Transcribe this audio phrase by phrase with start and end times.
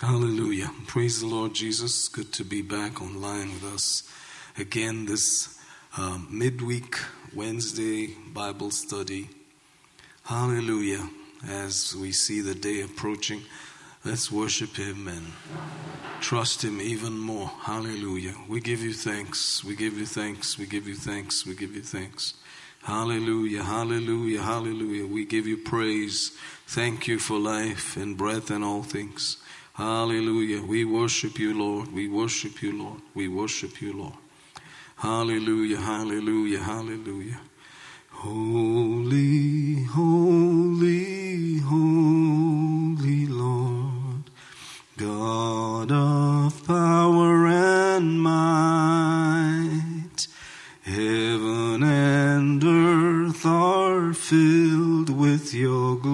[0.00, 0.72] Hallelujah.
[0.88, 2.08] Praise the Lord Jesus.
[2.08, 4.02] Good to be back online with us
[4.58, 5.56] again this
[5.96, 6.96] um, midweek
[7.32, 9.30] Wednesday Bible study.
[10.24, 11.08] Hallelujah.
[11.48, 13.42] As we see the day approaching,
[14.04, 15.26] let's worship Him and
[16.20, 17.46] trust Him even more.
[17.62, 18.34] Hallelujah.
[18.48, 19.62] We give you thanks.
[19.62, 20.58] We give you thanks.
[20.58, 21.46] We give you thanks.
[21.46, 22.34] We give you thanks.
[22.82, 23.62] Hallelujah.
[23.62, 24.42] Hallelujah.
[24.42, 25.06] Hallelujah.
[25.06, 26.32] We give you praise.
[26.66, 29.36] Thank you for life and breath and all things.
[29.74, 30.62] Hallelujah.
[30.62, 31.92] We worship you, Lord.
[31.92, 33.00] We worship you, Lord.
[33.12, 34.14] We worship you, Lord.
[34.96, 35.80] Hallelujah.
[35.80, 36.60] Hallelujah.
[36.60, 37.40] Hallelujah.
[38.12, 44.30] Holy, holy, holy Lord,
[44.96, 49.18] God of power and might,
[50.84, 56.13] heaven and earth are filled with your glory.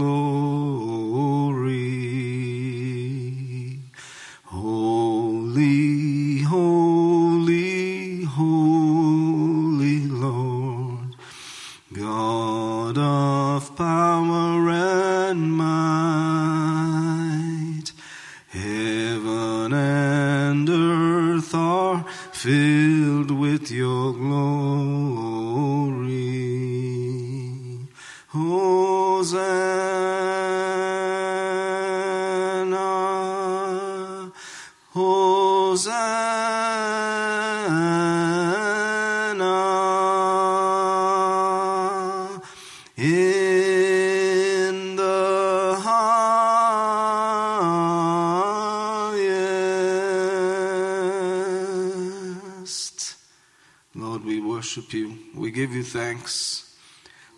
[55.71, 56.77] Give you thanks.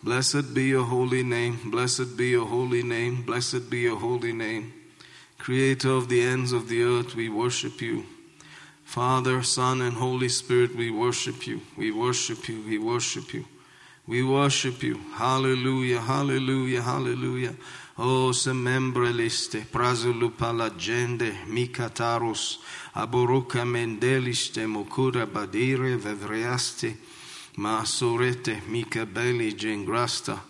[0.02, 1.70] Blessed be your holy name.
[1.70, 3.20] Blessed be your holy name.
[3.20, 4.72] Blessed be your holy name.
[5.36, 8.06] Creator of the ends of the earth, we worship you.
[8.84, 11.60] Father, Son, and Holy Spirit, we worship you.
[11.76, 12.62] We worship you.
[12.62, 13.44] We worship you.
[14.06, 14.98] We worship you.
[15.12, 17.54] Hallelujah, hallelujah, hallelujah.
[17.98, 22.60] Oh, se membreliste, prazulupa la gente, mikataros,
[22.94, 26.96] aboruka mendeliste, mokura badire, vevreaste,
[27.56, 30.40] masorete, mikabeli, gengrasta.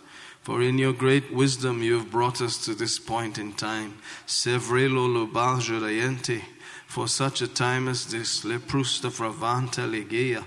[0.41, 3.97] For in your great wisdom you have brought us to this point in time.
[4.27, 6.41] Sevrelo lobalgerayente,
[6.85, 10.45] for such a time as this, leprusta fravanta legeia,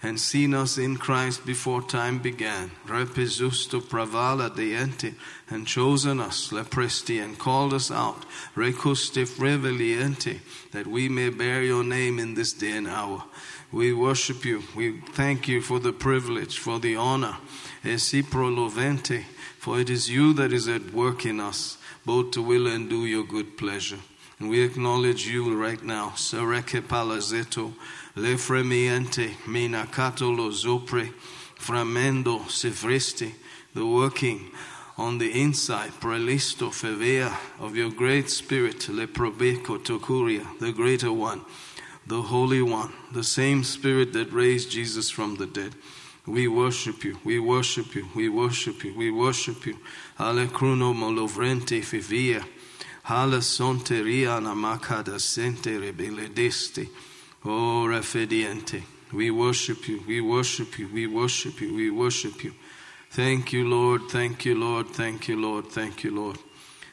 [0.00, 2.70] and seen us in Christ before time began.
[2.86, 5.14] Repesusto pravala deente,
[5.50, 8.24] and chosen us, lepresti, and called us out.
[8.54, 10.38] Recuste freveliente,
[10.70, 13.24] that we may bear your name in this day and hour.
[13.72, 14.62] We worship you.
[14.76, 17.38] We thank you for the privilege, for the honor.
[17.82, 19.24] Esiprolovente,
[19.58, 23.06] for it is you that is at work in us, both to will and do
[23.06, 23.98] your good pleasure.
[24.38, 26.10] And we acknowledge you right now.
[26.16, 27.72] Sereke palazeto,
[28.14, 31.10] lefremiente, minacato lo zopre,
[31.58, 33.32] framendo sevresti,
[33.72, 34.50] the working
[34.98, 41.42] on the inside, prelisto fevea, of your great spirit, Le leprobeco tocuria, the greater one,
[42.12, 45.74] the holy one, the same spirit that raised Jesus from the dead.
[46.26, 49.78] We worship you, we worship you, we worship you, we worship you.
[50.18, 52.44] Ale cruno molovrente fivia,
[53.04, 56.86] hala sonteria namakada sente rebeledeste,
[57.46, 58.82] o refediente.
[59.10, 62.52] We worship you, we worship you, we worship you, we worship you.
[63.10, 66.36] Thank you, Lord, thank you, Lord, thank you, Lord, thank you, Lord.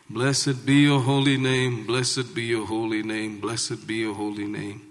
[0.09, 4.88] Blessed be your holy name, blessed be your holy name, blessed be your holy name.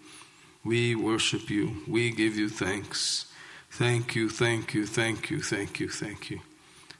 [0.68, 3.24] We worship you, we give you thanks.
[3.70, 6.40] Thank you, thank you, thank you, thank you, thank you.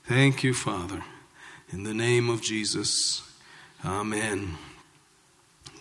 [0.04, 1.04] Thank you, Father.
[1.70, 3.30] In the name of Jesus,
[3.84, 4.56] Amen.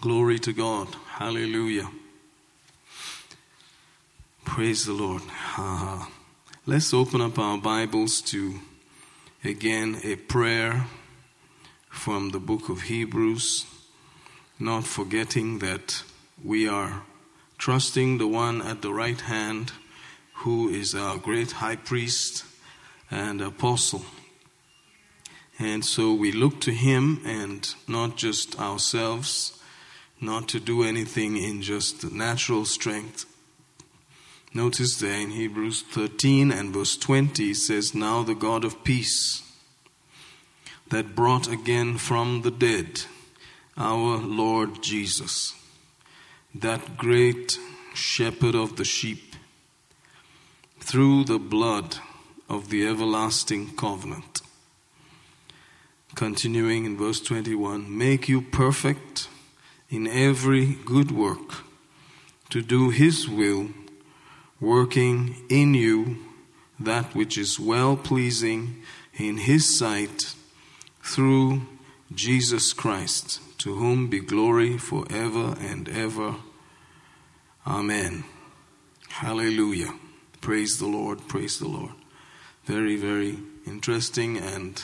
[0.02, 0.90] Glory to God.
[1.12, 1.90] Hallelujah.
[4.44, 5.22] Praise the Lord.
[5.58, 6.08] Uh,
[6.66, 8.60] let's open up our Bibles to,
[9.46, 10.88] again, a prayer
[11.90, 13.66] from the book of Hebrews,
[14.60, 16.04] not forgetting that
[16.44, 17.04] we are
[17.58, 19.72] trusting the one at the right hand
[20.36, 22.46] who is our great high priest
[23.10, 24.06] and apostle.
[25.60, 29.60] And so we look to him and not just ourselves,
[30.22, 33.26] not to do anything in just natural strength.
[34.54, 39.44] Notice there in Hebrews 13 and verse 20 says, Now the God of peace
[40.90, 43.02] that brought again from the dead
[43.78, 45.54] our Lord Jesus,
[46.56, 47.58] that great
[47.94, 49.36] shepherd of the sheep,
[50.80, 51.98] through the blood
[52.50, 54.42] of the everlasting covenant.
[56.16, 59.28] Continuing in verse 21 Make you perfect,
[59.90, 61.64] in every good work
[62.50, 63.70] to do His will,
[64.60, 66.18] working in you
[66.80, 68.82] that which is well pleasing
[69.14, 70.34] in His sight
[71.04, 71.62] through
[72.14, 76.36] Jesus Christ, to whom be glory forever and ever.
[77.66, 78.24] Amen.
[79.10, 79.94] Hallelujah.
[80.42, 81.28] Praise the Lord.
[81.28, 81.94] Praise the Lord.
[82.66, 84.84] Very, very interesting and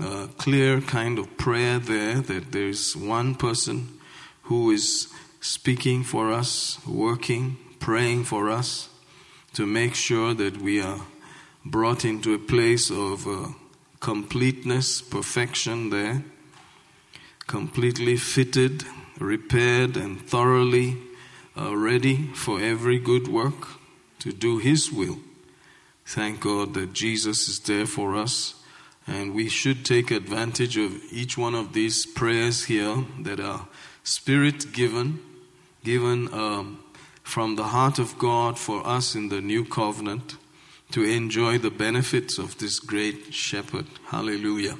[0.00, 3.98] uh, clear kind of prayer there that there's one person
[4.42, 5.08] who is
[5.40, 8.88] speaking for us, working, praying for us
[9.54, 11.00] to make sure that we are
[11.64, 13.48] brought into a place of uh,
[14.00, 16.24] completeness, perfection there,
[17.48, 18.84] completely fitted,
[19.18, 20.96] repaired, and thoroughly
[21.56, 23.68] uh, ready for every good work
[24.20, 25.18] to do His will.
[26.06, 28.54] Thank God that Jesus is there for us.
[29.06, 33.66] And we should take advantage of each one of these prayers here that are
[34.04, 35.18] spirit given,
[35.82, 36.84] given um,
[37.22, 40.36] from the heart of God for us in the new covenant
[40.92, 43.86] to enjoy the benefits of this great shepherd.
[44.06, 44.76] Hallelujah.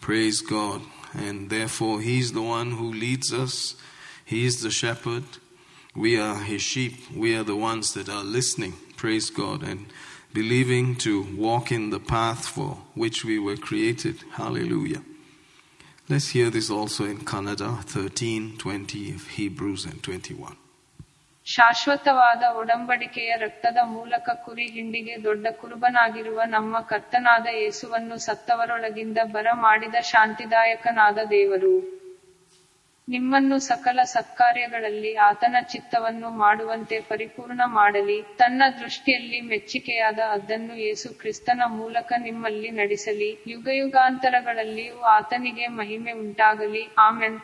[0.00, 0.80] Praise God.
[1.14, 3.76] And therefore, He's the one who leads us,
[4.24, 5.24] He is the shepherd.
[5.94, 6.94] We are His sheep.
[7.14, 8.74] We are the ones that are listening.
[8.96, 9.62] Praise God.
[9.62, 9.86] And
[10.32, 14.16] believing to walk in the path for which we were created.
[14.32, 15.02] Hallelujah.
[16.08, 20.56] Let's hear this also in Kannada 13, 20 of Hebrews and 21.
[21.44, 31.18] ಶಾಶ್ವತವಾದ ಒಡಂಬಡಿಕೆಯ ರಕ್ತದ ಮೂಲಕ ಕುರಿ ಹಿಂಡಿಗೆ ದೊಡ್ಡ ಕುರುಬನಾಗಿರುವ ನಮ್ಮ ಕರ್ತನಾದ ಯೇಸುವನ್ನು ಸತ್ತವರೊಳಗಿಂದ ಬರ ಮಾಡಿದ ಶಾಂತಿದಾಯಕನಾದ
[31.30, 32.02] ದೇವರು.
[33.08, 38.22] ನಿಮ್ಮನ್ನು ಸಕಲ ಸತ್ಕಾರ್ಯಗಳಲ್ಲಿ ಆತನ ಚಿತ್ತವನ್ನು ಮಾಡುವಂತೆ ಪರಿಪೂರ್ಣ ಮಾಡಲಿ.
[38.22, 43.44] ತನ್ನ ದೃಷ್ಟಿಯಲ್ಲಿ ಮೆಚ್ಚಿಕೆಯಾದ ಅದನ್ನು ಯೇಸು ಕ್ರಿಸ್ತನ ಮೂಲಕ ನಿಮ್ಮಲ್ಲಿ ನಡೆಸಲಿ.
[43.46, 46.88] ಯುಗಯುಗಾಂತರಗಳಲ್ಲಿಯೂ ಆತನಿಗೆ ಮಹಿಮೆ ಉಂಟಾಗಲಿ.
[46.98, 47.40] Amen.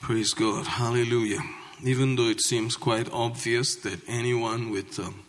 [0.00, 0.64] Praise God.
[0.64, 1.59] Hallelujah.
[1.82, 5.22] Even though it seems quite obvious that anyone with um,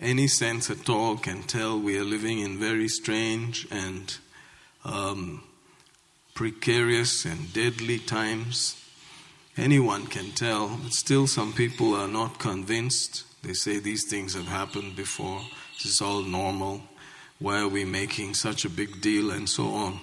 [0.00, 4.18] any sense at all can tell we are living in very strange and
[4.84, 5.42] um,
[6.34, 8.76] precarious and deadly times,
[9.56, 10.78] anyone can tell.
[10.82, 13.24] But still, some people are not convinced.
[13.42, 15.40] They say these things have happened before.
[15.74, 16.82] This is all normal.
[17.38, 20.00] Why are we making such a big deal and so on?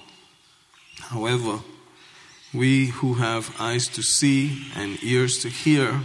[0.99, 1.59] However,
[2.53, 6.01] we who have eyes to see and ears to hear,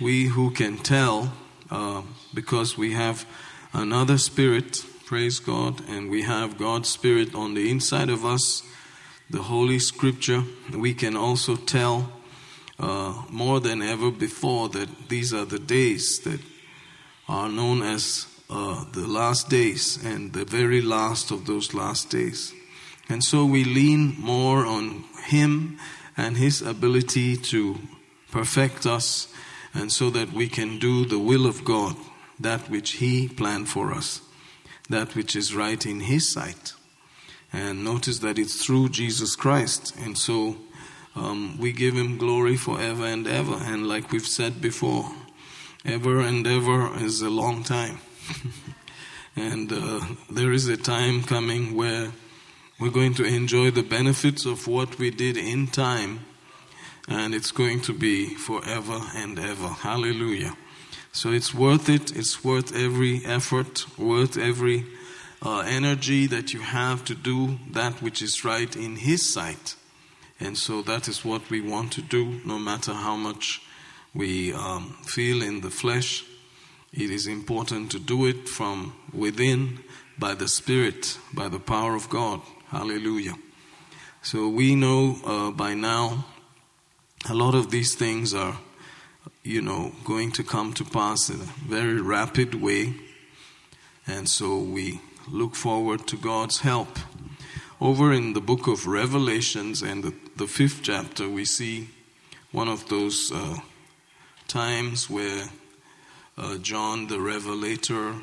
[0.00, 1.32] we who can tell,
[1.70, 2.02] uh,
[2.34, 3.26] because we have
[3.72, 8.62] another spirit, praise God, and we have God's spirit on the inside of us,
[9.30, 10.42] the Holy Scripture,
[10.72, 12.12] we can also tell
[12.78, 16.40] uh, more than ever before that these are the days that
[17.28, 22.52] are known as uh, the last days and the very last of those last days.
[23.10, 25.78] And so we lean more on Him
[26.16, 27.78] and His ability to
[28.30, 29.26] perfect us,
[29.74, 31.96] and so that we can do the will of God,
[32.38, 34.20] that which He planned for us,
[34.88, 36.74] that which is right in His sight.
[37.52, 39.96] And notice that it's through Jesus Christ.
[39.96, 40.56] And so
[41.16, 43.56] um, we give Him glory forever and ever.
[43.60, 45.10] And like we've said before,
[45.84, 47.98] ever and ever is a long time.
[49.36, 52.12] and uh, there is a time coming where
[52.80, 56.24] we're going to enjoy the benefits of what we did in time,
[57.08, 59.68] and it's going to be forever and ever.
[59.68, 60.56] Hallelujah.
[61.12, 62.16] So it's worth it.
[62.16, 64.86] It's worth every effort, worth every
[65.42, 69.74] uh, energy that you have to do that which is right in His sight.
[70.38, 73.60] And so that is what we want to do, no matter how much
[74.14, 76.24] we um, feel in the flesh.
[76.94, 79.80] It is important to do it from within
[80.18, 82.40] by the Spirit, by the power of God.
[82.70, 83.34] Hallelujah.
[84.22, 86.26] So we know uh, by now
[87.28, 88.60] a lot of these things are,
[89.42, 92.94] you know, going to come to pass in a very rapid way.
[94.06, 97.00] And so we look forward to God's help.
[97.80, 101.88] Over in the book of Revelations and the, the fifth chapter, we see
[102.52, 103.56] one of those uh,
[104.46, 105.46] times where
[106.38, 108.14] uh, John the Revelator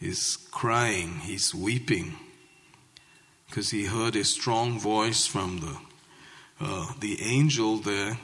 [0.00, 2.16] is crying, he's weeping
[3.52, 5.76] because he heard a strong voice from the
[6.58, 8.16] uh, the angel there.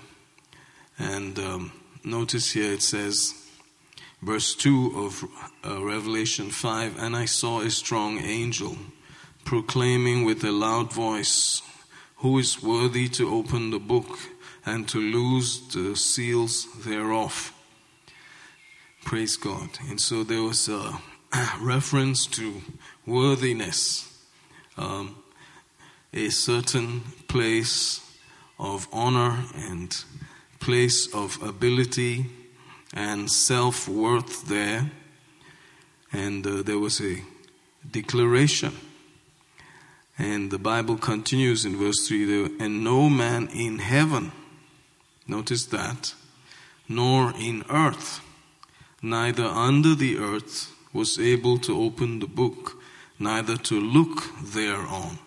[0.98, 3.34] And um, notice here it says,
[4.22, 5.24] verse two of
[5.66, 8.78] uh, Revelation five, and I saw a strong angel
[9.44, 11.60] proclaiming with a loud voice,
[12.22, 14.18] "Who is worthy to open the book
[14.64, 17.52] and to loose the seals thereof?"
[19.04, 19.68] Praise God.
[19.90, 21.02] And so there was a
[21.60, 22.62] reference to
[23.04, 24.07] worthiness
[24.78, 25.16] um,
[26.12, 28.00] a certain place
[28.58, 30.04] of honor and
[30.60, 32.26] place of ability
[32.94, 34.90] and self worth there.
[36.12, 37.22] And uh, there was a
[37.90, 38.72] declaration.
[40.18, 44.32] And the Bible continues in verse 3 there, and no man in heaven,
[45.28, 46.14] notice that,
[46.88, 48.20] nor in earth,
[49.00, 52.77] neither under the earth, was able to open the book,
[53.18, 55.18] neither to look thereon.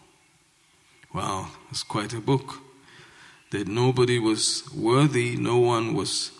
[1.14, 2.62] Wow, it's quite a book.
[3.52, 6.32] That nobody was worthy, no one was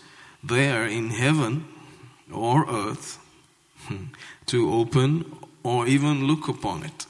[0.42, 1.66] there in heaven
[2.32, 3.18] or earth
[4.46, 7.06] to open or even look upon it.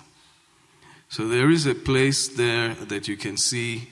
[1.09, 3.91] So there is a place there that you can see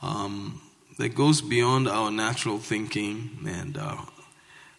[0.00, 0.60] um,
[0.98, 4.06] that goes beyond our natural thinking and our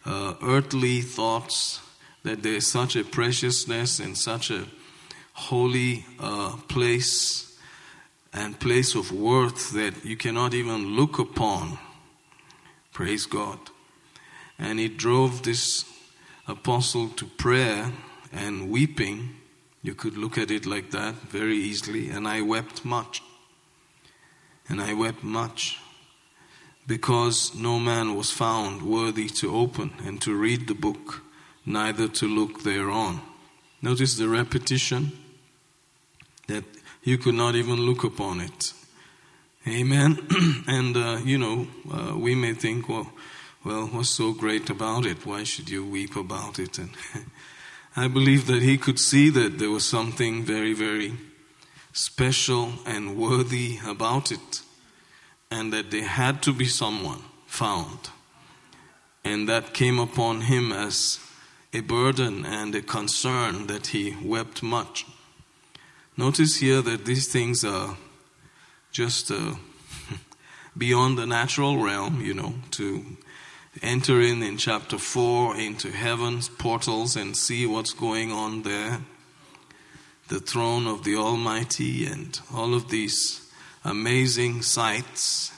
[0.06, 1.82] uh, earthly thoughts,
[2.24, 4.66] that there is such a preciousness and such a
[5.40, 7.58] holy uh, place
[8.34, 11.80] and place of worth that you cannot even look upon.
[12.94, 13.60] Praise God.
[14.58, 15.86] And it drove this
[16.48, 17.92] apostle to prayer
[18.32, 19.38] and weeping.
[19.82, 22.10] You could look at it like that very easily.
[22.10, 23.24] And I wept much.
[24.68, 25.80] And I wept much
[26.86, 31.22] because no man was found worthy to open and to read the book,
[31.66, 33.22] neither to look thereon.
[33.82, 35.12] Notice the repetition
[36.50, 36.66] that
[37.04, 38.74] you could not even look upon it.
[39.68, 40.18] Amen.
[40.68, 43.12] and, uh, you know, uh, we may think, well,
[43.64, 45.26] well, what's so great about it?
[45.26, 46.78] Why should you weep about it?
[46.78, 46.92] And
[47.96, 51.14] I believe that he could see that there was something very, very
[51.94, 54.62] special and worthy about it,
[55.52, 58.10] and that there had to be someone found.
[59.26, 61.20] And that came upon him as
[61.74, 65.06] a burden and a concern that he wept much.
[66.20, 67.96] Notice here that these things are
[68.92, 69.54] just uh,
[70.78, 73.06] beyond the natural realm, you know, to
[73.82, 79.00] enter in in chapter 4 into heaven's portals and see what's going on there.
[80.28, 83.50] The throne of the Almighty and all of these
[83.86, 85.54] amazing sights.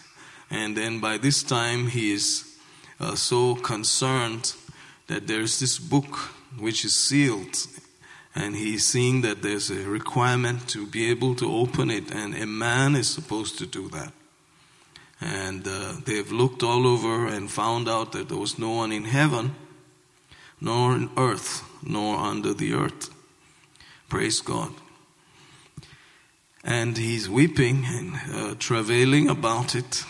[0.51, 2.55] And then by this time, he is
[2.99, 4.53] uh, so concerned
[5.07, 6.17] that there's this book
[6.59, 7.55] which is sealed.
[8.33, 12.45] And he's seeing that there's a requirement to be able to open it, and a
[12.45, 14.13] man is supposed to do that.
[15.19, 19.03] And uh, they've looked all over and found out that there was no one in
[19.03, 19.55] heaven,
[20.59, 23.09] nor in earth, nor under the earth.
[24.09, 24.71] Praise God.
[26.63, 30.03] And he's weeping and uh, travailing about it.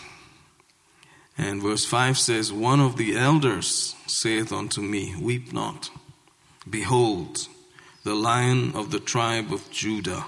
[1.36, 5.90] And verse 5 says, One of the elders saith unto me, Weep not.
[6.68, 7.48] Behold,
[8.04, 10.26] the lion of the tribe of Judah,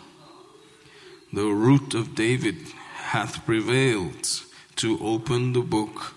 [1.33, 2.57] the root of David,
[2.95, 4.43] hath prevailed
[4.77, 6.15] to open the book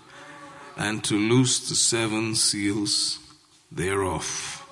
[0.76, 3.18] and to loose the seven seals
[3.70, 4.64] thereof.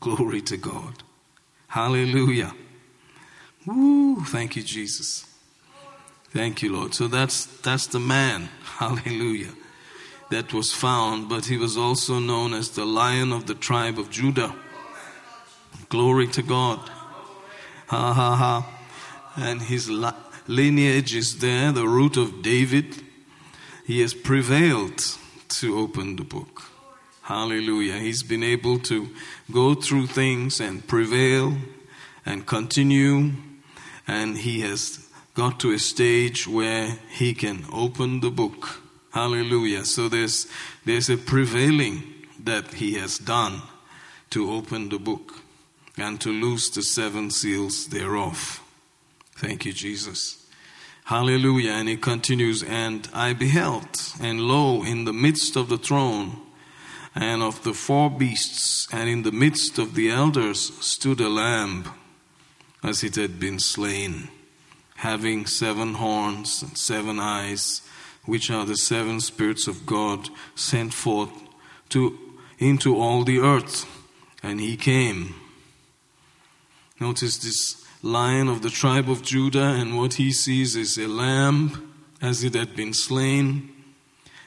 [0.00, 1.02] Glory to God.
[1.68, 2.52] Hallelujah.
[3.66, 5.26] Woo, thank you, Jesus.
[6.30, 6.94] Thank you, Lord.
[6.94, 9.54] So that's that's the man, hallelujah,
[10.30, 14.10] that was found, but he was also known as the lion of the tribe of
[14.10, 14.54] Judah.
[15.88, 16.78] Glory to God.
[17.88, 18.80] Ha ha ha.
[19.36, 19.90] And his
[20.46, 23.02] lineage is there, the root of David.
[23.86, 25.02] He has prevailed
[25.48, 26.62] to open the book.
[27.22, 27.98] Hallelujah.
[27.98, 29.08] He's been able to
[29.50, 31.56] go through things and prevail
[32.26, 33.32] and continue,
[34.06, 38.80] and he has got to a stage where he can open the book.
[39.12, 39.84] Hallelujah.
[39.84, 40.46] So there's,
[40.84, 42.02] there's a prevailing
[42.40, 43.62] that he has done
[44.30, 45.43] to open the book
[45.96, 48.60] and to loose the seven seals thereof.
[49.36, 50.46] Thank you, Jesus.
[51.04, 51.72] Hallelujah.
[51.72, 53.88] And it continues, and I beheld,
[54.20, 56.40] and lo, in the midst of the throne
[57.14, 61.84] and of the four beasts, and in the midst of the elders stood a lamb,
[62.82, 64.28] as it had been slain,
[64.96, 67.82] having seven horns and seven eyes,
[68.24, 71.30] which are the seven spirits of God sent forth
[71.90, 72.18] to
[72.58, 73.86] into all the earth.
[74.42, 75.34] And he came.
[77.00, 81.92] Notice this lion of the tribe of Judah, and what he sees is a lamb
[82.20, 83.70] as it had been slain.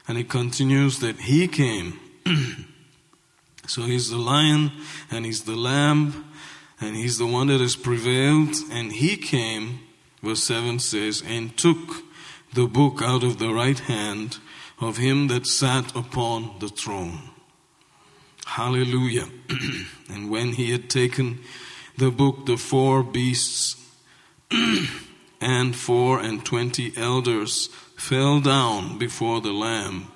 [0.07, 1.99] And it continues that he came.
[3.67, 4.71] so he's the lion,
[5.11, 6.25] and he's the lamb,
[6.79, 8.55] and he's the one that has prevailed.
[8.71, 9.79] And he came,
[10.23, 12.03] verse 7 says, and took
[12.53, 14.37] the book out of the right hand
[14.79, 17.19] of him that sat upon the throne.
[18.45, 19.27] Hallelujah.
[20.09, 21.39] and when he had taken
[21.97, 23.75] the book, the four beasts
[25.41, 30.11] and four and twenty elders fell down before the Lamb,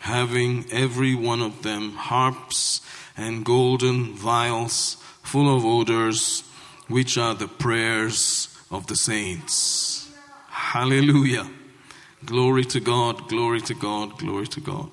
[0.00, 2.80] having every one of them harps
[3.16, 6.42] and golden vials full of odors,
[6.88, 10.10] which are the prayers of the saints.
[10.48, 11.48] Hallelujah.
[12.24, 14.90] Glory to God, glory to God, glory to God.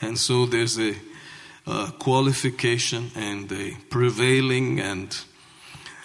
[0.00, 0.94] And so there's a,
[1.68, 5.20] a qualification and a prevailing and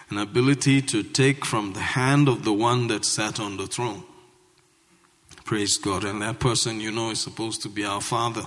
[0.10, 4.04] an ability to take from the hand of the one that sat on the throne.
[5.46, 6.04] Praise God.
[6.04, 8.46] And that person, you know, is supposed to be our Father.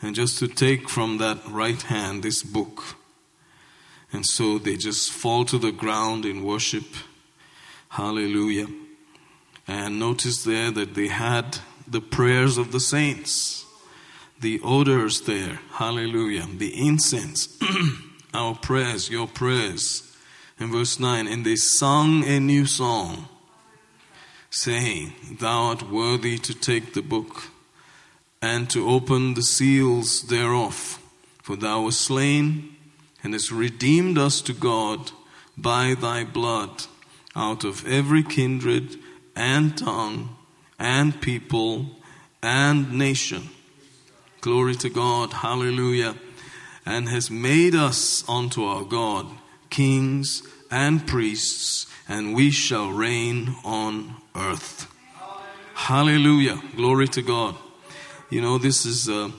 [0.00, 2.96] And just to take from that right hand this book.
[4.12, 6.84] And so they just fall to the ground in worship.
[7.88, 8.68] Hallelujah.
[9.66, 13.65] And notice there that they had the prayers of the saints,
[14.40, 15.60] the odors there.
[15.72, 16.46] Hallelujah.
[16.56, 17.58] The incense,
[18.34, 20.02] our prayers, your prayers.
[20.58, 23.28] In verse 9, and they sung a new song,
[24.48, 27.48] saying, Thou art worthy to take the book
[28.40, 30.98] and to open the seals thereof.
[31.42, 32.74] For thou wast slain
[33.22, 35.12] and hast redeemed us to God
[35.56, 36.84] by thy blood
[37.34, 38.96] out of every kindred
[39.34, 40.36] and tongue
[40.78, 41.86] and people
[42.42, 43.50] and nation.
[44.46, 45.32] Glory to God.
[45.32, 46.14] Hallelujah.
[46.86, 49.26] And has made us unto our God
[49.70, 54.86] kings and priests, and we shall reign on earth.
[55.74, 56.62] Hallelujah.
[56.76, 57.56] Glory to God.
[58.30, 59.32] You know, this is an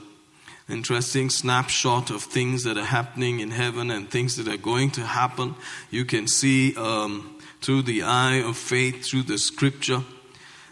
[0.68, 5.06] interesting snapshot of things that are happening in heaven and things that are going to
[5.06, 5.54] happen.
[5.90, 10.02] You can see um, through the eye of faith, through the scripture.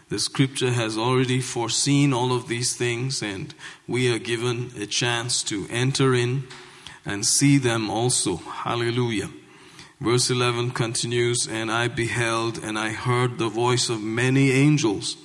[0.09, 3.53] The scripture has already foreseen all of these things, and
[3.87, 6.47] we are given a chance to enter in
[7.05, 8.37] and see them also.
[8.37, 9.29] Hallelujah.
[9.99, 15.17] Verse 11 continues, And I beheld and I heard the voice of many angels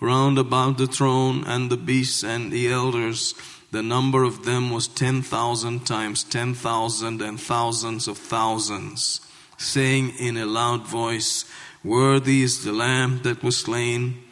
[0.00, 3.34] round about the throne and the beasts and the elders.
[3.70, 9.20] The number of them was 10,000 times 10,000 and thousands of thousands,
[9.58, 11.44] saying in a loud voice,
[11.84, 14.24] Worthy is the Lamb that was slain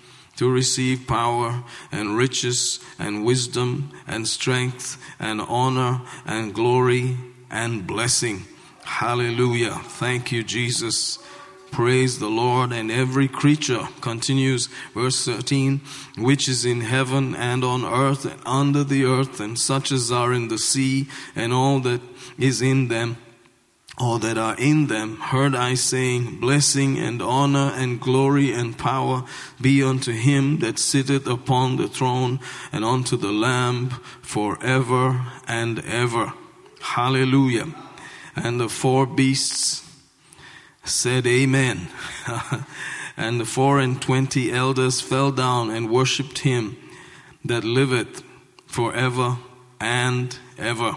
[0.42, 7.16] to receive power and riches and wisdom and strength and honor and glory
[7.48, 8.42] and blessing.
[8.82, 9.70] Hallelujah.
[9.70, 11.20] Thank you, Jesus.
[11.70, 12.72] Praise the Lord.
[12.72, 15.80] And every creature continues, verse 13,
[16.18, 20.32] which is in heaven and on earth and under the earth, and such as are
[20.32, 22.00] in the sea, and all that
[22.36, 23.16] is in them,
[23.98, 29.24] all that are in them, heard I saying, Blessing and honor and glory and power
[29.60, 32.40] be unto him that sitteth upon the throne
[32.72, 33.90] and unto the Lamb
[34.22, 36.32] forever and ever.
[36.80, 37.74] Hallelujah.
[38.34, 39.88] And the four beasts
[40.84, 41.88] said, Amen.
[43.16, 46.76] and the four and twenty elders fell down and worshipped him
[47.44, 48.22] that liveth
[48.66, 49.36] forever
[49.80, 50.96] and ever.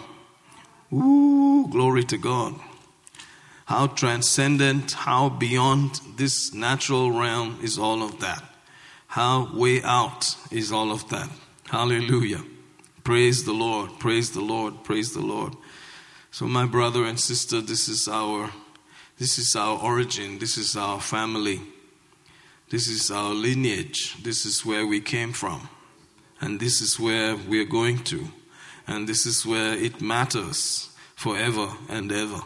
[0.93, 2.55] Ooh, glory to God.
[3.65, 8.43] How transcendent, how beyond this natural realm is all of that.
[9.07, 11.29] How way out is all of that.
[11.67, 12.43] Hallelujah.
[13.03, 15.55] Praise the Lord, praise the Lord, praise the Lord.
[16.31, 18.51] So, my brother and sister, this is our
[19.17, 21.61] this is our origin, this is our family,
[22.69, 25.69] this is our lineage, this is where we came from,
[26.41, 28.27] and this is where we're going to,
[28.85, 32.41] and this is where it matters forever and ever.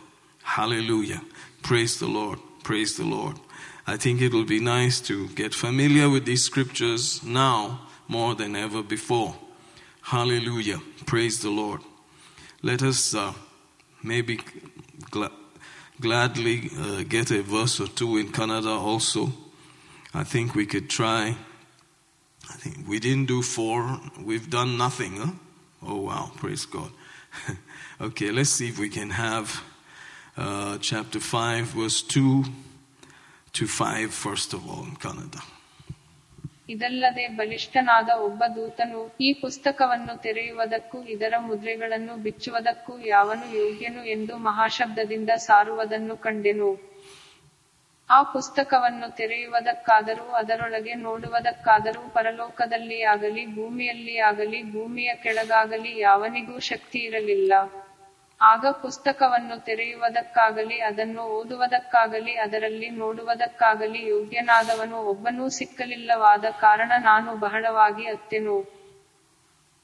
[0.49, 1.21] Hallelujah.
[1.62, 2.39] Praise the Lord.
[2.63, 3.35] Praise the Lord.
[3.85, 8.55] I think it will be nice to get familiar with these scriptures now more than
[8.55, 9.35] ever before.
[10.01, 10.81] Hallelujah.
[11.05, 11.81] Praise the Lord.
[12.63, 13.33] Let us uh,
[14.01, 14.39] maybe
[15.12, 15.38] gla-
[16.01, 19.31] gladly uh, get a verse or two in Kannada also.
[20.15, 21.38] I think we could try.
[22.49, 23.99] I think we didn't do four.
[24.19, 25.17] We've done nothing.
[25.17, 25.31] Huh?
[25.83, 26.31] Oh, wow.
[26.38, 26.89] Praise God.
[28.01, 29.63] okay, let's see if we can have
[30.39, 32.43] uh, chapter 5, verse 2
[33.54, 35.41] to 5, first of all, in Kannada.
[36.69, 46.17] ಇದಲ್ಲದೆ ಬಲಿಷ್ಠನಾದ ಒಬ್ಬ ದೂತನು ಈ ಪುಸ್ತಕವನ್ನು ತೆರೆಯುವುದಕ್ಕೂ ಇದರ ಮುದ್ರೆಗಳನ್ನು ಬಿಚ್ಚುವುದಕ್ಕೂ ಯಾವನು ಯೋಗ್ಯನು ಎಂದು ಮಹಾಶಬ್ದದಿಂದ ಸಾರುವುದನ್ನು
[46.17, 46.69] ಕಂಡೆನು
[48.10, 57.54] ಆ ಪುಸ್ತಕವನ್ನು ತೆರೆಯುವುದಕ್ಕಾದರೂ ಅದರೊಳಗೆ ನೋಡುವುದಕ್ಕಾದರೂ ಪರಲೋಕದಲ್ಲಿ ಆಗಲಿ ಭೂಮಿಯಲ್ಲಿ ಆಗಲಿ ಭೂಮಿಯ ಕೆಳಗಾಗಲಿ ಯಾವನಿಗೂ ಶಕ್ತಿ ಇರಲಿಲ್ಲ
[58.41, 68.80] ಆಗ ಪುಸ್ತಕವನ್ನು ತೆರೆಯುವುದಕ್ಕಾಗಲಿ, ಅದನ್ನು ಓದುವುದಕ್ಕಾಗಲಿ, ಅದರಲ್ಲಿ ನೋಡುವುದಕ್ಕಾಗಲಿ ಯೋಗ್ಯನಾದವನು ಒಬ್ಬನೂ ಸಿಕ್ಕಲಿಲ್ಲವಾದ ಕಾರಣ ನಾನು ಬಹಳವಾಗಿ ಅತ್ತೆನು.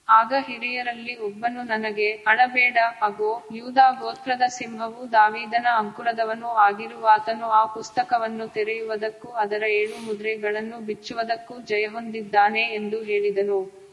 [0.10, 9.28] ಆಗ ಹಿರಿಯರಲ್ಲಿ ಒಬ್ಬನು ನನಗೆ, ಅಳಬೇಡ, ಅಗೋ, ಯೂದಾ ಗೋತ್ರದ ಸಿಂಹವು ದಾವೀದನ ಅಂಕುರದವನು ಆಗಿರುವಾತನು, ಆ ಪುಸ್ತಕವನ್ನು ತೆರೆಯುವುದಕ್ಕೂ
[9.28, 13.86] ಅದರ ಏಳು ಮುದ್ರೆಗಳನ್ನು ಬಿಚ್ಚುವುದಕ್ಕೂ ಜಯ ಹೊಂದಿದ್ದಾನೆ ಎಂದು ಹೇಳಿದನು.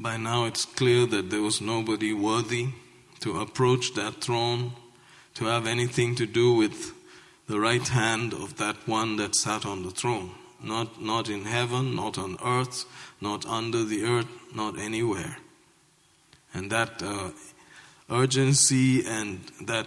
[0.00, 2.87] By now it's clear that there was nobody worthy
[3.20, 4.72] to approach that throne,
[5.34, 6.92] to have anything to do with
[7.46, 10.30] the right hand of that one that sat on the throne.
[10.62, 12.84] Not, not in heaven, not on earth,
[13.20, 15.38] not under the earth, not anywhere.
[16.52, 17.30] And that uh,
[18.10, 19.86] urgency and that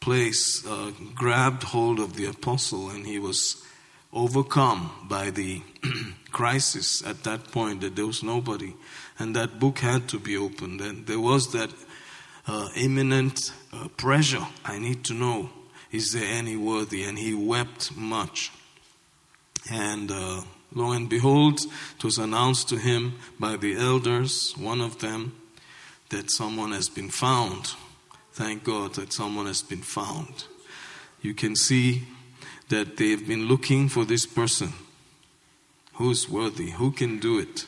[0.00, 3.64] place uh, grabbed hold of the apostle, and he was
[4.12, 5.62] overcome by the
[6.32, 8.74] crisis at that point that there was nobody.
[9.18, 10.80] And that book had to be opened.
[10.80, 11.70] And there was that
[12.48, 14.46] uh, imminent uh, pressure.
[14.64, 15.50] I need to know,
[15.92, 17.04] is there any worthy?
[17.04, 18.50] And he wept much.
[19.70, 20.42] And uh,
[20.74, 21.60] lo and behold,
[21.96, 25.34] it was announced to him by the elders, one of them,
[26.08, 27.72] that someone has been found.
[28.32, 30.44] Thank God that someone has been found.
[31.20, 32.04] You can see
[32.70, 34.72] that they've been looking for this person.
[35.94, 36.70] Who's worthy?
[36.70, 37.66] Who can do it?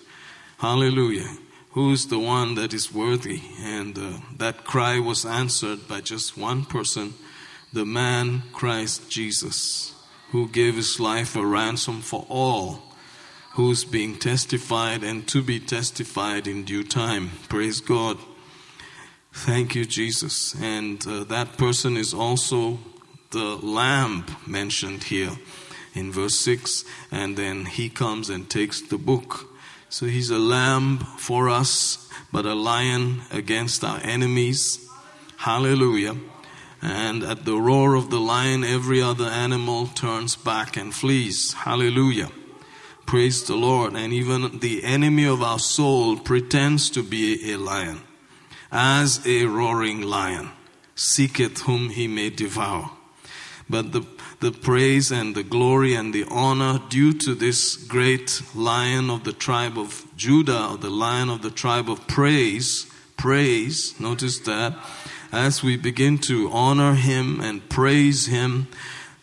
[0.59, 1.37] Hallelujah.
[1.73, 3.43] Who's the one that is worthy?
[3.61, 7.15] And uh, that cry was answered by just one person,
[7.73, 9.95] the man Christ Jesus,
[10.33, 12.83] who gave his life a ransom for all,
[13.53, 17.31] who's being testified and to be testified in due time.
[17.49, 18.19] Praise God.
[19.33, 20.61] Thank you, Jesus.
[20.61, 22.79] And uh, that person is also
[23.31, 25.39] the lamb mentioned here
[25.95, 26.85] in verse 6.
[27.13, 29.50] And then he comes and takes the book.
[29.93, 34.89] So he's a lamb for us, but a lion against our enemies.
[35.37, 36.17] Hallelujah.
[36.81, 41.55] And at the roar of the lion, every other animal turns back and flees.
[41.55, 42.31] Hallelujah.
[43.05, 43.95] Praise the Lord.
[43.95, 48.01] And even the enemy of our soul pretends to be a lion,
[48.71, 50.51] as a roaring lion,
[50.95, 52.93] seeketh whom he may devour.
[53.69, 54.03] But the,
[54.41, 59.35] the praise and the glory and the honor due to this great lion of the
[59.35, 62.87] tribe of Judah, or the lion of the tribe of praise,
[63.19, 64.75] praise, notice that,
[65.31, 68.67] as we begin to honor him and praise him,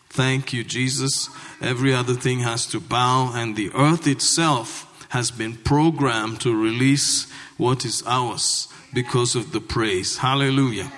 [0.10, 1.30] thank you, Jesus,
[1.62, 7.32] every other thing has to bow, and the earth itself has been programmed to release
[7.58, 10.17] what is ours because of the praise.
[10.17, 10.91] Hallelujah.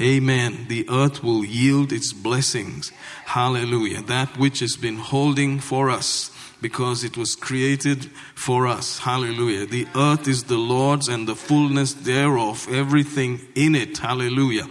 [0.00, 0.66] Amen.
[0.68, 2.90] The earth will yield its blessings.
[3.26, 4.02] Hallelujah.
[4.02, 6.30] That which has been holding for us
[6.62, 9.00] because it was created for us.
[9.00, 9.66] Hallelujah.
[9.66, 13.98] The earth is the Lord's and the fullness thereof, everything in it.
[13.98, 14.68] Hallelujah.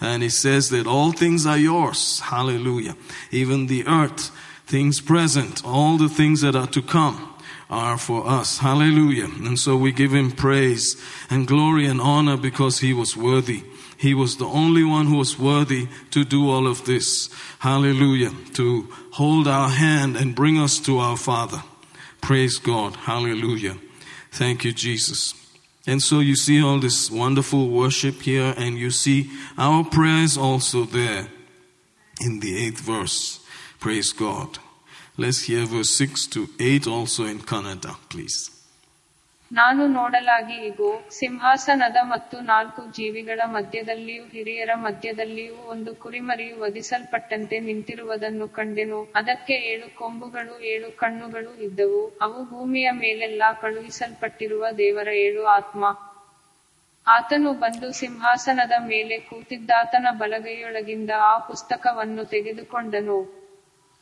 [0.00, 2.20] And it says that all things are yours.
[2.20, 2.96] Hallelujah.
[3.32, 4.30] Even the earth,
[4.66, 7.34] things present, all the things that are to come
[7.68, 8.58] are for us.
[8.58, 9.24] Hallelujah.
[9.24, 13.64] And so we give him praise and glory and honor because he was worthy.
[13.98, 17.28] He was the only one who was worthy to do all of this.
[17.58, 18.32] Hallelujah.
[18.54, 21.62] To hold our hand and bring us to our Father.
[22.20, 22.94] Praise God.
[22.94, 23.76] Hallelujah.
[24.30, 25.34] Thank you, Jesus.
[25.86, 30.84] And so you see all this wonderful worship here, and you see our prayers also
[30.84, 31.28] there
[32.20, 33.40] in the eighth verse.
[33.80, 34.58] Praise God.
[35.16, 38.57] Let's hear verse 6 to 8 also in Kannada, please.
[39.50, 49.00] ನಾನು ನೋಡಲಾಗಿ ಇಗೋ, ಸಿಂಹಾಸನದ ಮತ್ತು ನಾಲ್ಕು ಜೀವಿಗಳ ಮಧ್ಯದಲ್ಲಿಯೂ ಹಿರಿಯರ ಮಧ್ಯದಲ್ಲಿಯೂ ಒಂದು ಕುರಿಮರಿಯು ವಧಿಸಲ್ಪಟ್ಟಂತೆ ನಿಂತಿರುವುದನ್ನು ಕಂಡೆನು.
[49.14, 52.02] ಅದಕ್ಕೆ ಏಳು ಕೊಂಬುಗಳು, ಏಳು ಕಣ್ಣುಗಳು ಇದ್ದವು.
[52.20, 55.82] ಅವು ಭೂಮಿಯ ಮೇಲೆಲ್ಲಾ ಕಳುಹಿಸಲ್ಪಟ್ಟಿರುವ ದೇವರ ಏಳು ಆತ್ಮ.
[57.06, 63.18] ಆತನು ಬಂದು ಸಿಂಹಾಸನದ ಮೇಲೆ ಕೂತಿದ್ದಾತನ ಬಲಗೈಯೊಳಗಿಂದ ಆ ಪುಸ್ತಕವನ್ನು ತೆಗೆದುಕೊಂಡನು.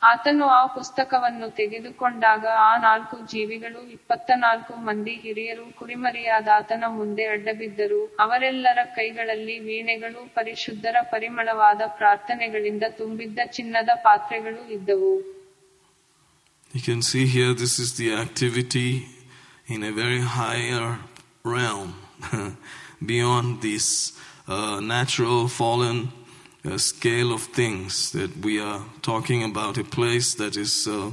[0.03, 8.17] ಆತನು ಆ ಪುಸ್ತಕವನ್ನು ತೆಗೆದುಕೊಂಡಾಗ ಆ ನಾಲ್ಕು ಜೀವಿಗಳು ಇಪ್ಪತ್ತ ನಾಲ್ಕು ಮಂದಿ ಹಿರಿಯರು ಕುರಿಮರಿಯಾದ ಆತನ ಮುಂದೆ ಅಡ್ಡಬಿದ್ದರು.
[8.19, 15.37] ಅವರೆಲ್ಲರ ಕೈಗಳಲ್ಲಿ ವೀಣೆಗಳು ಪರಿಶುದ್ಧರ ಪರಿಮಳವಾದ ಪ್ರಾರ್ಥನೆಗಳಿಂದ ತುಂಬಿದ್ದ ಚಿನ್ನದ ಪಾತ್ರೆಗಳು ಇದ್ದವು.
[16.75, 18.89] You can see here this is the activity
[19.69, 20.97] in a very higher
[21.45, 21.89] realm,
[23.05, 23.85] beyond this
[24.47, 25.97] uh, natural fallen
[26.75, 31.11] scale of things that we are talking about, a place that is uh,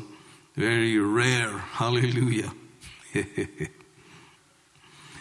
[0.57, 1.51] very rare.
[1.81, 2.53] Hallelujah.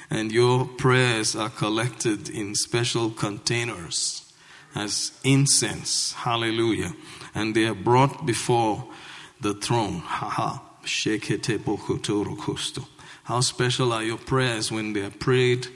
[0.10, 4.34] and your prayers are collected in special containers
[4.76, 6.13] as incense.
[6.13, 6.93] Hallelujah.
[7.36, 8.86] And they are brought before
[9.41, 10.02] the throne.
[10.06, 10.62] Ha ha.
[13.24, 15.67] How special are your prayers when they are prayed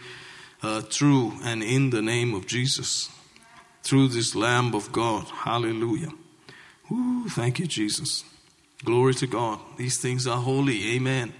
[0.61, 3.09] uh, through and in the name of Jesus,
[3.87, 5.27] through this Lamb of God.
[5.29, 6.11] Hallelujah.
[6.91, 8.25] Ooh, thank you, Jesus.
[8.83, 9.59] Glory to God.
[9.77, 10.95] These things are holy.
[10.95, 11.33] Amen.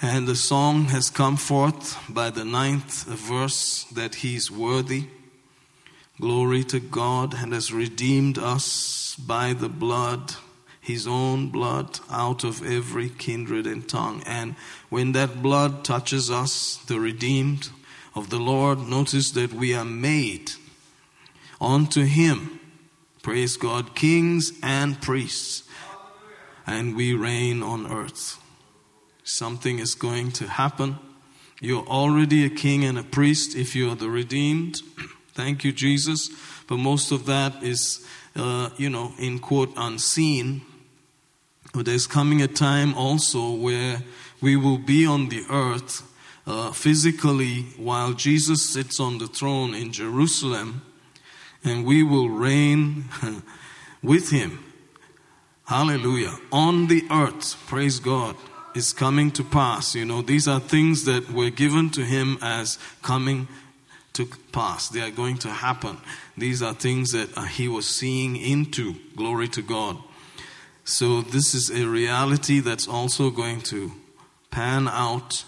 [0.00, 5.08] And the song has come forth by the ninth verse that He's worthy.
[6.18, 10.36] Glory to God and has redeemed us by the blood,
[10.80, 14.22] His own blood, out of every kindred and tongue.
[14.24, 14.54] And
[14.88, 17.68] when that blood touches us, the redeemed
[18.14, 20.52] of the Lord, notice that we are made
[21.60, 22.60] unto Him.
[23.22, 25.64] Praise God, kings and priests.
[26.66, 28.38] And we reign on earth.
[29.24, 30.98] Something is going to happen.
[31.60, 34.80] You're already a king and a priest if you are the redeemed.
[35.34, 36.30] Thank you, Jesus.
[36.66, 40.62] But most of that is, uh, you know, in quote, unseen.
[41.74, 44.02] But there's coming a time also where
[44.40, 46.02] we will be on the earth
[46.46, 50.82] uh, physically while Jesus sits on the throne in Jerusalem,
[51.64, 53.04] and we will reign
[54.02, 54.64] with him.
[55.66, 56.36] Hallelujah.
[56.50, 57.56] On the earth.
[57.66, 58.36] Praise God
[58.74, 59.94] is coming to pass.
[59.94, 63.48] You know, these are things that were given to him as coming
[64.14, 64.88] to pass.
[64.88, 65.98] They are going to happen.
[66.36, 68.94] These are things that uh, he was seeing into.
[69.16, 69.98] Glory to God.
[70.84, 73.92] So, this is a reality that's also going to
[74.50, 75.44] pan out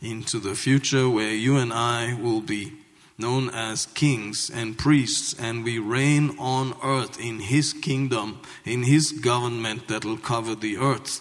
[0.00, 2.74] into the future where you and I will be
[3.16, 9.12] known as kings and priests, and we reign on earth in his kingdom, in his
[9.12, 11.20] government that will cover the earth.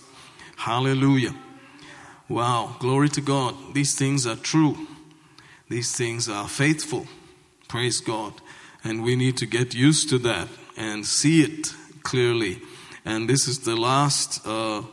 [0.58, 1.36] Hallelujah.
[2.30, 3.56] Wow, glory to God.
[3.74, 4.88] These things are true.
[5.70, 7.06] These things are faithful.
[7.68, 8.34] Praise God.
[8.84, 12.62] And we need to get used to that and see it clearly.
[13.06, 14.84] And this is the last uh,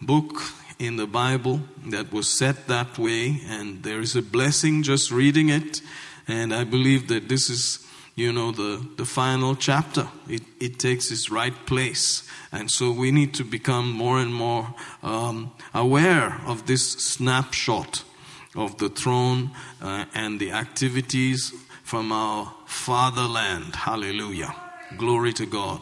[0.00, 0.42] book
[0.78, 3.40] in the Bible that was set that way.
[3.46, 5.80] And there is a blessing just reading it.
[6.28, 10.08] And I believe that this is, you know, the, the final chapter.
[10.28, 12.28] It, it takes its right place.
[12.52, 18.02] And so we need to become more and more um, aware of this snapshot
[18.54, 19.50] of the throne
[19.82, 21.52] uh, and the activities
[21.84, 23.76] from our fatherland.
[23.76, 24.54] Hallelujah.
[24.96, 25.80] Glory to God.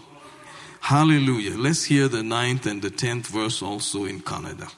[0.81, 1.57] Hallelujah.
[1.57, 4.71] Let's hear the ninth and the tenth verse also in Kannada.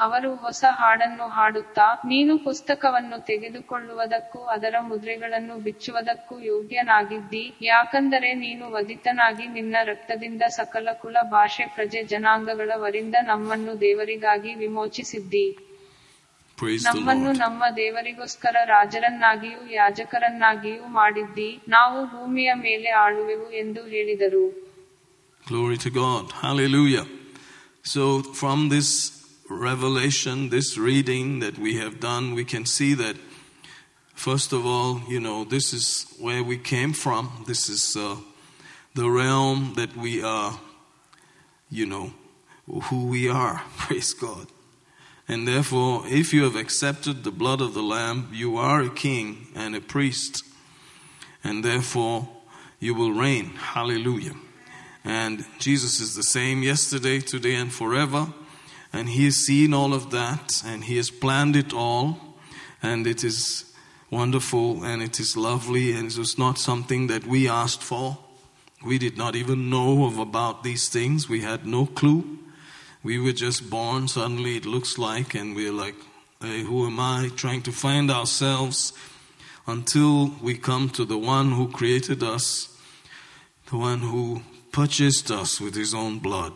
[0.00, 7.54] ಅವರು ಹೊಸ ಹಾಡನ್ನು ಹಾಡುತ್ತಾ ನೀನು ಪುಸ್ತಕವನ್ನು ತೆಗೆದುಕೊಳ್ಳುವುದಕ್ಕೂ ಅದರ ಮುದ್ರೆಗಳನ್ನು ಬಿಚ್ಚುವುದಕ್ಕೂ ಯೋಗ್ಯನಾಗಿದ್ದಿ.
[7.62, 15.58] ಯಾಕಂದರೆ ನೀನು ವಧಿತನಾಗಿ ನಿನ್ನ ರಕ್ತದಿಂದ ಸಕಲ ಕುಲ ಭಾಷೆ ಪ್ರಜೆ ಜನಾಂಗಗಳವರಿಂದ ನಮ್ಮನ್ನು ದೇವರಿಗಾಗಿ ವಿಮೋಚಿಸಿದ್ದಿ.
[16.82, 21.60] ನಮ್ಮನ್ನು ನಮ್ಮ ದೇವರಿಗೋಸ್ಕರ ರಾಜರನ್ನಾಗಿಯೂ ಯಾಜಕರನ್ನಾಗಿಯೂ ಮಾಡಿದ್ದಿ.
[21.68, 24.68] ನಾವು ಭೂಮಿಯ ಮೇಲೆ ಆಳುವೆವು ಎಂದು ಹೇಳಿದರು.
[25.48, 26.24] Glory to God.
[26.46, 27.06] Hallelujah.
[27.84, 29.17] So, from this
[29.48, 33.16] revelation, this reading that we have done, we can see that,
[34.14, 37.44] first of all, you know, this is where we came from.
[37.46, 38.16] This is uh,
[38.94, 40.58] the realm that we are,
[41.70, 42.12] you know,
[42.84, 43.62] who we are.
[43.76, 44.48] Praise God.
[45.26, 49.48] And therefore, if you have accepted the blood of the Lamb, you are a king
[49.54, 50.42] and a priest.
[51.44, 52.28] And therefore,
[52.80, 53.50] you will reign.
[53.50, 54.34] Hallelujah.
[55.04, 58.32] And Jesus is the same yesterday, today, and forever.
[58.92, 62.18] And He has seen all of that and He has planned it all.
[62.82, 63.64] And it is
[64.10, 68.18] wonderful and it is lovely and it was not something that we asked for.
[68.84, 71.28] We did not even know of about these things.
[71.28, 72.38] We had no clue.
[73.02, 75.94] We were just born, suddenly it looks like, and we're like,
[76.40, 77.30] hey, who am I?
[77.36, 78.92] Trying to find ourselves
[79.66, 82.76] until we come to the one who created us,
[83.70, 86.54] the one who purchased us with his own blood.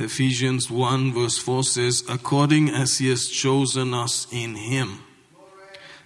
[0.00, 5.00] Ephesians 1 verse 4 says, according as he has chosen us in him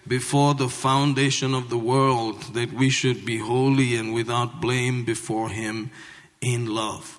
[0.06, 5.48] before the foundation of the world, that we should be holy and without blame before
[5.48, 5.90] him
[6.40, 7.18] in love.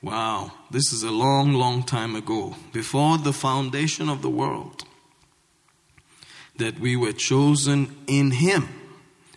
[0.00, 4.84] Wow, this is a long, long time ago, before the foundation of the world,
[6.56, 8.68] that we were chosen in him.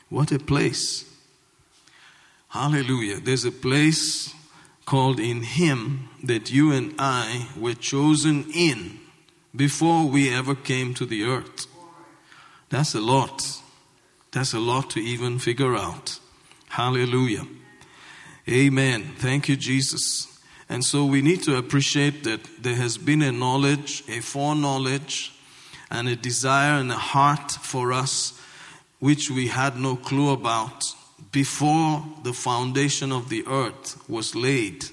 [0.10, 1.06] What a place!
[2.50, 3.20] Hallelujah.
[3.22, 4.36] There's a place
[4.92, 9.00] called in Him that you and I were chosen in
[9.56, 11.66] before we ever came to the earth.
[12.68, 13.42] That's a lot.
[14.34, 16.20] That's a lot to even figure out.
[16.68, 17.48] Hallelujah.
[18.50, 19.14] Amen.
[19.16, 20.28] Thank you, Jesus.
[20.68, 25.32] And so we need to appreciate that there has been a knowledge, a foreknowledge,
[25.90, 28.38] and a desire and a heart for us
[29.00, 30.84] which we had no clue about
[31.32, 34.86] before the foundation of the earth was laid.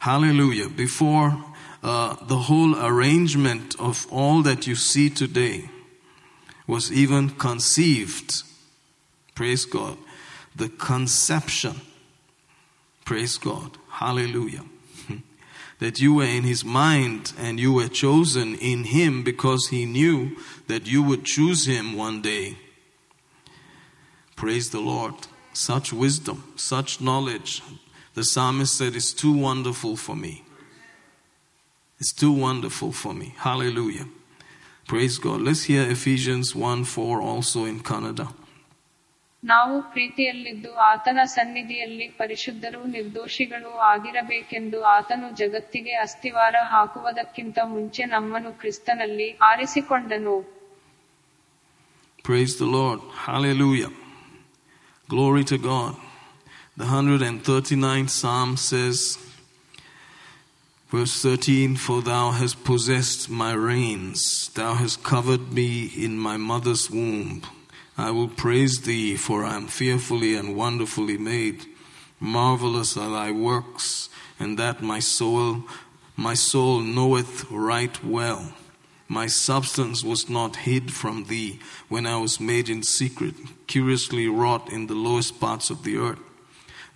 [0.00, 0.68] Hallelujah.
[0.68, 1.44] Before
[1.82, 5.68] uh, the whole arrangement of all that you see today
[6.66, 8.42] was even conceived.
[9.34, 9.98] Praise God.
[10.54, 11.80] The conception.
[13.04, 13.78] Praise God.
[13.90, 14.64] Hallelujah.
[15.80, 20.36] that you were in his mind and you were chosen in him because he knew
[20.68, 22.56] that you would choose him one day.
[24.36, 25.14] Praise the Lord
[25.52, 27.62] such wisdom, such knowledge.
[28.14, 30.44] The psalmist said, It's too wonderful for me.
[32.00, 33.34] It's too wonderful for me.
[33.38, 34.06] Hallelujah.
[34.88, 35.40] Praise God.
[35.40, 38.28] Let's hear Ephesians 1 4 also in Kannada.
[39.42, 50.36] ನಾವು ಪ್ರೀತಿಯಲ್ಲಿದ್ದು ಆತನ ಸನ್ನಿಧಿಯಲ್ಲಿ ಪರಿಶುದ್ಧರೂ ನಿರ್ದೋಷಿಗಳೂ ಆಗಿರಬೇಕೆಂದು ಆತನು ಜಗತ್ತಿಗೆ ಅಸ್ತಿವಾರ ಹಾಕುವುದಕ್ಕಿಂತ ಮುಂಚೆ ನಮ್ಮನ್ನು ಕ್ರಿಸ್ತನಲ್ಲಿ ಆರಿಸಿಕೊಂಡನು
[52.24, 53.00] Praise the Lord.
[53.28, 53.90] Hallelujah.
[55.12, 55.94] Glory to God.
[56.74, 59.18] The 139th Psalm says,
[60.88, 66.90] verse 13, For thou hast possessed my reins, thou hast covered me in my mother's
[66.90, 67.42] womb.
[67.98, 71.66] I will praise thee, for I am fearfully and wonderfully made.
[72.18, 74.08] Marvelous are thy works,
[74.40, 75.64] and that my soul,
[76.16, 78.54] my soul knoweth right well.
[79.12, 81.58] My substance was not hid from thee
[81.90, 83.34] when I was made in secret,
[83.66, 86.18] curiously wrought in the lowest parts of the earth.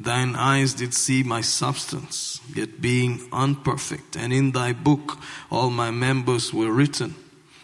[0.01, 5.19] Thine eyes did see my substance, yet being unperfect, and in thy book
[5.51, 7.17] all my members were written,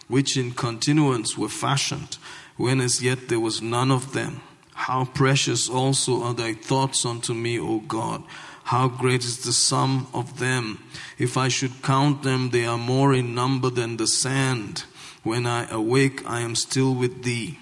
[0.06, 2.18] which in continuance were fashioned,
[2.58, 4.42] when as yet there was none of them.
[4.74, 8.22] How precious also are thy thoughts unto me, O God!
[8.64, 10.82] How great is the sum of them!
[11.18, 14.84] If I should count them, they are more in number than the sand.
[15.22, 17.58] When I awake, I am still with thee.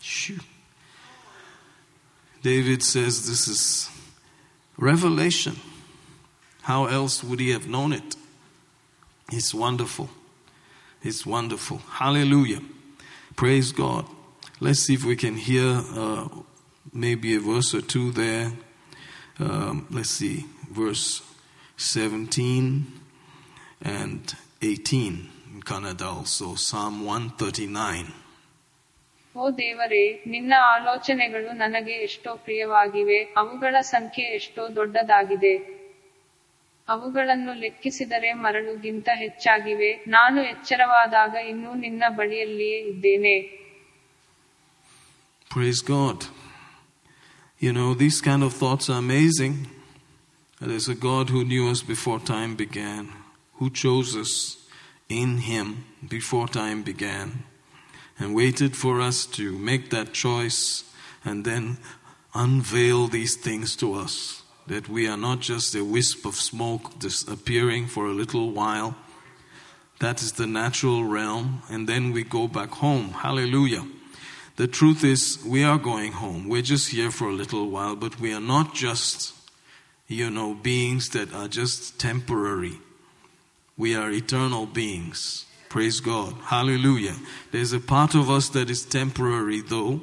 [0.00, 0.38] Shoo.
[2.42, 3.90] David says this is
[4.76, 5.56] revelation.
[6.62, 8.16] How else would he have known it?
[9.32, 10.08] It's wonderful.
[11.02, 11.78] It's wonderful.
[11.90, 12.60] Hallelujah.
[13.34, 14.06] Praise God.
[14.60, 16.28] Let's see if we can hear uh,
[16.92, 18.52] maybe a verse or two there.
[19.38, 20.36] Um, let's see,
[20.70, 21.22] verse
[21.78, 22.86] 17
[23.82, 24.22] and
[24.62, 28.06] 18 in Kannada also, Psalm 139.
[29.34, 35.52] ಓ ದೇವರೇ ನಿನ್ನ ಆಲೋಚನೆಗಳು ನನಗೆ ಎಷ್ಟೋ ಪ್ರಿಯವಾಗಿವೆ ಅವುಗಳ ಸಂಖ್ಯೆ ಎಷ್ಟೋ ದೊಡ್ಡದಾಗಿದೆ
[36.88, 43.36] ಅವುಗಳನ್ನು ಲೆಕ್ಕಿಸಿದರೆ ಮರಳುಗಿಂತ ಹೆಚ್ಚಾಗಿವೆ ನಾನು ಎಚ್ಚರವಾದಾಗ ಇನ್ನೂ ನಿನ್ನ ಬಳಿಯಲ್ಲಿಯೇ ಇದ್ದೇನೆ
[45.50, 46.18] Praise God.
[47.58, 49.68] You know, these kind of thoughts are amazing.
[50.60, 53.12] There's a God who knew us before time began,
[53.54, 54.58] who chose us
[55.08, 57.44] in Him before time began,
[58.18, 60.84] and waited for us to make that choice
[61.24, 61.78] and then
[62.34, 64.42] unveil these things to us.
[64.66, 68.96] That we are not just a wisp of smoke disappearing for a little while.
[70.00, 73.10] That is the natural realm, and then we go back home.
[73.12, 73.86] Hallelujah.
[74.56, 76.48] The truth is, we are going home.
[76.48, 79.34] We're just here for a little while, but we are not just,
[80.08, 82.78] you know, beings that are just temporary.
[83.76, 85.44] We are eternal beings.
[85.68, 86.34] Praise God.
[86.44, 87.16] Hallelujah.
[87.52, 90.00] There's a part of us that is temporary, though,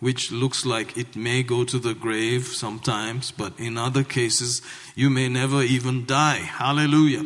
[0.00, 4.62] which looks like it may go to the grave sometimes, but in other cases,
[4.96, 6.38] you may never even die.
[6.38, 7.24] Hallelujah.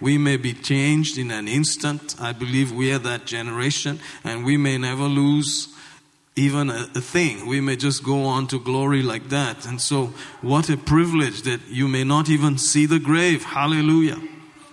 [0.00, 2.16] We may be changed in an instant.
[2.18, 5.68] I believe we are that generation, and we may never lose
[6.36, 7.46] even a, a, thing.
[7.46, 9.66] We may just go on to glory like that.
[9.66, 13.44] And so, what a privilege that you may not even see the grave.
[13.44, 14.20] Hallelujah.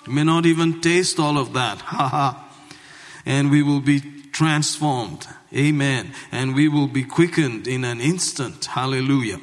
[0.07, 1.79] You may not even taste all of that.
[1.81, 2.47] Ha ha.
[3.25, 5.27] And we will be transformed.
[5.53, 6.13] Amen.
[6.31, 8.65] And we will be quickened in an instant.
[8.65, 9.39] Hallelujah.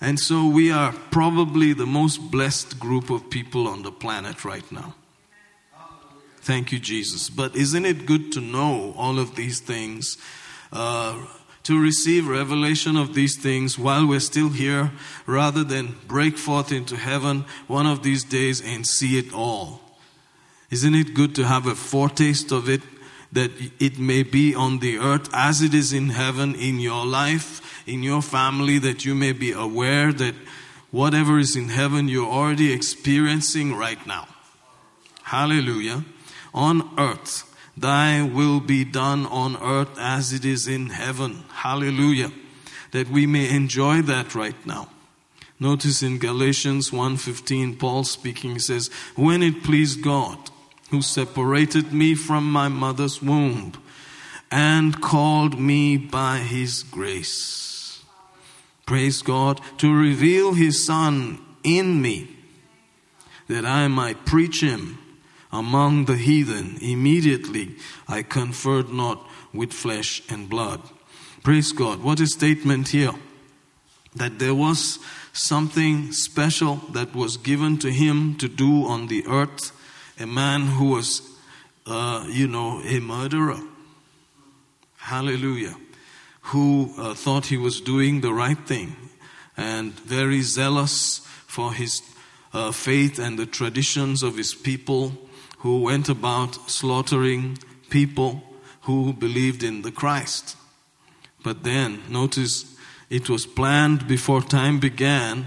[0.00, 4.70] And so, we are probably the most blessed group of people on the planet right
[4.72, 4.94] now.
[6.40, 7.30] Thank you, Jesus.
[7.30, 10.18] But isn't it good to know all of these things?
[10.72, 11.18] Uh,
[11.64, 14.90] to receive revelation of these things while we're still here
[15.26, 19.80] rather than break forth into heaven one of these days and see it all.
[20.70, 22.82] Isn't it good to have a foretaste of it
[23.30, 27.84] that it may be on the earth as it is in heaven in your life,
[27.86, 30.34] in your family, that you may be aware that
[30.90, 34.26] whatever is in heaven you're already experiencing right now?
[35.22, 36.04] Hallelujah.
[36.52, 41.44] On earth Thy will be done on earth as it is in heaven.
[41.52, 42.32] Hallelujah.
[42.90, 44.88] That we may enjoy that right now.
[45.58, 50.50] Notice in Galatians 1:15 Paul speaking says, "When it pleased God,
[50.90, 53.72] who separated me from my mother's womb
[54.50, 58.00] and called me by his grace."
[58.84, 62.28] Praise God to reveal his son in me
[63.48, 64.98] that I might preach him
[65.52, 67.76] among the heathen, immediately
[68.08, 70.80] I conferred not with flesh and blood.
[71.42, 72.02] Praise God.
[72.02, 73.12] What a statement here.
[74.14, 74.98] that there was
[75.32, 79.72] something special that was given to him to do on the earth.
[80.20, 81.22] A man who was,
[81.86, 83.60] uh, you know, a murderer.
[84.98, 85.76] Hallelujah.
[86.52, 88.96] Who uh, thought he was doing the right thing
[89.56, 92.02] and very zealous for his
[92.52, 95.21] uh, faith and the traditions of his people,
[95.62, 97.56] who went about slaughtering
[97.88, 98.42] people
[98.82, 100.56] who believed in the Christ.
[101.44, 102.76] But then, notice
[103.08, 105.46] it was planned before time began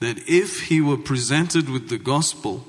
[0.00, 2.66] that if he were presented with the gospel,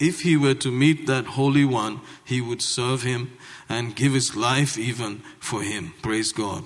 [0.00, 3.32] if he were to meet that Holy One, he would serve him
[3.68, 5.92] and give his life even for him.
[6.00, 6.64] Praise God.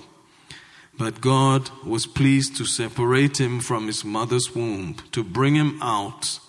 [0.97, 6.39] But God was pleased to separate him from his mother's womb, to bring him out,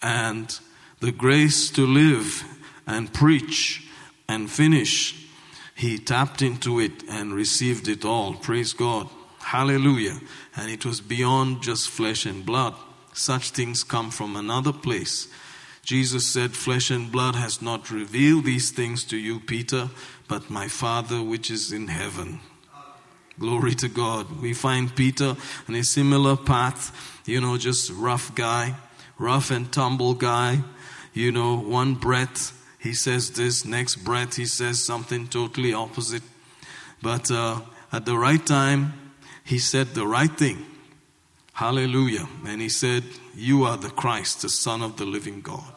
[0.00, 0.58] and
[1.02, 2.44] the grace to live
[2.86, 3.84] and preach
[4.28, 5.26] and finish.
[5.74, 8.34] He tapped into it and received it all.
[8.34, 9.08] Praise God.
[9.40, 10.20] Hallelujah.
[10.54, 12.76] And it was beyond just flesh and blood.
[13.12, 15.26] Such things come from another place.
[15.82, 19.90] Jesus said, Flesh and blood has not revealed these things to you, Peter,
[20.28, 22.38] but my Father which is in heaven.
[23.40, 24.40] Glory to God.
[24.40, 25.34] We find Peter
[25.68, 28.76] on a similar path, you know, just rough guy,
[29.18, 30.62] rough and tumble guy,
[31.12, 36.24] you know, one breath he says this, next breath he says something totally opposite.
[37.00, 37.60] But uh,
[37.92, 39.12] at the right time,
[39.44, 40.66] he said the right thing.
[41.52, 42.28] Hallelujah.
[42.44, 43.04] And he said,
[43.36, 45.72] You are the Christ, the Son of the living God.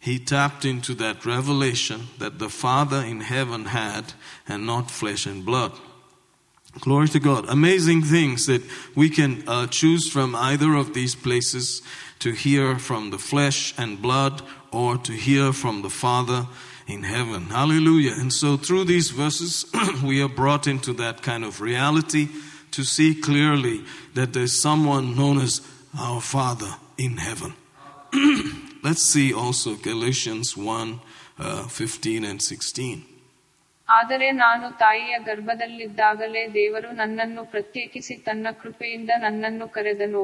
[0.00, 4.14] He tapped into that revelation that the Father in heaven had
[4.48, 5.72] and not flesh and blood.
[6.80, 7.46] Glory to God.
[7.48, 8.62] Amazing things that
[8.94, 11.82] we can uh, choose from either of these places
[12.23, 16.47] to hear from the flesh and blood or to hear from the Father
[16.87, 17.45] in heaven.
[17.45, 18.13] Hallelujah.
[18.13, 19.65] And so through these verses,
[20.03, 22.27] we are brought into that kind of reality
[22.71, 25.61] to see clearly that there's someone known as
[25.97, 27.53] our Father in heaven.
[28.83, 30.99] Let's see also Galatians 1
[31.39, 33.05] uh, 15 and 16.
[33.87, 40.23] ಆದರೆ ನಾನು ತಾಯಿಯ ಗರ್ಭದಲ್ಲಿದ್ದಾಗಲೇ ದೇವರು ನನ್ನನ್ನು ಪ್ರತ್ಯೇಕಿಸಿ ತನ್ನ ಕೃಪೆಯಿಂದ ನನ್ನನ್ನು ಕರೆದನು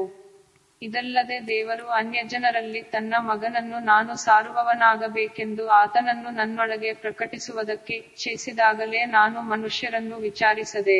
[0.81, 10.99] ಇದಲ್ಲದೆ ದೇವರು ಅನ್ಯಜನರಲ್ಲಿ ತನ್ನ ಮಗನನ್ನು ನಾನು ಸಾರುವವನಾಗಬೇಕೆಂದು ಆತನನ್ನು ನನ್ನೊಳಗೆ ಪ್ರಕಟಿಸುವುದಕ್ಕೆ ಇಚ್ಛಿಸಿದಾಗಲೇ ನಾನು ಮನುಷ್ಯರನ್ನು ವಿಚಾರಿಸದೆ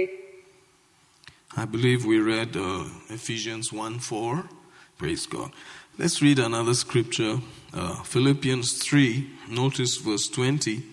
[1.61, 2.67] I believe we read uh,
[3.09, 4.43] Ephesians 1 4.
[4.97, 5.49] Praise God.
[5.99, 7.33] Let's read another scripture,
[7.73, 9.27] uh, Philippians 3.
[9.49, 10.83] Notice verse 20.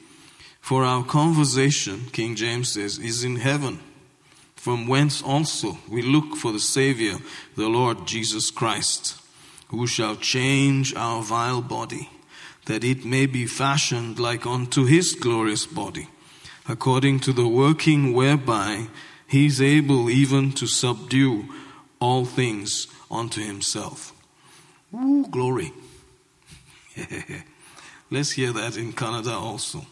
[0.60, 3.78] For our conversation, King James says, is in heaven,
[4.58, 7.18] from whence also we look for the Savior,
[7.54, 9.16] the Lord Jesus Christ,
[9.68, 12.10] who shall change our vile body,
[12.66, 16.08] that it may be fashioned like unto his glorious body,
[16.68, 18.88] according to the working whereby
[19.28, 21.44] he is able even to subdue
[22.00, 24.12] all things unto himself.
[24.92, 25.72] Ooh, glory.
[28.10, 29.86] Let's hear that in Kannada also.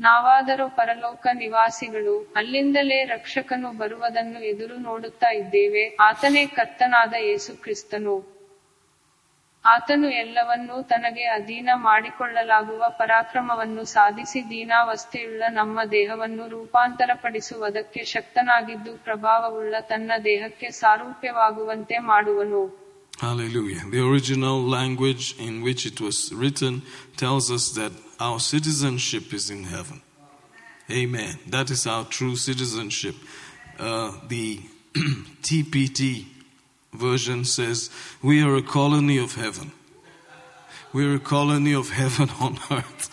[0.00, 5.96] ನಾವಾದರೂ ಪರಲೋಕ ನಿವಾಸಿಗಳು, ಅಲ್ಲಿಂದಲೇ ರಕ್ಷಕನು ಬರುವುದನ್ನು ಎದುರು ನೋಡುತ್ತಾ ಇದ್ದೇವೆ.
[6.00, 8.36] ಆತನೇ ಕರ್ತನಾದ ಯೇಸು ಕ್ರಿಸ್ತನು.
[9.64, 20.70] ಆತನು ಎಲ್ಲವನ್ನೂ ತನಗೆ ಅಧೀನ ಮಾಡಿಕೊಳ್ಳಲಾಗುವ ಪರಾಕ್ರಮವನ್ನು ಸಾಧಿಸಿ ದೀನಾವಸ್ಥೆಯುಳ್ಳ ನಮ್ಮ ದೇಹವನ್ನು ರೂಪಾಂತರಪಡಿಸುವುದಕ್ಕೆ ಶಕ್ತನಾಗಿದ್ದು ಪ್ರಭಾವವುಳ್ಳ ತನ್ನ ದೇಹಕ್ಕೆ
[20.70, 22.86] ಸಾರೂಪ್ಯವಾಗುವಂತೆ ಮಾಡುವನು.
[23.22, 23.84] Hallelujah.
[23.94, 26.74] The original language in which it was written
[27.22, 30.02] tells us that our citizenship is in heaven.
[30.90, 31.38] Amen.
[31.48, 33.16] That is our true citizenship.
[33.78, 34.60] Uh, the
[34.94, 36.26] TPT
[36.92, 37.90] version says,
[38.22, 39.72] We are a colony of heaven.
[40.92, 43.12] We're a colony of heaven on earth.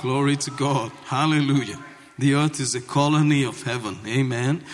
[0.00, 0.90] Glory to God.
[1.04, 1.78] Hallelujah.
[2.18, 3.98] The earth is a colony of heaven.
[4.06, 4.64] Amen.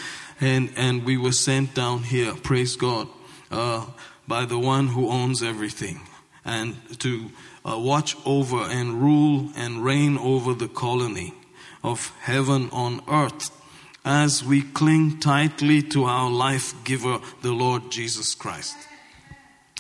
[0.41, 3.09] And, and we were sent down here, praise God,
[3.51, 3.87] uh,
[4.27, 6.01] by the one who owns everything.
[6.45, 7.31] And to
[7.65, 11.35] uh, watch over and rule and reign over the colony
[11.83, 13.51] of heaven on earth
[14.05, 18.77] as we cling tightly to our life giver, the Lord Jesus Christ.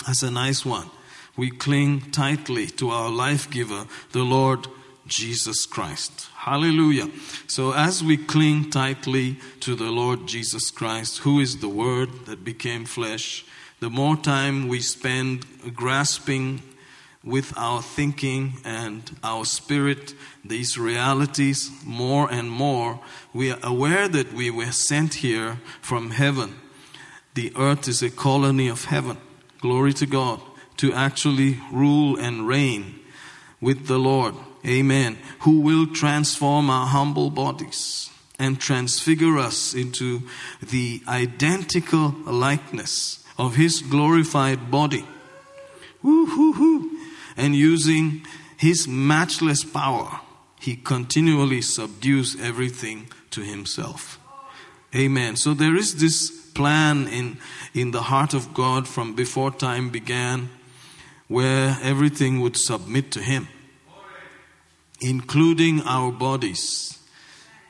[0.06, 0.90] That's a nice one.
[1.36, 4.68] We cling tightly to our life giver, the Lord
[5.06, 6.28] Jesus Christ.
[6.36, 7.08] Hallelujah.
[7.46, 12.44] So, as we cling tightly to the Lord Jesus Christ, who is the Word that
[12.44, 13.44] became flesh,
[13.80, 16.62] the more time we spend grasping
[17.24, 20.14] with our thinking and our spirit
[20.44, 23.00] these realities more and more,
[23.32, 26.54] we are aware that we were sent here from heaven.
[27.34, 29.18] The earth is a colony of heaven.
[29.60, 30.40] Glory to God.
[30.78, 32.98] To actually rule and reign
[33.60, 34.34] with the Lord.
[34.66, 35.18] Amen.
[35.40, 38.10] Who will transform our humble bodies.
[38.42, 40.22] and transfigure us into
[40.60, 45.06] the identical likeness of his glorified body.
[46.02, 46.90] Woo-hoo-hoo.
[47.36, 48.26] And using
[48.56, 50.20] his matchless power,
[50.60, 54.18] he continually subdues everything to himself.
[54.94, 55.36] Amen.
[55.36, 57.38] So there is this plan in,
[57.74, 60.50] in the heart of God from before time began
[61.28, 63.48] where everything would submit to him,
[65.00, 66.98] including our bodies,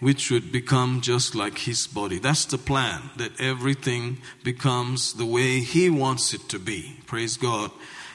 [0.00, 2.18] which would become just like his body.
[2.18, 6.96] That's the plan, that everything becomes the way he wants it to be.
[7.06, 7.70] Praise God.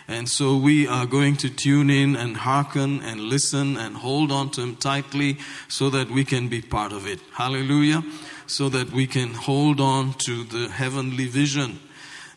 [0.08, 4.49] And so we are going to tune in and hearken and listen and hold on
[4.51, 5.38] to Him tightly
[5.68, 7.20] so that we can be part of it.
[7.34, 8.03] Hallelujah.
[8.45, 11.80] So that we can hold on to the heavenly vision.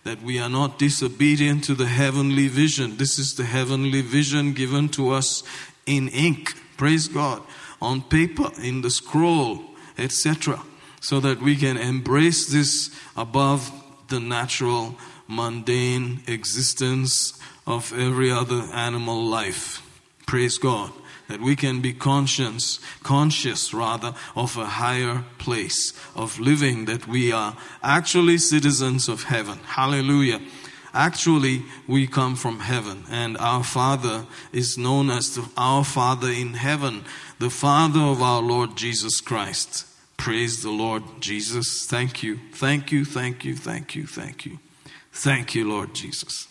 [0.03, 2.97] That we are not disobedient to the heavenly vision.
[2.97, 5.45] This is the heavenly vision given to us
[5.87, 6.55] in ink.
[6.77, 7.43] Praise God.
[7.81, 9.61] On paper, in the scroll,
[9.97, 10.61] etc.
[11.01, 13.71] So that we can embrace this above
[14.09, 14.97] the natural,
[15.29, 17.41] mundane existence
[17.71, 19.83] of every other animal life.
[20.27, 20.93] Praise God.
[21.29, 27.31] That we can be conscious, conscious rather, of a higher place of living, that we
[27.31, 29.61] are actually citizens of heaven.
[29.65, 30.41] Hallelujah.
[30.93, 36.55] Actually, we come from heaven, and our Father is known as the, our Father in
[36.55, 37.05] heaven,
[37.39, 39.87] the Father of our Lord Jesus Christ.
[40.17, 41.87] Praise the Lord Jesus.
[41.87, 44.59] Thank you, thank you, thank you, thank you, thank you.
[45.13, 46.50] Thank you, Lord Jesus.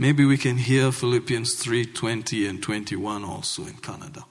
[0.00, 4.22] Maybe we can hear Philippians 3:20 and 21 also in Kannada.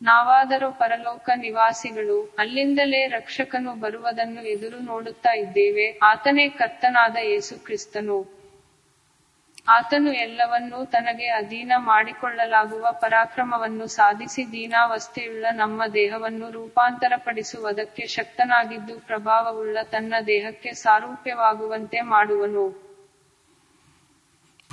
[0.00, 8.18] ನಾವಾದರೂ ಪರಲೋಕ ನಿವಾಸಿಗಳು ಅಲ್ಲಿಂದಲೇ ರಕ್ಷಕನು ಬರುವುದನ್ನು ಎದುರು ನೋಡುತ್ತಾ ಇದ್ದೇವೆ ಆತನೇ ಕರ್ತನಾದ ಯೇಸು ಕ್ರಿಸ್ತನು
[9.68, 20.72] ಆತನು ಎಲ್ಲವನ್ನೂ ತನಗೆ ಅಧೀನ ಮಾಡಿಕೊಳ್ಳಲಾಗುವ ಪರಾಕ್ರಮವನ್ನು ಸಾಧಿಸಿ ದೀನಾವಸ್ಥೆಯುಳ್ಳ ನಮ್ಮ ದೇಹವನ್ನು ರೂಪಾಂತರಪಡಿಸುವುದಕ್ಕೆ ಶಕ್ತನಾಗಿದ್ದು ಪ್ರಭಾವವುಳ್ಳ ತನ್ನ ದೇಹಕ್ಕೆ
[20.84, 22.66] ಸಾರೂಪ್ಯವಾಗುವಂತೆ ಮಾಡುವನು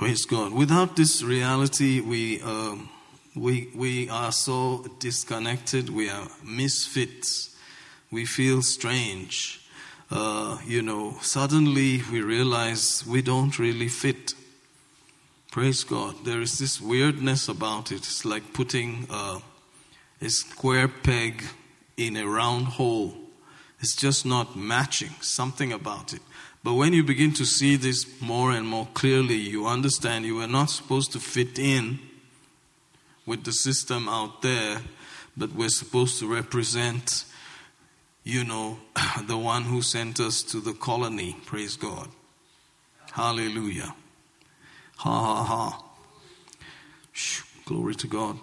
[0.03, 0.51] Praise God.
[0.51, 2.89] Without this reality, we, um,
[3.37, 5.89] we, we are so disconnected.
[5.89, 7.55] We are misfits.
[8.11, 9.65] We feel strange.
[10.11, 14.33] Uh, you know, suddenly we realize we don't really fit.
[15.51, 16.25] Praise God.
[16.25, 17.99] There is this weirdness about it.
[17.99, 19.39] It's like putting uh,
[20.21, 21.45] a square peg
[21.95, 23.13] in a round hole.
[23.79, 25.11] It's just not matching.
[25.21, 26.21] Something about it.
[26.63, 30.47] But when you begin to see this more and more clearly, you understand you are
[30.47, 31.99] not supposed to fit in
[33.25, 34.81] with the system out there,
[35.35, 37.25] but we're supposed to represent,
[38.23, 38.77] you know,
[39.27, 41.35] the one who sent us to the colony.
[41.45, 42.07] Praise God.
[43.11, 43.93] Hallelujah.
[44.97, 45.83] Ha ha ha.
[47.11, 48.39] Shh, glory to God.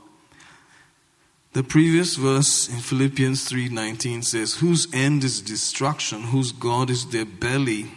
[1.53, 7.25] The previous verse in Philippians 3:19 says, "Whose end is destruction, whose god is their
[7.25, 7.91] belly,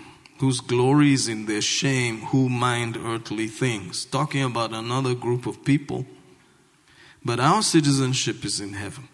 [0.43, 5.63] whose glory is in their shame, who mind earthly things." Talking about another group of
[5.63, 6.05] people.
[7.23, 9.07] But our citizenship is in heaven.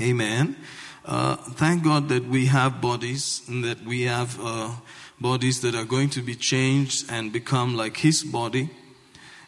[0.00, 0.56] Amen.
[1.04, 4.72] Uh, thank God that we have bodies and that we have uh,
[5.20, 8.70] bodies that are going to be changed and become like His body.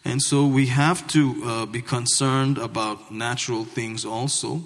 [0.04, 4.62] And so we have to uh, be concerned about natural things also.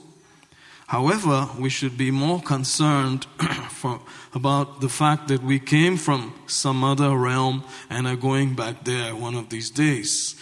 [0.87, 3.25] However, we should be more concerned
[3.71, 4.01] for,
[4.35, 9.17] about the fact that we came from some other realm and are going back there
[9.17, 10.37] one of these days.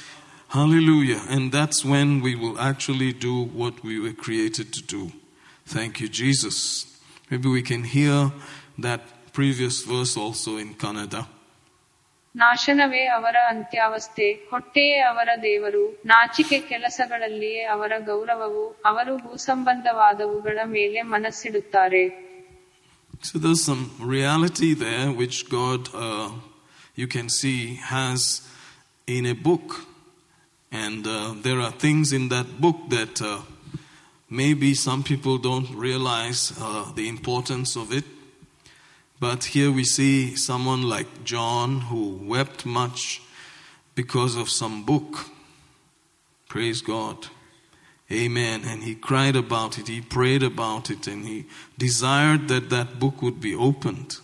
[0.49, 1.23] Hallelujah.
[1.29, 5.13] And that's when we will actually do what we were created to do.
[5.67, 7.01] Thank you, Jesus.
[7.31, 8.31] Maybe we can hear
[8.79, 11.27] that previous verse also in Kannada.
[12.35, 22.05] ನಾಶನವೇ ಅವರ ಅಂತ್ಯಾವಸ್ಥೆ ಹೊಟ್ಟೆಯೇ ಅವರ ದೇವರು ನಾಚಿಕೆ ಕೆಲಸಗಳಲ್ಲಿಯೇ ಅವರ ಗೌರವವು ಅವರು ಭೂಸಂಬಂಧವಾದವುಗಳ ಮೇಲೆ ಮನಸ್ಸಿಡುತ್ತಾರೆ
[23.27, 26.29] So there's some reality there which God, uh,
[26.95, 27.59] you can see,
[27.93, 28.21] has
[29.09, 29.67] in a book.
[30.73, 33.39] And uh, there are things in that book that uh,
[34.31, 38.05] maybe some people don't realize uh, the importance of it.
[39.25, 43.23] But here we see someone like John who wept much
[43.95, 45.31] because of some book.
[46.47, 47.29] Praise God.
[48.13, 48.65] Amen.
[48.67, 51.47] And he cried about it, he prayed about it, and he
[51.79, 54.19] desired that that book would be opened.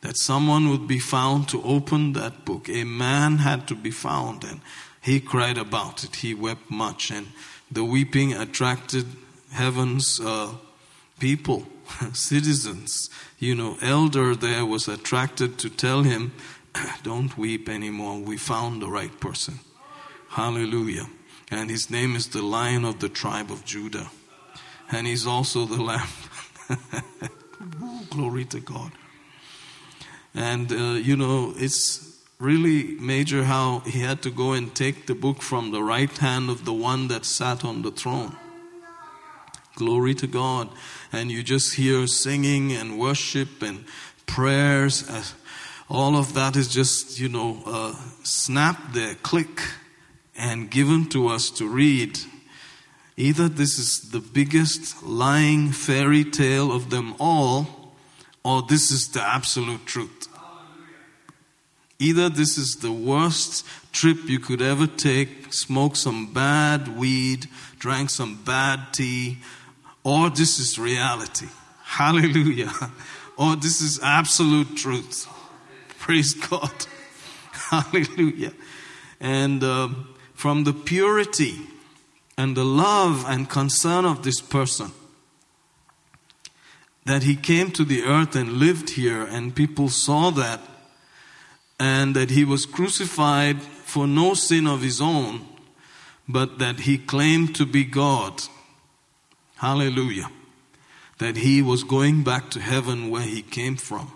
[0.00, 2.70] That someone would be found to open that book.
[2.70, 4.62] A man had to be found, and
[5.02, 6.16] he cried about it.
[6.16, 7.26] He wept much, and
[7.70, 9.04] the weeping attracted
[9.52, 10.54] heaven's uh,
[11.20, 11.66] people,
[12.12, 13.10] citizens.
[13.38, 16.32] You know, elder there was attracted to tell him,
[17.02, 18.20] "Don't weep anymore.
[18.20, 19.60] We found the right person."
[20.30, 21.08] Hallelujah.
[21.50, 24.10] And his name is the Lion of the tribe of Judah,
[24.90, 26.08] and he's also the Lamb.
[28.10, 28.92] Glory to God.
[30.34, 32.08] And, uh, you know, it's
[32.38, 36.50] really major how he had to go and take the book from the right hand
[36.50, 38.36] of the one that sat on the throne.
[39.78, 40.70] Glory to God.
[41.12, 43.84] And you just hear singing and worship and
[44.26, 45.08] prayers.
[45.08, 45.22] Uh,
[45.88, 49.62] all of that is just, you know, uh, snap there, click,
[50.36, 52.18] and given to us to read.
[53.16, 57.94] Either this is the biggest lying fairy tale of them all,
[58.44, 60.26] or this is the absolute truth.
[62.00, 67.46] Either this is the worst trip you could ever take, smoke some bad weed,
[67.78, 69.38] drank some bad tea,
[70.08, 71.48] or this is reality.
[71.82, 72.72] Hallelujah.
[73.36, 75.28] Or this is absolute truth.
[75.98, 76.72] Praise God.
[77.52, 78.52] Hallelujah.
[79.20, 79.90] And uh,
[80.32, 81.56] from the purity
[82.38, 84.92] and the love and concern of this person,
[87.04, 90.60] that he came to the earth and lived here, and people saw that
[91.78, 95.46] and that he was crucified for no sin of his own,
[96.26, 98.42] but that he claimed to be God.
[99.58, 100.30] Hallelujah.
[101.18, 104.12] That he was going back to heaven where he came from.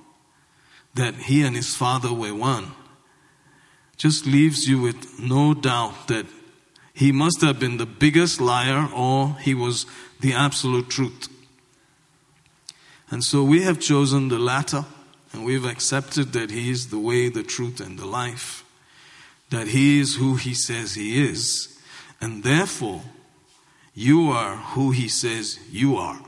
[0.94, 2.72] That he and his father were one.
[3.96, 6.26] Just leaves you with no doubt that
[6.94, 9.86] he must have been the biggest liar or he was
[10.20, 11.28] the absolute truth.
[13.10, 14.84] And so we have chosen the latter.
[15.32, 18.64] And we've accepted that He is the way, the truth, and the life.
[19.50, 21.80] That He is who He says He is.
[22.20, 23.02] And therefore,
[23.94, 26.20] you are who He says you are.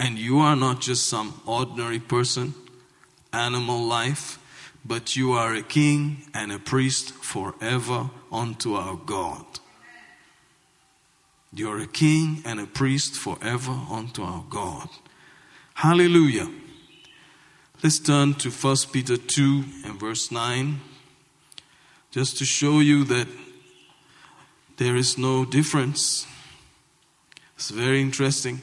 [0.00, 2.54] And you are not just some ordinary person,
[3.32, 4.38] animal life,
[4.84, 9.44] but you are a king and a priest forever unto our God.
[11.52, 14.88] You're a king and a priest forever unto our God.
[15.74, 16.50] Hallelujah.
[17.82, 20.80] Let's turn to 1 Peter 2 and verse 9,
[22.10, 23.28] just to show you that
[24.78, 26.26] there is no difference.
[27.56, 28.60] It's very interesting.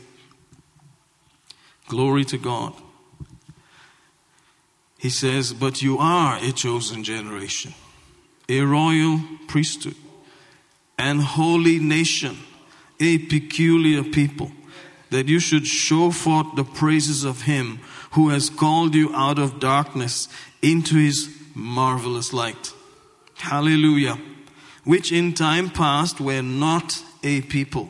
[1.88, 2.74] Glory to God.
[4.98, 7.74] He says, But you are a chosen generation,
[8.50, 9.96] a royal priesthood,
[10.98, 12.38] and holy nation,
[13.00, 14.52] a peculiar people,
[15.12, 17.80] that you should show forth the praises of Him
[18.16, 20.30] who has called you out of darkness
[20.62, 22.72] into his marvelous light.
[23.36, 24.18] Hallelujah.
[24.86, 27.90] Which in time past were not a people.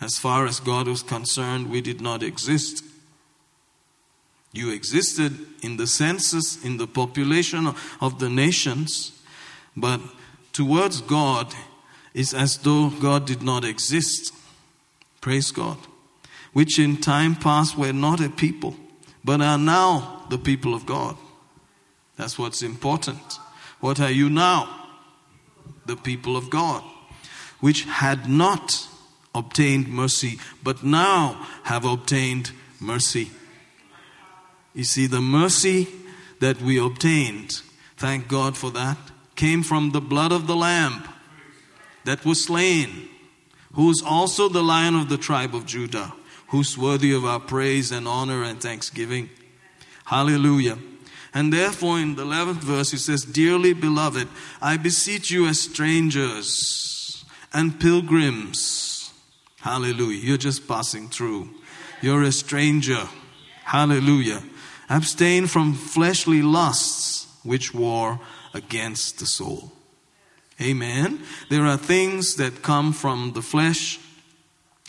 [0.00, 2.82] As far as God was concerned, we did not exist.
[4.52, 9.12] You existed in the census, in the population of the nations,
[9.76, 10.00] but
[10.52, 11.54] towards God,
[12.14, 14.32] it's as though God did not exist.
[15.20, 15.78] Praise God
[16.52, 18.76] which in time past were not a people,
[19.24, 21.16] but are now the people of God.
[22.16, 23.38] That's what's important.
[23.80, 24.81] What are you now?
[25.86, 26.82] The people of God,
[27.60, 28.88] which had not
[29.34, 33.30] obtained mercy, but now have obtained mercy.
[34.74, 35.88] You see, the mercy
[36.40, 37.62] that we obtained,
[37.96, 38.98] thank God for that,
[39.34, 41.02] came from the blood of the Lamb
[42.04, 43.08] that was slain,
[43.74, 46.12] who is also the lion of the tribe of Judah
[46.52, 49.30] who's worthy of our praise and honor and thanksgiving.
[50.04, 50.76] Hallelujah.
[51.34, 54.28] And therefore, in the 11th verse, he says, Dearly beloved,
[54.60, 59.10] I beseech you as strangers and pilgrims.
[59.60, 60.20] Hallelujah.
[60.20, 61.48] You're just passing through.
[62.02, 63.08] You're a stranger.
[63.64, 64.42] Hallelujah.
[64.90, 68.20] Abstain from fleshly lusts which war
[68.52, 69.72] against the soul.
[70.60, 71.22] Amen.
[71.48, 73.98] There are things that come from the flesh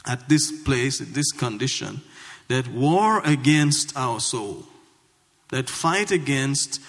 [0.06, 2.02] at this place, at this condition,
[2.48, 4.66] that war against our soul,
[5.54, 6.82] that fight against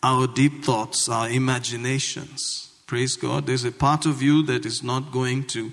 [0.00, 2.70] our deep thoughts, our imaginations.
[2.86, 3.46] Praise God.
[3.46, 5.72] There's a part of you that is not going to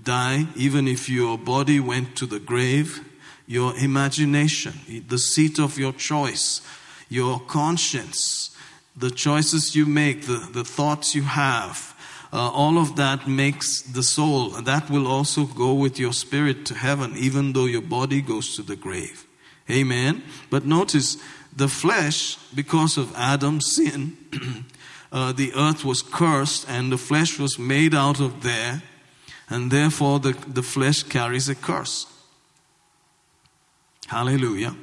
[0.00, 3.04] die, even if your body went to the grave.
[3.48, 6.60] Your imagination, the seat of your choice,
[7.08, 8.56] your conscience,
[8.96, 11.96] the choices you make, the, the thoughts you have,
[12.32, 14.50] uh, all of that makes the soul.
[14.50, 18.62] That will also go with your spirit to heaven, even though your body goes to
[18.62, 19.26] the grave.
[19.68, 20.22] Amen.
[20.50, 21.16] But notice
[21.54, 24.16] the flesh, because of Adam's sin,
[25.12, 28.82] uh, the earth was cursed and the flesh was made out of there,
[29.48, 32.06] and therefore the, the flesh carries a curse.
[34.06, 34.76] Hallelujah.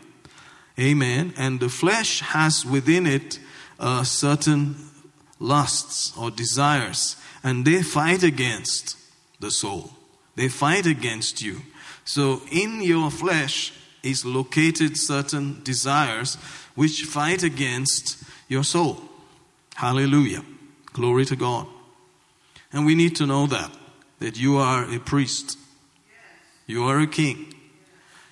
[0.80, 1.34] Amen.
[1.38, 3.40] And the flesh has within it
[3.80, 4.76] uh, certain
[5.40, 8.98] lusts or desires and they fight against
[9.40, 9.92] the soul.
[10.36, 11.62] They fight against you.
[12.06, 16.36] So in your flesh is located certain desires
[16.76, 19.02] which fight against your soul.
[19.76, 20.44] Hallelujah.
[20.94, 21.68] Glory to God.
[22.72, 23.72] And we need to know that
[24.20, 25.58] that you are a priest.
[26.66, 27.54] You are a king.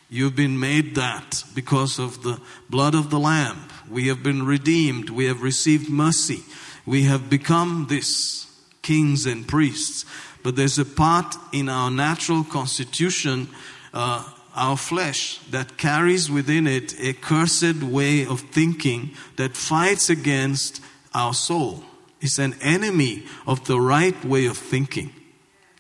[0.10, 2.40] You've been made that because of the
[2.70, 3.68] blood of the lamb.
[3.90, 5.10] We have been redeemed.
[5.10, 6.44] We have received mercy.
[6.86, 8.48] We have become this
[8.82, 10.06] kings and priests.
[10.44, 13.48] But there's a part in our natural constitution,
[13.94, 14.24] uh,
[14.56, 20.82] our flesh, that carries within it a cursed way of thinking that fights against
[21.14, 21.84] our soul.
[22.22, 25.12] It's an enemy of the right way of thinking.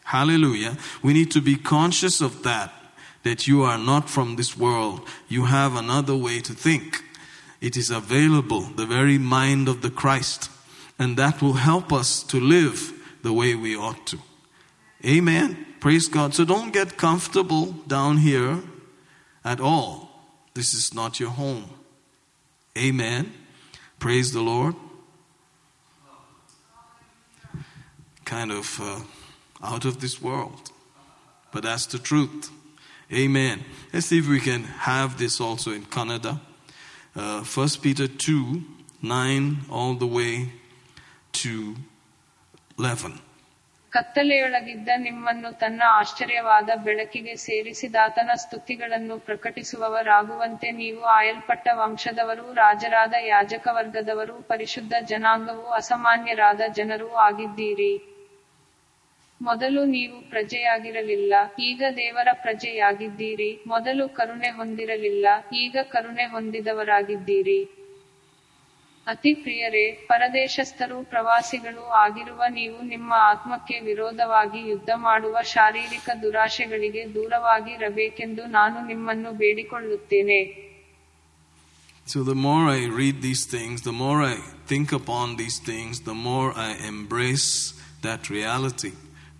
[0.03, 0.77] Hallelujah.
[1.01, 2.71] We need to be conscious of that,
[3.23, 5.01] that you are not from this world.
[5.27, 7.03] You have another way to think.
[7.61, 10.51] It is available, the very mind of the Christ.
[10.99, 14.19] And that will help us to live the way we ought to.
[15.03, 15.64] Amen.
[15.85, 16.33] Praise God.
[16.33, 18.63] So don't get comfortable down here
[19.43, 20.09] at all.
[20.55, 21.65] This is not your home.
[22.75, 23.31] Amen.
[23.99, 24.73] Praise the Lord.
[28.25, 28.79] Kind of.
[28.81, 29.01] Uh,
[29.61, 30.71] out of this world.
[31.51, 32.49] But that's the truth.
[33.13, 33.63] Amen.
[33.93, 36.39] Let's see if we can have this also in Kannada.
[37.15, 38.63] Uh, 1 Peter 2
[39.03, 40.51] 9 all the way
[41.33, 41.75] to
[42.79, 43.19] 11.
[43.95, 55.67] ಕತ್ತಲೆಯೊಳಗಿದ್ದ ನಿಮ್ಮನ್ನು ತನ್ನ ಆಶ್ಚರ್ಯವಾದ ಬೆಳಕಿಗೆ ಸೇರಿಸಿದಾತನ ಸ್ತುತಿಗಳನ್ನು ಪ್ರಕಟಿಸುವವರಾಗುವಂತೆ ನೀವು ಆಯಲ್ಪಟ್ಟ ವಂಶದವರು, ರಾಜರಾದ ಯಾಜಕವರ್ಗದವರು, ಪರಿಶುದ್ಧ ಜನಾಂಗವೂ,
[55.71, 57.93] ಅಸಾಮಾನ್ಯರಾದ ಜನರೂ ಆಗಿದ್ದೀರಿ.
[59.41, 63.49] ಮೊದಲು ನೀವು ಪ್ರಜೆಯಾಗಿರಲಿಲ್ಲ, ಈಗ ದೇವರ ಪ್ರಜೆಯಾಗಿದ್ದೀರಿ.
[63.67, 65.25] ಮೊದಲು ಕರುಣೆ ಹೊಂದಿರಲಿಲ್ಲ,
[65.63, 67.59] ಈಗ ಕರುಣೆ ಹೊಂದಿದವರಾಗಿದ್ದೀರಿ.
[69.07, 78.79] ಅತಿ ಪ್ರಿಯರೇ ಪರದೇಶಸ್ಥರು ಪ್ರವಾಸಿಗಳು ಆಗಿರುವ ನೀವು ನಿಮ್ಮ ಆತ್ಮಕ್ಕೆ ವಿರೋಧವಾಗಿ ಯುದ್ಧ ಮಾಡುವ ಶಾರೀರಿಕ ದುರಾಶೆಗಳಿಗೆ ದೂರವಾಗಿರಬೇಕೆಂದು ನಾನು
[78.91, 80.39] ನಿಮ್ಮನ್ನು ಬೇಡಿಕೊಳ್ಳುತ್ತೇನೆ
[82.07, 84.35] So, the more I read these things, the more I
[84.71, 87.47] think upon these things, the more I embrace
[88.03, 88.91] that reality.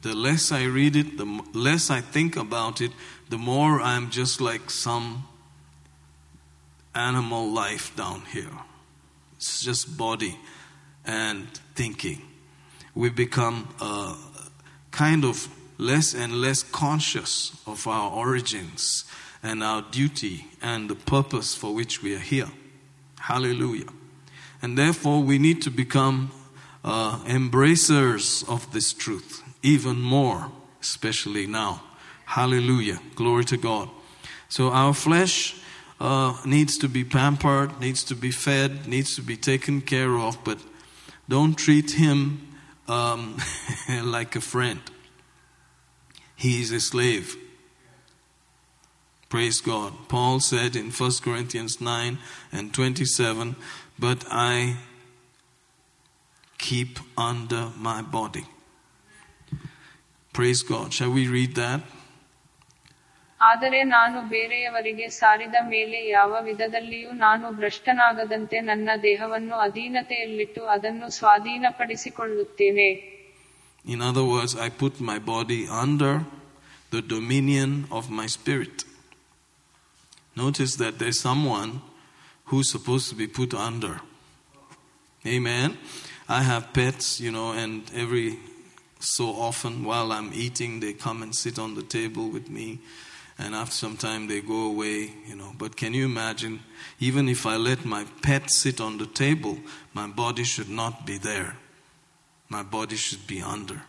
[0.02, 1.28] The less I read it, the
[1.68, 2.94] less I think about it,
[3.30, 5.08] the more I'm just like some
[6.96, 8.58] animal life down here.
[9.46, 10.40] It's just body
[11.06, 12.20] and thinking.
[12.96, 14.16] We become uh,
[14.90, 19.06] kind of less and less conscious of our origins
[19.44, 22.48] and our duty and the purpose for which we are here.
[23.20, 23.86] Hallelujah.
[24.64, 26.32] And therefore, we need to become
[26.84, 31.84] uh, embracers of this truth even more, especially now.
[32.26, 33.00] Hallelujah.
[33.14, 33.90] Glory to God.
[34.50, 35.56] So, our flesh
[36.06, 40.38] uh, needs to be pampered, needs to be fed, needs to be taken care of,
[40.44, 40.60] but
[41.28, 42.48] don't treat him
[42.88, 43.38] um,
[44.04, 44.80] like a friend.
[46.36, 47.36] He is a slave.
[49.30, 49.94] Praise God.
[50.08, 52.20] Paul said in 1 Corinthians 9
[52.52, 53.56] and 27,
[53.98, 54.78] But I
[56.60, 58.46] keep under my body.
[60.34, 60.94] Praise God.
[60.94, 61.82] Shall we read that?
[63.41, 72.91] ಆದರೆ ನಾನು ಬೇರೆಯವರಿಗೆ ಸಾರಿದ ಮೇಲೆ ಯಾವ ವಿಧದಲ್ಲಿಯೂ ನಾನು ಭ್ರಷ್ಟನಾಗದಂತೆ ನನ್ನ ದೇಹವನ್ನು ಅಧೀನತೆಯಲ್ಲಿಟ್ಟು ಅದನ್ನು ಸ್ವಾಧೀನಪಡಿಸಿಕೊಳ್ಳುತ್ತೇನೆ
[73.93, 76.27] In other words, I put my body under
[76.95, 78.85] the dominion of my spirit.
[80.37, 81.71] Notice that there's someone
[82.49, 84.01] who's supposed to be put under.
[85.27, 85.79] Amen.
[86.29, 88.39] I have pets, you know, and every
[89.01, 92.67] so often while I'm eating, they come and sit on the table with me.
[93.38, 95.52] And after some time, they go away, you know.
[95.58, 96.62] But can you imagine,
[97.00, 99.60] even if I let my pet sit on the table,
[99.94, 101.58] my body should not be there.
[102.48, 103.82] My body should be under.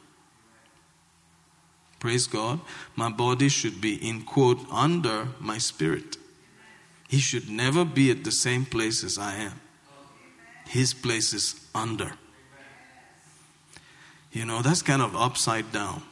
[2.01, 2.61] Praise God.
[2.97, 6.17] My body should be, in quote, under my spirit.
[7.09, 9.61] He should never be at the same place as I am.
[10.67, 12.13] His place is under.
[14.33, 16.03] You know, that's kind of upside down.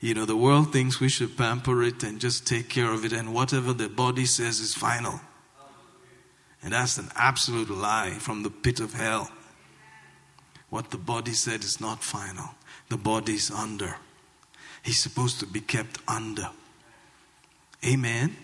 [0.00, 3.12] You know, the world thinks we should pamper it and just take care of it,
[3.12, 5.20] and whatever the body says is final.
[6.62, 9.30] And that's an absolute lie from the pit of hell.
[10.70, 12.50] What the body said is not final,
[12.88, 13.96] the body is under.
[14.82, 16.50] He's supposed to be kept under.
[17.84, 18.36] Amen.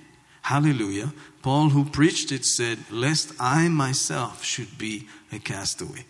[0.42, 1.12] Hallelujah.
[1.42, 6.04] Paul, who preached it, said, Lest I myself should be a castaway.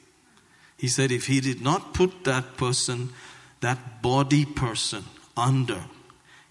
[0.77, 3.11] He said, if he did not put that person,
[3.61, 5.05] that body person,
[5.37, 5.85] under,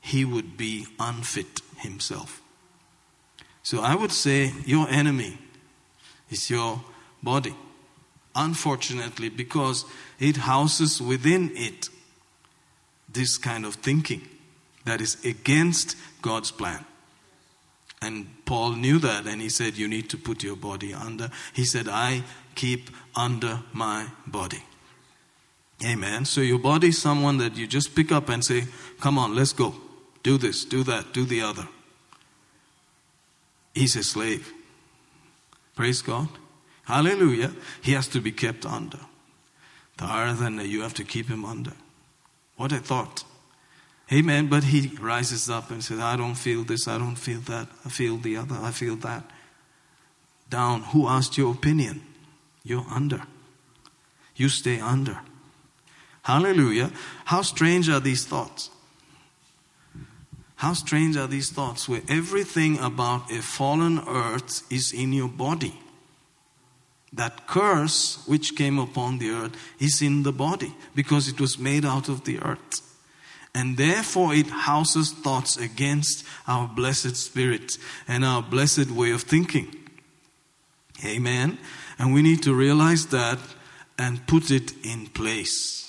[0.02, 2.42] he would be unfit himself.
[3.64, 5.38] So I would say your enemy
[6.30, 6.82] is your
[7.22, 7.56] body.
[8.36, 9.86] Unfortunately, because
[10.20, 11.90] it houses within it
[13.08, 14.28] this kind of thinking.
[14.86, 16.86] that is against God's plan.
[18.02, 21.30] And Paul knew that, and he said, You need to put your body under.
[21.54, 22.24] He said, I
[22.56, 24.64] keep under my body.
[25.84, 26.26] Amen.
[26.26, 28.66] So your body is someone that you just pick up and say,
[29.00, 29.76] Come on, let's go.
[30.22, 31.68] Do this, do that, do the other.
[33.74, 34.54] He's a slave.
[35.76, 36.30] Praise God.
[36.84, 37.54] Hallelujah.
[37.82, 39.00] He has to be kept under.
[39.98, 41.74] The higher than you have to keep him under.
[42.56, 43.24] What a thought.
[44.12, 44.48] Amen.
[44.48, 47.90] But he rises up and says, I don't feel this, I don't feel that, I
[47.90, 49.24] feel the other, I feel that.
[50.50, 50.82] Down.
[50.82, 52.04] Who asked your opinion?
[52.64, 53.24] You're under.
[54.36, 55.20] You stay under.
[56.24, 56.92] Hallelujah.
[57.26, 58.70] How strange are these thoughts?
[60.56, 65.80] How strange are these thoughts where everything about a fallen earth is in your body?
[67.12, 71.86] That curse which came upon the earth is in the body because it was made
[71.86, 72.82] out of the earth
[73.56, 79.76] and therefore it houses thoughts against our blessed spirit and our blessed way of thinking.
[81.06, 81.60] Amen.
[82.00, 83.40] And we need to realize that
[83.98, 85.83] and put it in place.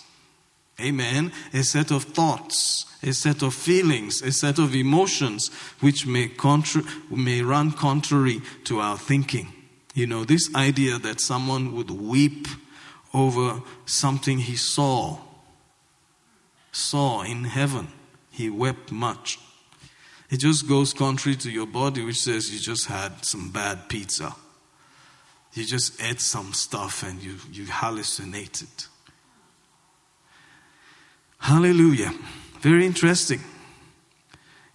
[0.81, 1.33] Amen.
[1.53, 5.51] A set of thoughts, a set of feelings, a set of emotions
[5.81, 9.53] which may, contra- may run contrary to our thinking.
[9.95, 12.49] You know, this idea that someone would weep
[13.13, 15.19] over something he saw
[16.75, 17.89] saw in heaven.
[18.31, 19.39] He wept much.
[20.31, 24.35] It just goes contrary to your body, which says you just had some bad pizza.
[25.53, 28.87] You just ate some stuff and you, you hallucinated.
[31.45, 32.11] Hallelujah.
[32.61, 33.39] Very interesting.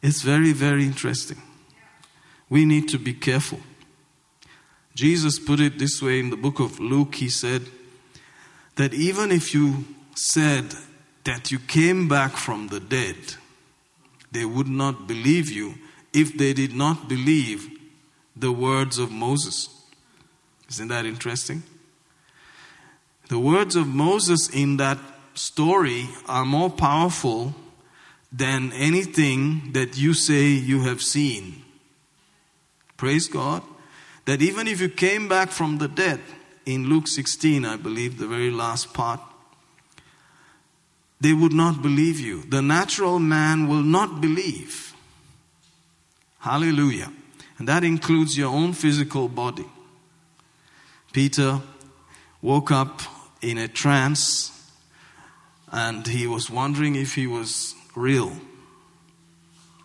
[0.04, 1.42] It's very, very interesting.
[2.48, 3.60] We need to be careful.
[4.94, 7.16] Jesus put it this way in the book of Luke.
[7.16, 7.64] He said
[8.76, 10.76] that even if you said
[11.24, 13.18] that you came back from the dead,
[14.32, 15.74] they would not believe you
[16.14, 17.68] if they did not believe
[18.36, 19.70] the words of Moses.
[20.70, 21.64] Isn't that interesting?
[23.28, 25.00] The words of Moses in that
[25.40, 27.56] story are more powerful
[28.32, 31.64] than anything that you say you have seen.
[32.98, 33.64] Praise God.
[34.26, 36.20] That even if you came back from the dead,
[36.66, 39.20] in Luke 16, I believe, the very last part,
[41.20, 42.44] they would not believe you.
[42.44, 44.94] The natural man will not believe.
[46.40, 47.12] Hallelujah.
[47.58, 49.66] And that includes your own physical body.
[51.12, 51.60] Peter
[52.42, 53.02] woke up
[53.42, 54.59] in a trance
[55.72, 58.34] and he was wondering if he was real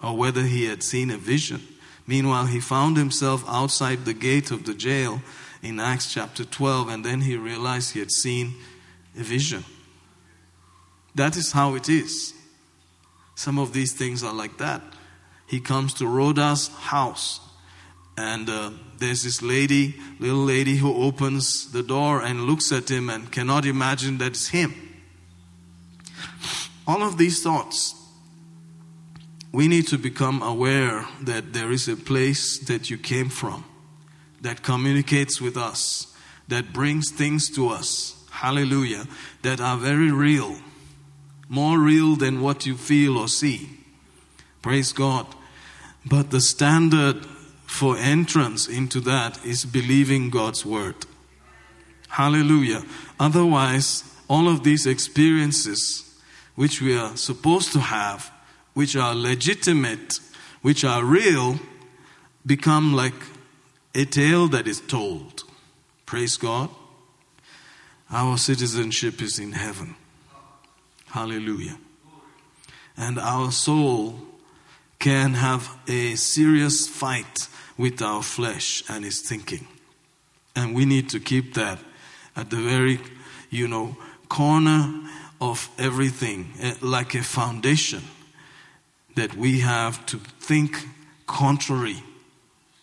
[0.03, 1.63] or whether he had seen a vision.
[2.07, 5.23] Meanwhile, he found himself outside the gate of the jail
[5.63, 8.55] in Acts chapter 12, and then he realized he had seen
[9.19, 9.65] a vision.
[11.15, 12.35] That is how it is.
[13.35, 14.83] Some of these things are like that.
[15.47, 17.41] He comes to Rhoda's house,
[18.19, 23.09] and uh, there's this lady, little lady, who opens the door and looks at him
[23.09, 24.84] and cannot imagine that it's him.
[26.87, 27.95] All of these thoughts,
[29.53, 33.65] we need to become aware that there is a place that you came from
[34.41, 36.15] that communicates with us,
[36.49, 39.07] that brings things to us, hallelujah,
[39.43, 40.57] that are very real
[41.49, 43.69] more real than what you feel or see.
[44.63, 45.27] Praise God.
[46.05, 47.25] But the standard
[47.67, 50.97] for entrance into that is believing God's word.
[52.09, 52.83] Hallelujah.
[53.19, 56.04] Otherwise, all of these experiences
[56.55, 58.33] which we are supposed to have,
[58.75, 60.21] which are legitimate,
[60.63, 61.59] which are real,
[62.47, 63.15] become like
[63.95, 65.45] a tale that is told.
[66.07, 66.71] Praise God.
[68.11, 69.97] Our citizenship is in heaven.
[71.07, 71.79] Hallelujah.
[72.97, 74.21] And our soul
[74.99, 79.67] can have a serious fight with our flesh and its thinking.
[80.55, 81.79] And we need to keep that
[82.37, 83.01] at the very,
[83.51, 83.97] you know,
[84.29, 84.93] corner
[85.51, 88.03] of everything, eh, like a foundation
[89.15, 90.89] that we have to think
[91.27, 92.03] contrary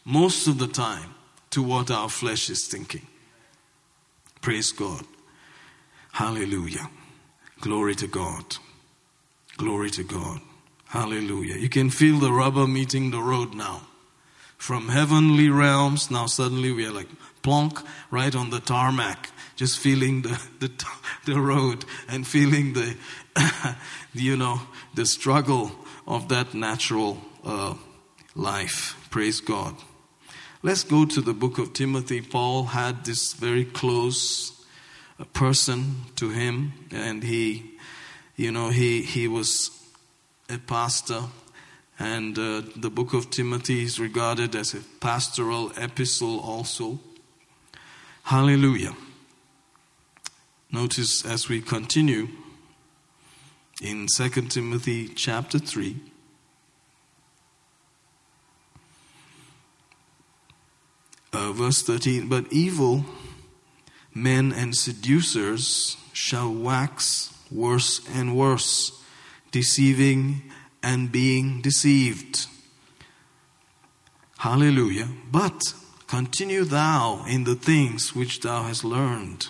[0.05, 1.13] most of the time
[1.49, 3.05] to what our flesh is thinking.
[4.41, 5.05] Praise God.
[6.13, 6.89] Hallelujah.
[7.59, 8.57] Glory to God.
[9.57, 10.41] Glory to God.
[10.85, 11.55] Hallelujah.
[11.55, 13.81] You can feel the rubber meeting the road now.
[14.57, 17.07] From heavenly realms, now suddenly we are like
[17.41, 17.79] plonk
[18.11, 19.29] right on the tarmac,
[19.61, 20.71] just feeling the, the,
[21.25, 22.95] the road and feeling the,
[24.13, 24.59] you know,
[24.95, 25.71] the struggle
[26.07, 27.75] of that natural uh,
[28.33, 28.97] life.
[29.11, 29.75] Praise God.
[30.63, 32.21] Let's go to the book of Timothy.
[32.21, 34.65] Paul had this very close
[35.33, 37.77] person to him, and he,
[38.35, 39.69] you know, he, he was
[40.49, 41.21] a pastor,
[41.99, 46.99] and uh, the book of Timothy is regarded as a pastoral epistle also.
[48.23, 48.95] Hallelujah.
[50.73, 52.29] Notice as we continue
[53.81, 55.97] in 2 Timothy chapter 3.
[61.33, 63.03] Uh, verse 13, but evil
[64.15, 68.93] men and seducers shall wax worse and worse,
[69.51, 70.41] deceiving
[70.81, 72.47] and being deceived.
[74.37, 75.09] Hallelujah.
[75.29, 75.73] But
[76.07, 79.49] continue thou in the things which thou hast learned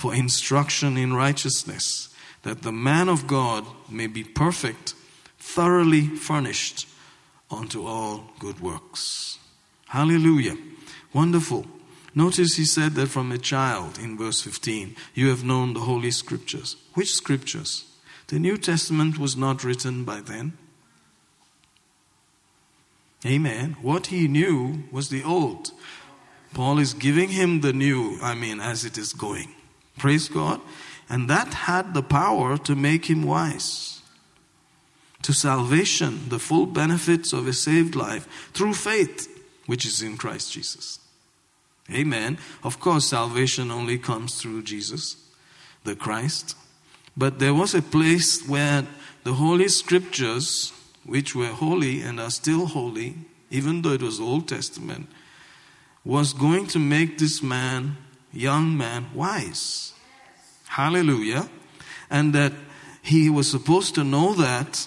[0.00, 2.08] for instruction in righteousness,
[2.42, 4.94] that the man of God may be perfect,
[5.38, 6.88] thoroughly furnished
[7.50, 9.38] unto all good works.
[9.88, 10.56] Hallelujah.
[11.12, 11.66] Wonderful.
[12.14, 16.10] Notice he said that from a child in verse 15, you have known the Holy
[16.10, 16.76] Scriptures.
[16.94, 17.84] Which Scriptures?
[18.28, 20.56] The New Testament was not written by then.
[23.26, 23.76] Amen.
[23.82, 25.72] What he knew was the old.
[26.54, 29.56] Paul is giving him the new, I mean, as it is going.
[30.00, 30.62] Praise God.
[31.10, 34.00] And that had the power to make him wise
[35.22, 39.28] to salvation, the full benefits of a saved life through faith,
[39.66, 40.98] which is in Christ Jesus.
[41.92, 42.38] Amen.
[42.64, 45.16] Of course, salvation only comes through Jesus,
[45.84, 46.56] the Christ.
[47.14, 48.86] But there was a place where
[49.24, 50.72] the Holy Scriptures,
[51.04, 53.16] which were holy and are still holy,
[53.50, 55.08] even though it was Old Testament,
[56.02, 57.98] was going to make this man,
[58.32, 59.92] young man, wise.
[60.68, 61.48] Hallelujah.
[62.08, 62.52] And that
[63.02, 64.86] he was supposed to know that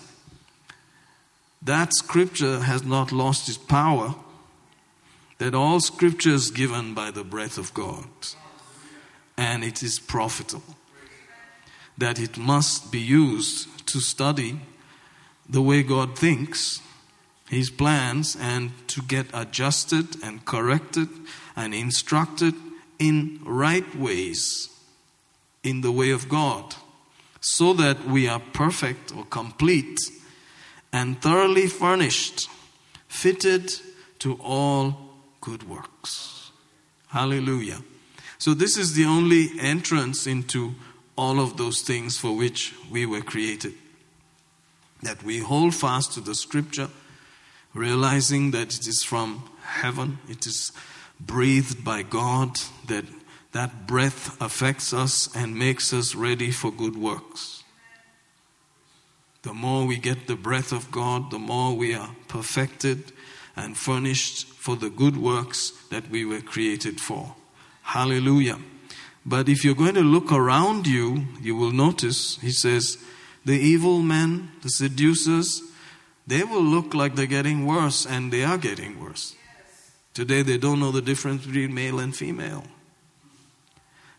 [1.61, 4.15] that scripture has not lost its power,
[5.37, 8.05] that all scripture is given by the breath of God,
[9.37, 10.75] and it is profitable,
[11.97, 14.59] that it must be used to study
[15.47, 16.81] the way God thinks,
[17.49, 21.07] His plans, and to get adjusted and corrected
[21.55, 22.55] and instructed
[22.99, 24.69] in right ways
[25.63, 26.75] in the way of God,
[27.39, 29.99] so that we are perfect or complete
[30.91, 32.49] and thoroughly furnished,
[33.07, 33.73] fitted
[34.19, 36.51] to all good works.
[37.07, 37.81] Hallelujah.
[38.37, 40.75] So, this is the only entrance into
[41.15, 43.73] all of those things for which we were created.
[45.01, 46.89] That we hold fast to the scripture,
[47.73, 50.71] realizing that it is from heaven, it is
[51.26, 53.05] breathed by God, that
[53.53, 57.63] that breath affects us and makes us ready for good works.
[59.43, 63.11] The more we get the breath of God, the more we are perfected
[63.55, 67.36] and furnished for the good works that we were created for.
[67.84, 68.57] Hallelujah.
[69.26, 72.97] But if you're going to look around you, you will notice, he says,
[73.45, 75.61] the evil men, the seducers,
[76.26, 79.36] they will look like they're getting worse, and they are getting worse.
[80.14, 82.64] Today, they don't know the difference between male and female.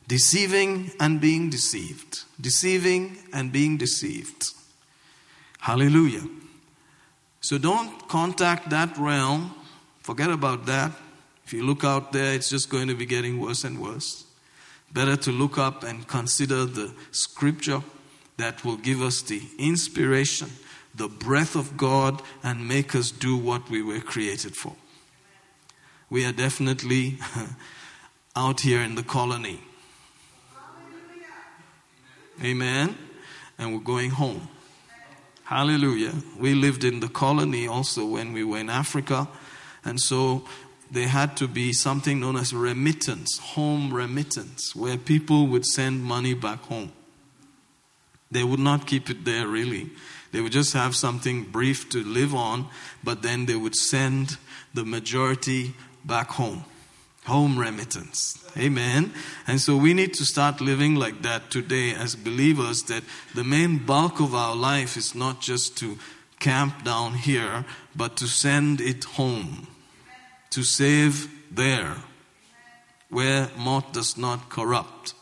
[0.09, 2.24] Deceiving and being deceived.
[2.40, 4.51] Deceiving and being deceived.
[5.61, 6.28] Hallelujah.
[7.40, 9.55] So don't contact that realm.
[10.01, 10.92] Forget about that.
[11.47, 14.24] If you look out there, it's just going to be getting worse and worse.
[14.92, 17.82] Better to look up and consider the scripture
[18.36, 20.51] that will give us the inspiration,
[20.95, 24.74] the breath of God, and make us do what we were created for.
[26.11, 27.18] We are definitely
[28.36, 29.61] out here in the colony.
[32.42, 32.96] Amen.
[33.59, 34.48] And we're going home.
[35.44, 36.14] Hallelujah.
[36.38, 39.28] We lived in the colony also when we were in Africa.
[39.84, 40.44] And so
[40.90, 46.34] there had to be something known as remittance, home remittance, where people would send money
[46.34, 46.92] back home.
[48.30, 49.90] They would not keep it there really.
[50.32, 52.66] They would just have something brief to live on,
[53.05, 54.38] but then they would send
[54.72, 55.74] the majority
[56.05, 56.64] back home.
[57.24, 58.38] Home remittance.
[58.57, 59.12] Amen.
[59.46, 63.02] And so we need to start living like that today as believers that
[63.34, 65.98] the main bulk of our life is not just to
[66.38, 67.64] camp down here,
[67.96, 69.66] but to send it home,
[70.50, 71.96] to save there,
[73.09, 75.14] where moth does not corrupt.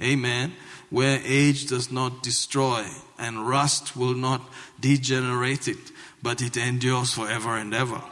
[0.00, 0.54] Amen.
[0.88, 2.84] Where age does not destroy
[3.18, 4.42] and rust will not
[4.80, 8.02] degenerate it, but it endures forever and ever.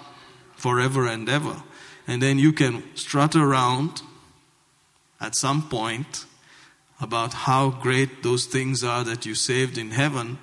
[0.57, 1.63] Forever and ever.
[2.11, 4.03] And then you can strut around
[5.21, 6.27] at some point
[7.01, 10.39] about how great those things are that you saved in heaven,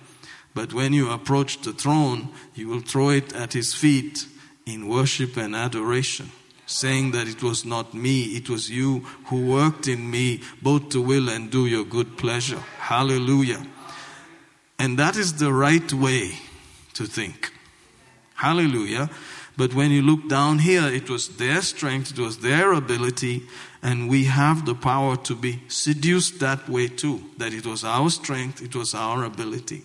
[0.54, 4.28] but when you approach the throne, you will throw it at his feet
[4.66, 6.32] in worship and adoration,
[6.66, 11.02] saying that it was not me, it was you who worked in me both to
[11.02, 12.64] will and do your good pleasure.
[12.80, 13.68] Hallelujah.
[14.80, 16.32] And that is the right way
[16.94, 17.52] to think.
[18.36, 19.10] Hallelujah.
[19.58, 23.42] But when you look down here, it was their strength, it was their ability,
[23.82, 27.24] and we have the power to be seduced that way too.
[27.38, 29.82] That it was our strength, it was our ability.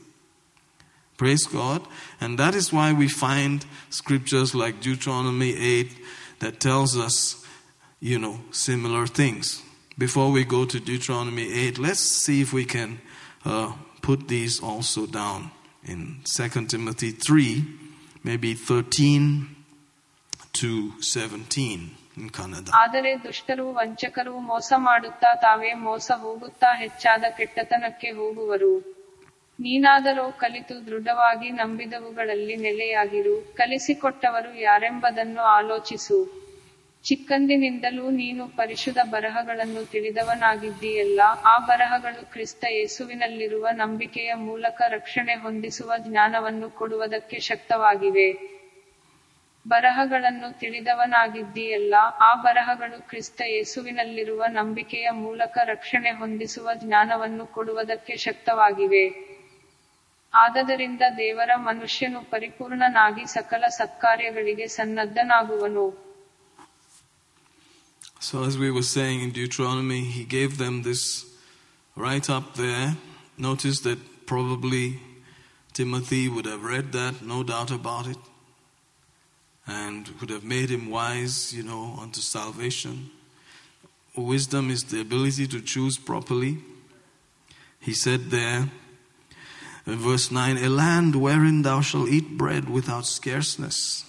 [1.17, 1.87] Praise God.
[2.21, 5.91] And that is why we find scriptures like Deuteronomy 8
[6.41, 7.47] that tells us,
[8.01, 9.63] you know, similar things.
[9.97, 13.01] Before we go to Deuteronomy 8, let's see if we can
[13.45, 15.51] uh, put these also down
[15.85, 17.65] in 2 Timothy 3,
[18.25, 19.62] maybe 13
[22.75, 29.03] ಆದರೆ ದುಷ್ಟರು, ವಂಚಕರು ಮೋಸ ಮಾಡುತ್ತಾ ತಾವೇ ಮೋಸ ಹೋಗುತ್ತಾ ಹೆಚ್ಚಾದ ಕೆಟ್ಟತನಕ್ಕೆ ಹೋಗುವರು.
[29.61, 33.55] ನೀನಾದರೂ ಕಲಿತು ದೃಢವಾಗಿ ನಂಬಿದವುಗಳಲ್ಲಿ ನೆಲೆಯಾಗಿರು.
[33.55, 36.43] ಕಲಿಸಿಕೊಟ್ಟವರು ಯಾರೆಂಬುದನ್ನು ಆಲೋಚಿಸು.
[37.03, 41.21] ಚಿಕ್ಕಂದಿನಿಂದಲೂ ನೀನು ಪರಿಶುದ್ಧ ಬರಹಗಳನ್ನು ತಿಳಿದವನಾಗಿದ್ದೀಯಲ್ಲ.
[41.45, 48.52] ಆ ಬರಹಗಳು ಕ್ರಿಸ್ತ ಯೇಸುವಿನಲ್ಲಿರುವ ನಂಬಿಕೆಯ ಮೂಲಕ ರಕ್ಷಣೆ ಹೊಂದಿಸುವ ಜ್ಞಾನವನ್ನು ಕೊಡುವುದಕ್ಕೆ ಶಕ್ತವಾಗಿವೆ.
[49.67, 51.95] ಬರಹಗಳನ್ನು ತಿಳಿದವನಾಗಿದ್ದೀಯಲ್ಲ
[52.29, 59.05] ಆ ಬರಹಗಳು ಕ್ರಿಸ್ತ ಯೇಸುವಿನಲ್ಲಿರುವ ನಂಬಿಕೆಯ ಮೂಲಕ ರಕ್ಷಣೆ ಹೊಂದಿಸುವ ಜ್ಞಾನವನ್ನು ಕೊಡುವುದಕ್ಕೆ ಶಕ್ತವಾಗಿವೆ
[60.35, 65.87] ಆದದರಿಂದ ದೇವರ ಮನುಷ್ಯನು ಪರಿಪೂರ್ಣನಾಗಿ ಸಕಲ ಸತ್ಕಾರ್ಯಗಳಿಗೆ ಸನ್ನದ್ಧನಾಗುವನು
[68.21, 71.01] So, as we were saying in Deuteronomy, he gave them this
[71.97, 72.85] right up there.
[73.39, 74.85] Notice that probably
[75.75, 78.21] Timothy would have read that, no doubt about it,
[79.73, 83.11] and would have made him wise, you know, unto salvation.
[84.15, 86.59] Wisdom is the ability to choose properly.
[87.81, 88.69] He said there,
[89.87, 94.05] in verse 9, A land wherein thou shalt eat bread without scarceness,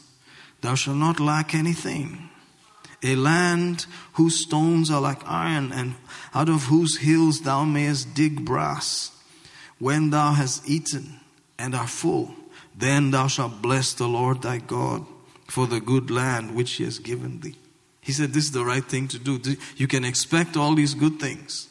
[0.61, 2.29] thou shalt not lack anything
[3.03, 5.95] a land whose stones are like iron, and
[6.33, 9.11] out of whose hills thou mayest dig brass.
[9.77, 11.19] When thou hast eaten
[11.59, 12.33] and are full,
[12.75, 15.05] then thou shalt bless the Lord thy God
[15.53, 17.55] for the good land which he has given thee.
[18.01, 19.39] He said, This is the right thing to do.
[19.77, 21.69] You can expect all these good things.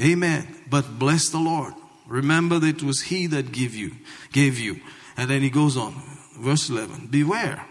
[0.00, 0.56] Amen.
[0.70, 1.74] But bless the Lord.
[2.06, 3.92] Remember that it was he that gave you,
[4.32, 4.80] gave you.
[5.14, 5.92] And then he goes on,
[6.40, 7.66] verse 11 Beware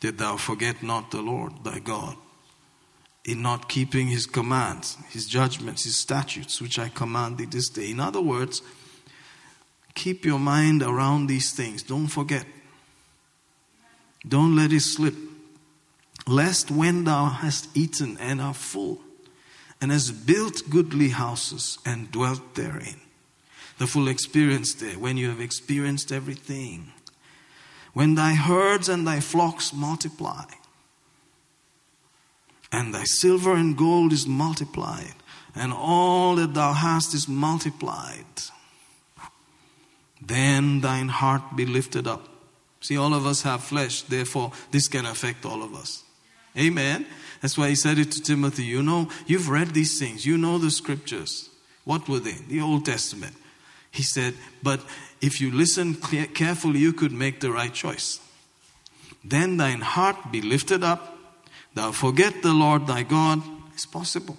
[0.00, 2.16] that thou forget not the Lord thy God,
[3.24, 7.92] in not keeping his commands, his judgments, his statutes, which I command thee this day.
[7.92, 8.60] In other words,
[9.94, 11.84] keep your mind around these things.
[11.84, 12.44] Don't forget.
[14.26, 15.14] Don't let it slip.
[16.26, 19.00] Lest when thou hast eaten and are full,
[19.80, 23.00] and hast built goodly houses and dwelt therein,
[23.78, 26.92] the full experience there, when you have experienced everything,
[27.94, 30.44] when thy herds and thy flocks multiply,
[32.70, 35.14] and thy silver and gold is multiplied,
[35.54, 38.24] and all that thou hast is multiplied,
[40.20, 42.29] then thine heart be lifted up.
[42.80, 46.02] See, all of us have flesh, therefore, this can affect all of us.
[46.56, 47.06] Amen.
[47.40, 48.64] That's why he said it to Timothy.
[48.64, 51.50] You know, you've read these things, you know the scriptures.
[51.84, 52.32] What were they?
[52.48, 53.34] The Old Testament.
[53.90, 54.80] He said, but
[55.20, 58.20] if you listen carefully, you could make the right choice.
[59.24, 61.18] Then thine heart be lifted up,
[61.74, 63.42] thou forget the Lord thy God.
[63.74, 64.38] It's possible.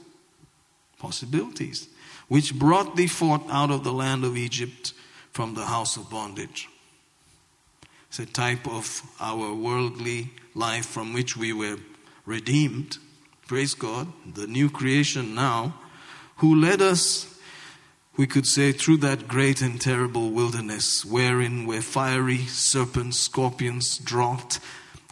[0.97, 1.87] Possibilities.
[2.27, 4.93] Which brought thee forth out of the land of Egypt
[5.31, 6.69] from the house of bondage.
[8.11, 11.77] It's a type of our worldly life from which we were
[12.25, 12.97] redeemed.
[13.47, 14.11] Praise God.
[14.33, 15.75] The new creation now,
[16.35, 17.39] who led us
[18.17, 24.59] we could say, through that great and terrible wilderness, wherein were fiery serpents, scorpions, drought,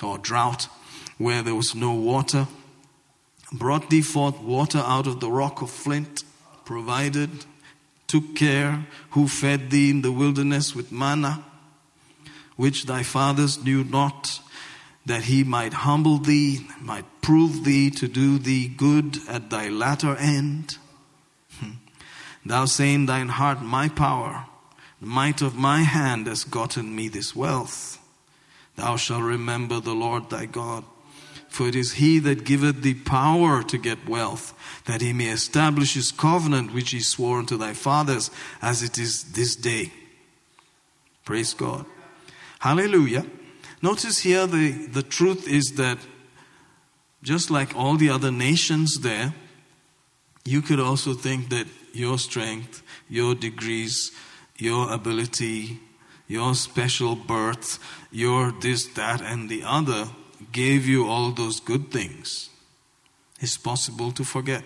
[0.03, 0.67] or drought,
[1.17, 2.47] where there was no water,
[3.53, 6.25] brought thee forth water out of the rock of flint,
[6.65, 7.45] provided,
[8.07, 11.45] took care, who fed thee in the wilderness with manna,
[12.59, 14.41] which thy fathers knew not,
[15.05, 20.13] that he might humble thee, might prove thee to do thee good at thy latter
[20.17, 20.77] end
[21.57, 21.71] hmm.
[22.45, 24.45] Thou say in thine heart, My power,
[24.99, 27.97] the might of my hand has gotten me this wealth.
[28.75, 30.83] Thou shalt remember the Lord thy God.
[31.47, 34.53] For it is he that giveth thee power to get wealth,
[34.83, 38.29] that he may establish his covenant which he swore unto thy fathers,
[38.61, 39.93] as it is this day.
[41.23, 41.85] Praise God.
[42.59, 43.25] Hallelujah.
[43.81, 45.97] Notice here the, the truth is that
[47.23, 49.33] just like all the other nations there,
[50.45, 54.11] you could also think that your strength, your degrees,
[54.57, 55.79] your ability,
[56.27, 57.79] your special birth,
[58.11, 60.09] your this, that, and the other
[60.51, 62.49] gave you all those good things.
[63.39, 64.63] It's possible to forget.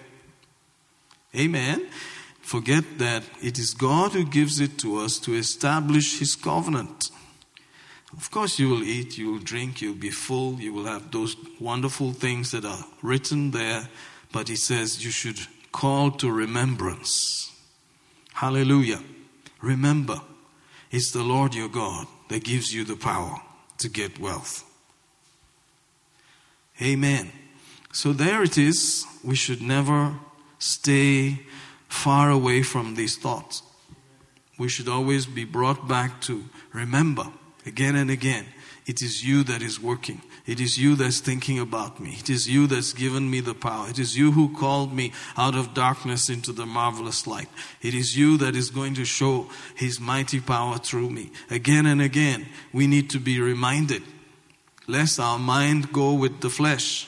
[1.35, 1.87] Amen.
[2.41, 7.09] Forget that it is God who gives it to us to establish His covenant.
[8.17, 11.35] Of course, you will eat, you will drink, you'll be full, you will have those
[11.59, 13.87] wonderful things that are written there,
[14.31, 15.39] but He says you should
[15.71, 17.51] call to remembrance.
[18.33, 19.01] Hallelujah.
[19.61, 20.21] Remember,
[20.91, 23.41] it's the Lord your God that gives you the power
[23.79, 24.63] to get wealth.
[26.81, 27.31] Amen.
[27.91, 29.05] So there it is.
[29.23, 30.15] We should never
[30.59, 31.41] stay
[31.87, 33.63] far away from these thoughts.
[34.57, 37.27] We should always be brought back to remember
[37.65, 38.45] again and again
[38.85, 40.21] it is you that is working.
[40.45, 42.17] It is you that's thinking about me.
[42.19, 43.89] It is you that's given me the power.
[43.89, 47.47] It is you who called me out of darkness into the marvelous light.
[47.81, 51.31] It is you that is going to show his mighty power through me.
[51.49, 54.03] Again and again, we need to be reminded
[54.85, 57.07] lest our mind go with the flesh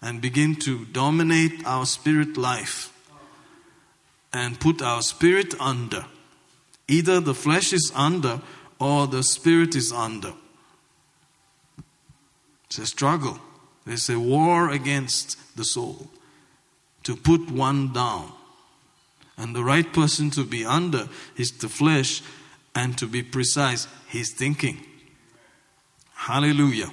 [0.00, 2.90] and begin to dominate our spirit life
[4.32, 6.06] and put our spirit under.
[6.88, 8.40] Either the flesh is under
[8.78, 10.34] or the spirit is under.
[12.66, 13.38] It's a struggle.
[13.84, 16.10] There's a war against the soul
[17.04, 18.32] to put one down.
[19.38, 22.22] And the right person to be under is the flesh,
[22.74, 24.84] and to be precise, his thinking.
[26.14, 26.90] Hallelujah.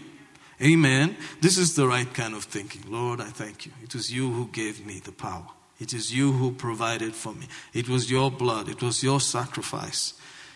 [0.61, 1.17] Amen.
[1.41, 2.83] This is the right kind of thinking.
[2.89, 3.71] Lord, I thank you.
[3.81, 5.47] It was you who gave me the power.
[5.79, 7.47] It is you who provided for me.
[7.73, 8.69] It was your blood.
[8.69, 10.13] It was your sacrifice.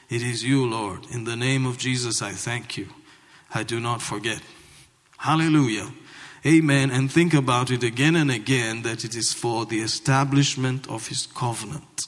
[0.10, 1.06] It is you, Lord.
[1.12, 2.88] In the name of Jesus, I thank you.
[3.54, 4.42] I do not forget.
[5.18, 5.92] Hallelujah.
[6.46, 6.92] Amen.
[6.92, 11.26] And think about it again and again that it is for the establishment of His
[11.26, 12.08] covenant.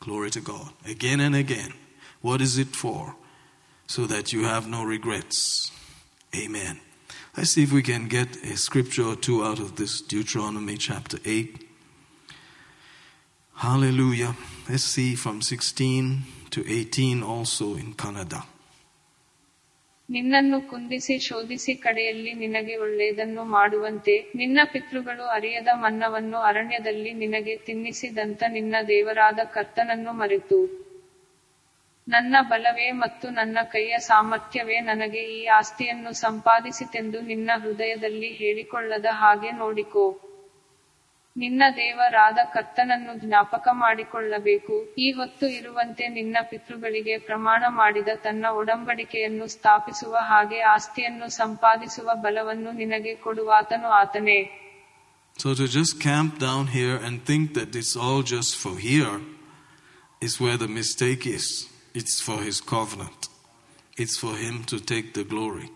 [0.00, 0.70] Glory to God.
[0.84, 1.72] Again and again.
[2.20, 3.16] What is it for?
[3.86, 5.70] So that you have no regrets.
[6.36, 6.80] Amen.
[7.36, 11.18] Let's see if we can get a scripture or two out of this Deuteronomy chapter
[11.24, 11.68] 8.
[13.54, 14.36] Hallelujah.
[14.68, 18.46] Let's see from 16 to 18 also in Kannada.
[20.10, 24.32] ನಿನ್ನನ್ನು ಕುಂದಿಸಿ ಶೋಧಿಸಿ ಕಡೆಯಲ್ಲಿ ನಿನಗೆ ಒಳ್ಳೆಯದನ್ನು ಮಾಡುವಂತೆ.
[24.34, 30.82] ನಿನ್ನ ಪಿತೃಗಳು ಅರಿಯದ ಮನ್ನವನ್ನು ಅರಣ್ಯದಲ್ಲಿ ನಿನಗೆ ತಿನ್ನಿಸಿದಂತ ನಿನ್ನ ದೇವರಾದ ಕರ್ತನನ್ನು ಮರೆತು.
[32.08, 40.21] ನನ್ನ ಬಲವೇ ಮತ್ತು ನನ್ನ ಕೈಯ ಸಾಮರ್ಥ್ಯವೇ ನನಗೆ ಈ ಆಸ್ತಿಯನ್ನು ಸಂಪಾದಿಸಿತೆಂದು ನಿನ್ನ ಹೃದಯದಲ್ಲಿ ಹೇಳಿಕೊಳ್ಳದ ಹಾಗೆ ನೋಡಿಕೋ.
[41.36, 50.14] ನಿನ್ನ ದೇವರಾದ ಕರ್ತನನ್ನು ಜ್ಞಾಪಕ ಮಾಡಿಕೊಳ್ಳಬೇಕು ಈ ಹೊತ್ತು ಇರುವಂತೆ ನಿನ್ನ ಪಿತೃಗಳಿಗೆ ಪ್ರಮಾಣ ಮಾಡಿದ ತನ್ನ ಒಡಂಬಡಿಕೆಯನ್ನು ಸ್ಥಾಪಿಸುವ
[50.30, 54.40] ಹಾಗೆ ಆಸ್ತಿಯನ್ನು ಸಂಪಾದಿಸುವ ಬಲವನ್ನು ನಿನಗೆ ಕೊಡುವಾತನು ಆತನೇ
[55.36, 59.14] So to just camp down here and think that it's all just for here
[60.20, 61.46] is where the mistake is.
[61.94, 63.20] It's for his covenant.
[63.96, 65.68] It's for him to take the glory.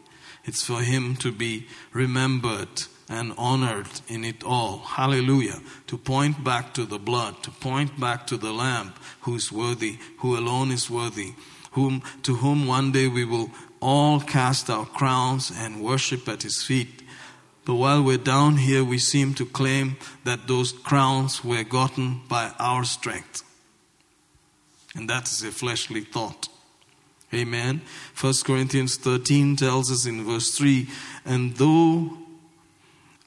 [0.45, 1.53] It's for him to be
[1.95, 2.77] remembered
[3.09, 4.79] and honored in it all.
[4.79, 5.61] Hallelujah.
[5.87, 9.99] To point back to the blood, to point back to the Lamb who is worthy,
[10.19, 11.35] who alone is worthy,
[11.73, 13.51] whom, to whom one day we will
[13.81, 17.03] all cast our crowns and worship at his feet.
[17.65, 22.53] But while we're down here, we seem to claim that those crowns were gotten by
[22.59, 23.43] our strength.
[24.95, 26.49] And that is a fleshly thought.
[27.35, 27.83] Amen.
[28.19, 30.89] 1 Corinthians 13 tells us in verse 3
[31.25, 32.17] And though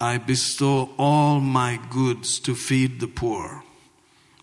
[0.01, 3.63] I bestow all my goods to feed the poor,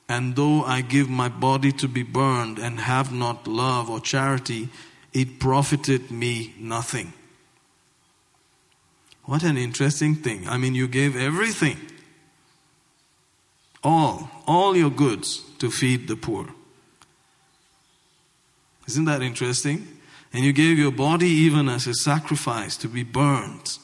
[0.08, 4.68] and though I give my body to be burned and have not love or charity,
[5.14, 7.14] it profited me nothing.
[9.24, 10.46] What an interesting thing.
[10.46, 11.78] I mean, you gave everything,
[13.82, 16.48] all, all your goods to feed the poor.
[18.86, 19.88] Isn't that interesting?
[20.32, 23.78] And you gave your body even as a sacrifice to be burned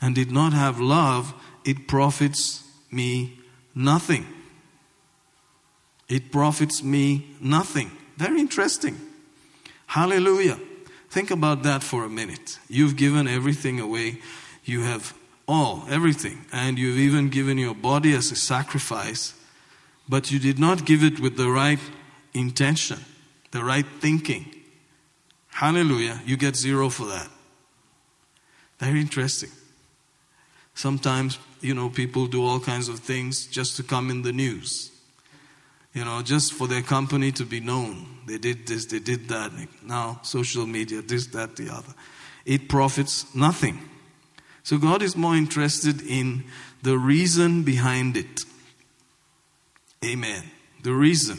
[0.00, 1.34] and did not have love,
[1.64, 3.38] it profits me
[3.74, 4.26] nothing.
[6.08, 7.90] It profits me nothing.
[8.16, 8.96] Very interesting.
[9.86, 10.58] Hallelujah.
[11.10, 12.58] Think about that for a minute.
[12.68, 14.20] You've given everything away.
[14.64, 15.14] You have
[15.46, 16.44] all, everything.
[16.52, 19.34] And you've even given your body as a sacrifice,
[20.08, 21.78] but you did not give it with the right
[22.34, 22.98] intention,
[23.50, 24.54] the right thinking.
[25.48, 26.20] Hallelujah.
[26.24, 27.28] You get zero for that.
[28.78, 29.50] Very interesting.
[30.78, 34.92] Sometimes, you know, people do all kinds of things just to come in the news.
[35.98, 38.06] you know, just for their company to be known.
[38.26, 39.50] They did this, they did that.
[39.84, 41.92] Now, social media, this, that, the other.
[42.44, 43.80] It profits nothing.
[44.62, 46.44] So, God is more interested in
[46.82, 48.42] the reason behind it.
[50.04, 50.44] Amen.
[50.84, 51.38] The reason.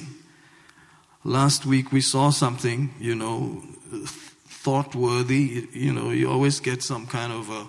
[1.24, 3.64] Last week we saw something, you know,
[4.06, 5.68] thought worthy.
[5.72, 7.68] You know, you always get some kind of a,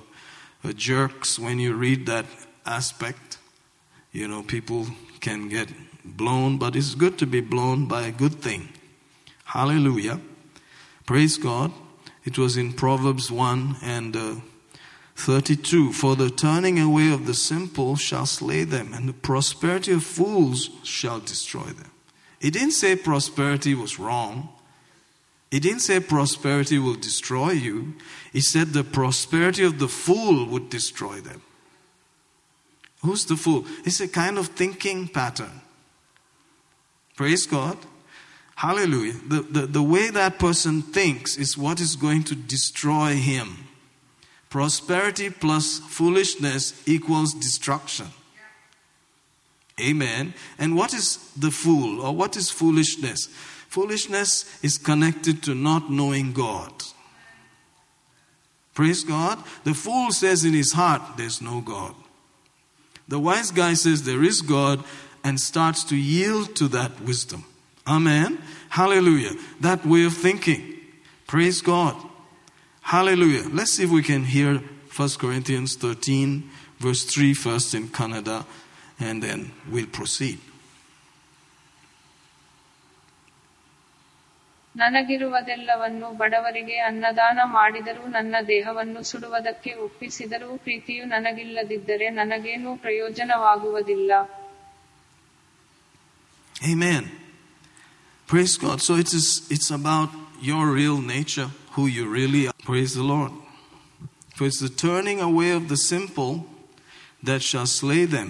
[0.75, 2.27] jerks when you read that
[2.67, 3.39] aspect.
[4.13, 4.87] You know, people
[5.21, 5.69] can get
[6.05, 8.69] blown, but it's good to be blown by a good thing.
[9.45, 10.21] Hallelujah.
[11.07, 11.73] Praise God.
[12.25, 14.35] It was in Proverbs 1 and uh,
[15.17, 20.05] 32 For the turning away of the simple shall slay them, and the prosperity of
[20.05, 21.91] fools shall destroy them.
[22.41, 24.49] It didn't say prosperity was wrong.
[25.51, 27.95] It didn't say prosperity will destroy you.
[28.33, 31.43] he said the prosperity of the fool would destroy them.
[33.03, 33.65] Who's the fool?
[33.85, 35.63] It's a kind of thinking pattern.
[37.17, 37.79] Praise God.
[38.57, 39.15] Hallelujah.
[39.27, 43.67] The, the, the way that person thinks is what is going to destroy him.
[44.51, 48.09] Prosperity plus foolishness equals destruction.
[49.81, 50.35] Amen.
[50.59, 53.29] And what is the fool or what is foolishness?
[53.71, 56.73] Foolishness is connected to not knowing God.
[58.75, 59.39] Praise God.
[59.63, 61.95] The fool says in his heart, There's no God.
[63.07, 64.83] The wise guy says, There is God,
[65.23, 67.45] and starts to yield to that wisdom.
[67.87, 68.39] Amen.
[68.71, 69.35] Hallelujah.
[69.61, 70.81] That way of thinking.
[71.29, 71.95] Praise God.
[72.81, 73.49] Hallelujah.
[73.53, 74.65] Let's see if we can hear
[74.97, 78.45] 1 Corinthians 13, verse 3 first in Kannada,
[78.99, 80.41] and then we'll proceed.
[84.75, 94.13] ನನಗಿರುವುದೆಲ್ಲವನ್ನು ಬಡವರಿಗೆ ಅನ್ನದಾನ ಮಾಡಿದರೂ ನನ್ನ ದೇಹವನ್ನು ಸುಡುವುದಕ್ಕೆ ಒಪ್ಪಿಸಿದರೂ ಪ್ರೀತಿಯು ನನಗಿಲ್ಲದಿದ್ದರೆ ನನಗೇನೂ ಪ್ರಯೋಜನವಾಗುವುದಿಲ್ಲ
[96.73, 97.11] Amen.
[98.29, 98.79] Praise God.
[98.83, 100.11] So it is it's about
[100.43, 102.53] your real nature, who you really are.
[102.71, 103.33] Praise the Lord.
[104.37, 106.47] For it's the turning away of the simple
[107.23, 108.29] that shall slay them,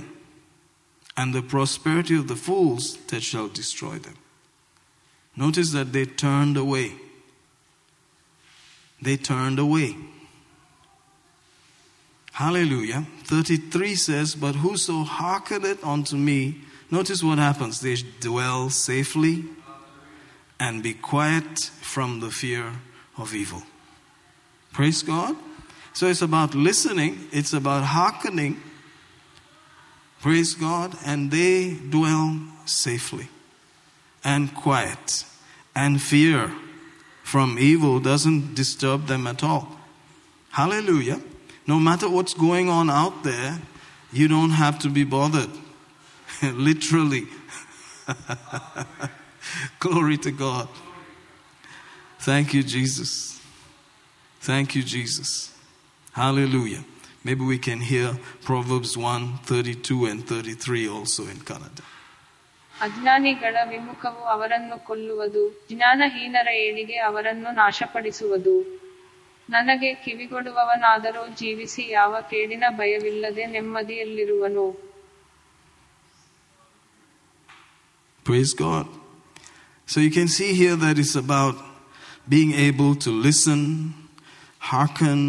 [1.17, 4.17] and the prosperity of the fools that shall destroy them.
[5.37, 6.93] Notice that they turned away.
[9.01, 9.97] They turned away.
[12.33, 13.07] Hallelujah.
[13.25, 16.57] 33 says, But whoso hearkeneth unto me,
[16.91, 17.81] notice what happens.
[17.81, 19.45] They dwell safely
[20.59, 22.73] and be quiet from the fear
[23.17, 23.63] of evil.
[24.73, 25.37] Praise God.
[25.93, 28.61] So it's about listening, it's about hearkening.
[30.21, 30.97] Praise God.
[31.05, 33.29] And they dwell safely
[34.25, 35.25] and quiet.
[35.75, 36.53] And fear
[37.23, 39.79] from evil doesn't disturb them at all.
[40.51, 41.21] Hallelujah.
[41.67, 43.61] No matter what's going on out there,
[44.13, 45.51] you don't have to be bothered.
[46.43, 47.29] Literally.
[49.79, 50.69] Glory to God.
[52.19, 53.41] Thank you, Jesus.
[54.41, 55.57] Thank you, Jesus.
[56.13, 56.85] Hallelujah.
[57.23, 61.83] Maybe we can hear Proverbs 1 32 and 33 also in Kannada.
[62.87, 68.55] ಅಜ್ಞಾನಿಗಳ ವಿಮುಖವು ಅವರನ್ನು ಕೊಲ್ಲುವುದು ಜ್ಞಾನಹೀನರ ಏಳಿಗೆ ಅವರನ್ನು ನಾಶಪಡಿಸುವುದು
[69.49, 74.69] ನನಗೆ ಕಿವಿಗೊಡುವವನಾದರೂ ಜೀವಿಸಿ ಯಾವ ಕೇಡಿನ ಭಯವಿಲ್ಲದೆ ನೆಮ್ಮದಿಯಲ್ಲಿರುವನು
[78.27, 78.87] Praise God.
[79.89, 81.57] So you can see here that it's about
[82.29, 83.61] being able to listen,
[84.61, 85.21] hearken,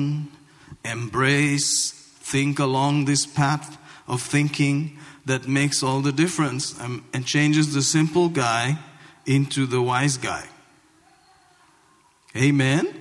[0.85, 1.69] embrace,
[2.23, 3.69] think along this path
[4.07, 4.75] of thinking
[5.31, 8.77] that makes all the difference and, and changes the simple guy
[9.25, 10.45] into the wise guy.
[12.35, 12.93] Amen.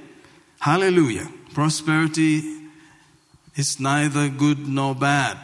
[0.60, 1.28] Hallelujah.
[1.52, 2.68] Prosperity
[3.56, 5.38] is neither good nor bad.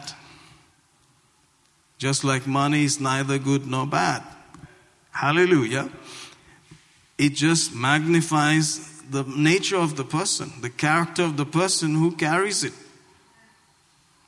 [1.97, 4.23] Just like money is neither good nor bad.
[5.11, 5.89] Hallelujah.
[7.17, 12.63] It just magnifies the nature of the person, the character of the person who carries
[12.63, 12.73] it.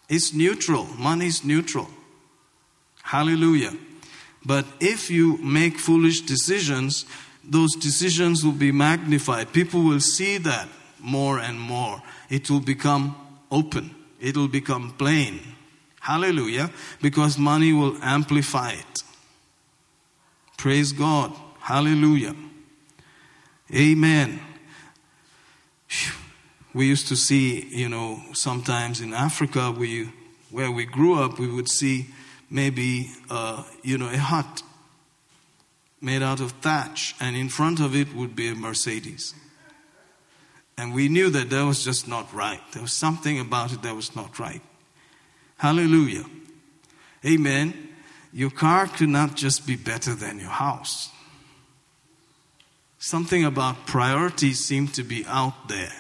[0.10, 0.88] It's neutral.
[0.98, 1.88] Money is neutral.
[3.10, 3.74] Hallelujah.
[4.46, 7.08] But if you make foolish decisions,
[7.44, 9.52] those decisions will be magnified.
[9.52, 10.70] People will see that
[11.00, 12.04] more and more.
[12.30, 13.16] It will become
[13.50, 15.40] open, it will become plain.
[16.02, 16.70] Hallelujah.
[17.02, 19.04] Because money will amplify it.
[20.56, 21.34] Praise God.
[21.62, 22.36] Hallelujah.
[23.74, 24.40] Amen.
[26.76, 30.12] We used to see, you know, sometimes in Africa, we,
[30.52, 32.14] where we grew up, we would see
[32.50, 34.64] maybe, uh, you know, a hut
[36.02, 39.34] made out of thatch, and in front of it would be a Mercedes.
[40.78, 42.62] And we knew that that was just not right.
[42.72, 44.62] There was something about it that was not right.
[45.58, 46.26] Hallelujah.
[47.26, 47.74] Amen.
[48.32, 51.10] your car could not just be better than your house.
[53.00, 55.94] Something about priorities seemed to be out there.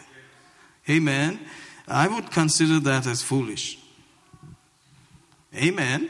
[0.89, 1.39] Amen.
[1.87, 3.79] I would consider that as foolish.
[5.55, 6.09] Amen.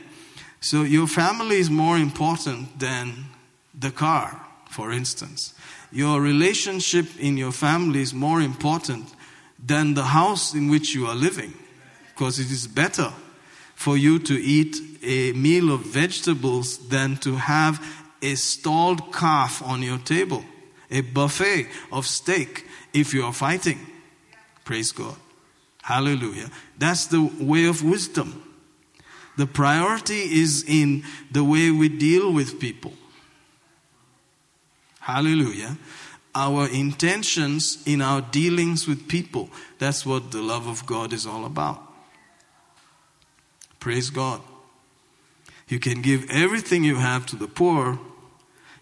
[0.62, 3.26] So your family is more important than
[3.74, 5.54] the car, for instance.
[5.92, 9.14] Your relationship in your family is more important
[9.64, 11.54] than the house in which you are living
[12.10, 13.12] because it is better
[13.76, 17.80] for you to eat a meal of vegetables than to have
[18.22, 20.44] a stalled calf on your table,
[20.92, 23.80] a buffet of steak if you are fighting.
[24.66, 25.16] Praise God.
[25.82, 26.50] Hallelujah.
[26.78, 28.49] That's the way of wisdom.
[29.40, 32.92] The priority is in the way we deal with people.
[35.00, 35.78] Hallelujah.
[36.36, 39.50] Our intentions in our dealings with people.
[39.78, 41.82] That's what the love of God is all about.
[43.80, 44.42] Praise God.
[45.70, 47.98] You can give everything you have to the poor,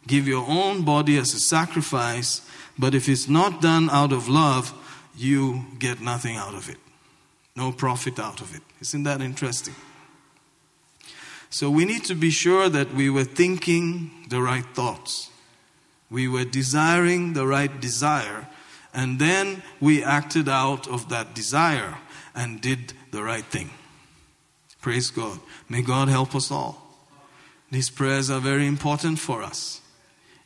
[0.08, 2.42] give your own body as a sacrifice,
[2.80, 4.74] but if it's not done out of love,
[5.16, 6.78] you get nothing out of it.
[7.56, 8.64] No profit out of it.
[8.82, 9.76] Isn't that interesting?
[11.50, 15.30] So we need to be sure that we were thinking the right thoughts.
[16.10, 18.48] We were desiring the right desire,
[18.94, 21.98] and then we acted out of that desire
[22.36, 23.70] and did the right thing.
[24.82, 25.40] Praise God.
[25.68, 26.82] May God help us all.
[27.72, 29.82] These prayers are very important for us.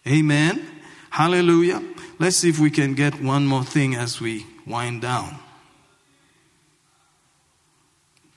[0.07, 0.65] Amen.
[1.11, 1.83] Hallelujah.
[2.17, 5.37] Let's see if we can get one more thing as we wind down.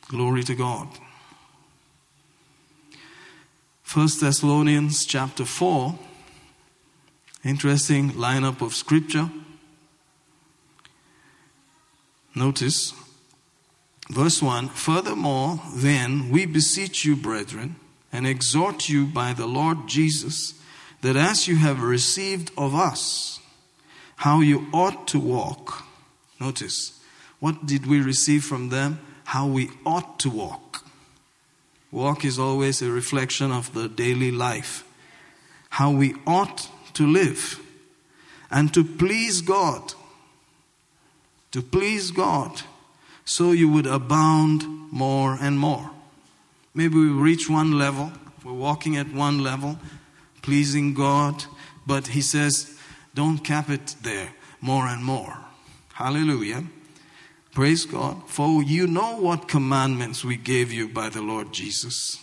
[0.08, 0.88] Glory to God.
[3.94, 5.96] 1 Thessalonians chapter 4.
[7.44, 9.30] Interesting lineup of scripture.
[12.34, 12.92] Notice
[14.10, 17.76] verse 1 Furthermore, then, we beseech you, brethren,
[18.12, 20.54] and exhort you by the Lord Jesus,
[21.02, 23.38] that as you have received of us,
[24.16, 25.84] how you ought to walk.
[26.40, 26.98] Notice,
[27.38, 28.98] what did we receive from them?
[29.22, 30.63] How we ought to walk.
[31.94, 34.82] Walk is always a reflection of the daily life.
[35.70, 37.60] How we ought to live
[38.50, 39.94] and to please God.
[41.52, 42.62] To please God
[43.24, 45.92] so you would abound more and more.
[46.74, 48.10] Maybe we reach one level,
[48.44, 49.78] we're walking at one level,
[50.42, 51.44] pleasing God,
[51.86, 52.76] but He says,
[53.14, 55.38] don't cap it there, more and more.
[55.92, 56.64] Hallelujah.
[57.54, 58.28] Praise God.
[58.28, 62.18] For you know what commandments we gave you by the Lord Jesus.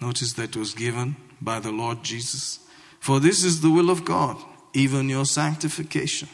[0.00, 2.60] Notice that was given by the Lord Jesus.
[3.00, 4.36] For this is the will of God,
[4.72, 6.28] even your sanctification,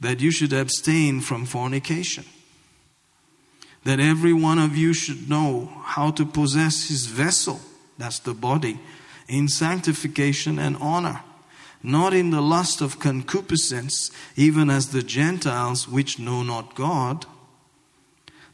[0.00, 2.24] that you should abstain from fornication
[3.84, 7.60] that every one of you should know how to possess his vessel,
[7.98, 8.78] that's the body,
[9.28, 11.20] in sanctification and honor,
[11.82, 17.26] not in the lust of concupiscence, even as the Gentiles which know not God,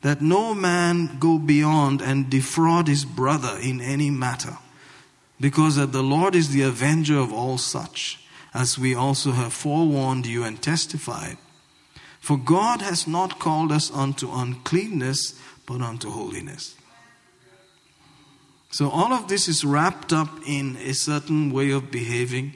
[0.01, 4.59] that no man go beyond and defraud his brother in any matter,
[5.41, 8.25] because that the Lord is the avenger of all such,
[8.55, 11.37] as we also have forewarned you and testified.
[12.21, 16.75] For God has not called us unto uncleanness, but unto holiness.
[18.71, 22.55] So, all of this is wrapped up in a certain way of behaving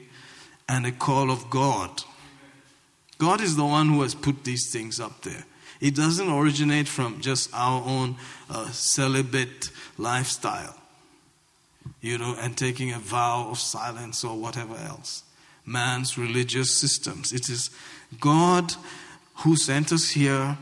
[0.67, 2.03] and a call of God.
[3.17, 5.45] God is the one who has put these things up there.
[5.79, 8.15] It doesn't originate from just our own
[8.49, 10.75] uh, celibate lifestyle,
[12.01, 15.23] you know, and taking a vow of silence or whatever else.
[15.65, 17.33] Man's religious systems.
[17.33, 17.69] It is
[18.19, 18.73] God
[19.37, 20.57] who sent us here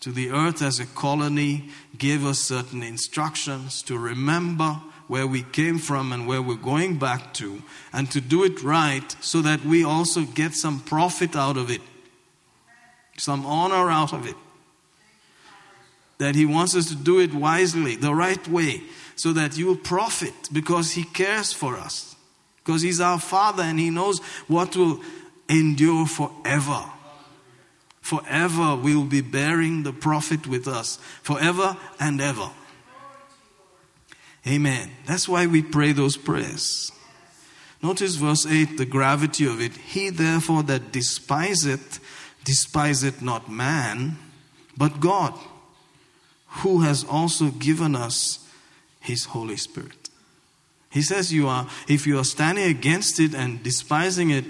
[0.00, 5.78] to the earth as a colony, gave us certain instructions to remember where we came
[5.78, 7.62] from and where we're going back to,
[7.92, 11.80] and to do it right so that we also get some profit out of it,
[13.16, 14.36] some honor out of it.
[16.18, 18.82] That He wants us to do it wisely, the right way,
[19.16, 22.14] so that you will profit because He cares for us.
[22.58, 25.00] Because He's our Father and He knows what will
[25.48, 26.84] endure forever
[28.08, 32.50] forever we will be bearing the profit with us, forever and ever.
[34.46, 34.90] Amen.
[35.06, 36.92] That's why we pray those prayers.
[37.82, 39.76] Notice verse 8, the gravity of it.
[39.76, 42.00] He therefore that despiseth,
[42.44, 44.16] despiseth not man,
[44.76, 45.34] but God,
[46.62, 48.46] who has also given us
[49.00, 50.10] his Holy Spirit.
[50.90, 54.46] He says you are, if you are standing against it and despising it,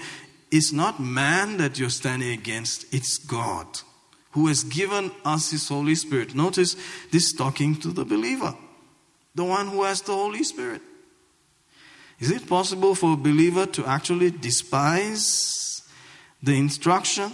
[0.51, 3.67] it's not man that you're standing against, it's God
[4.33, 6.35] who has given us His Holy Spirit.
[6.35, 6.77] Notice
[7.11, 8.55] this talking to the believer,
[9.35, 10.83] the one who has the Holy Spirit.
[12.19, 15.83] Is it possible for a believer to actually despise
[16.43, 17.33] the instruction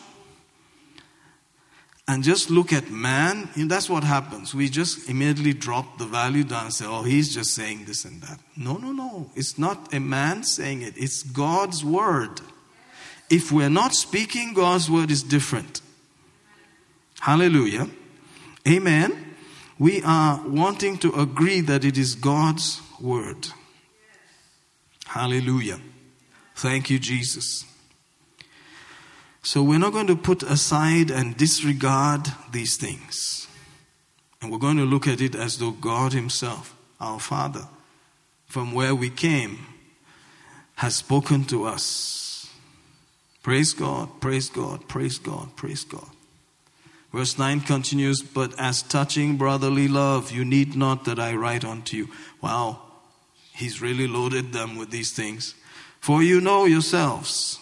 [2.07, 3.49] and just look at man?
[3.55, 4.55] And that's what happens.
[4.55, 8.21] We just immediately drop the value down and say, oh, he's just saying this and
[8.23, 8.39] that.
[8.57, 9.31] No, no, no.
[9.35, 12.41] It's not a man saying it, it's God's word.
[13.31, 15.81] If we're not speaking, God's word is different.
[17.21, 17.89] Hallelujah.
[18.69, 19.24] Amen.
[19.79, 23.49] We are wanting to agree that it is God's word.
[25.07, 25.81] Hallelujah.
[26.55, 27.65] Thank you, Jesus.
[29.43, 33.47] So we're not going to put aside and disregard these things.
[34.41, 37.67] And we're going to look at it as though God Himself, our Father,
[38.47, 39.59] from where we came,
[40.77, 42.51] has spoken to us.
[43.43, 46.14] Praise God, praise God, praise God, praise God.
[47.15, 51.97] Verse 9 continues, But as touching brotherly love, you need not that I write unto
[51.97, 52.09] you.
[52.43, 52.81] Wow,
[53.55, 55.55] he's really loaded them with these things.
[56.01, 57.61] For you know yourselves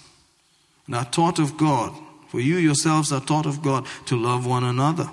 [0.87, 1.93] and are taught of God,
[2.29, 5.11] for you yourselves are taught of God to love one another.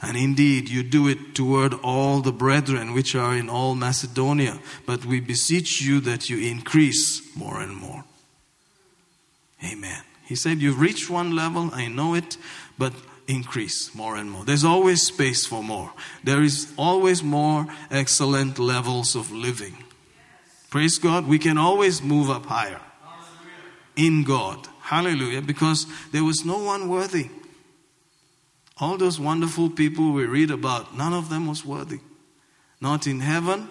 [0.00, 4.60] And indeed, you do it toward all the brethren which are in all Macedonia.
[4.86, 8.04] But we beseech you that you increase more and more.
[9.64, 10.04] Amen.
[10.28, 12.36] He said, You've reached one level, I know it,
[12.78, 12.92] but
[13.26, 14.44] increase more and more.
[14.44, 15.92] There's always space for more.
[16.24, 19.84] There is always more excellent levels of living.
[20.70, 21.26] Praise God.
[21.26, 22.80] We can always move up higher
[23.96, 24.66] in God.
[24.80, 25.42] Hallelujah.
[25.42, 27.28] Because there was no one worthy.
[28.80, 32.00] All those wonderful people we read about, none of them was worthy.
[32.80, 33.68] Not in heaven,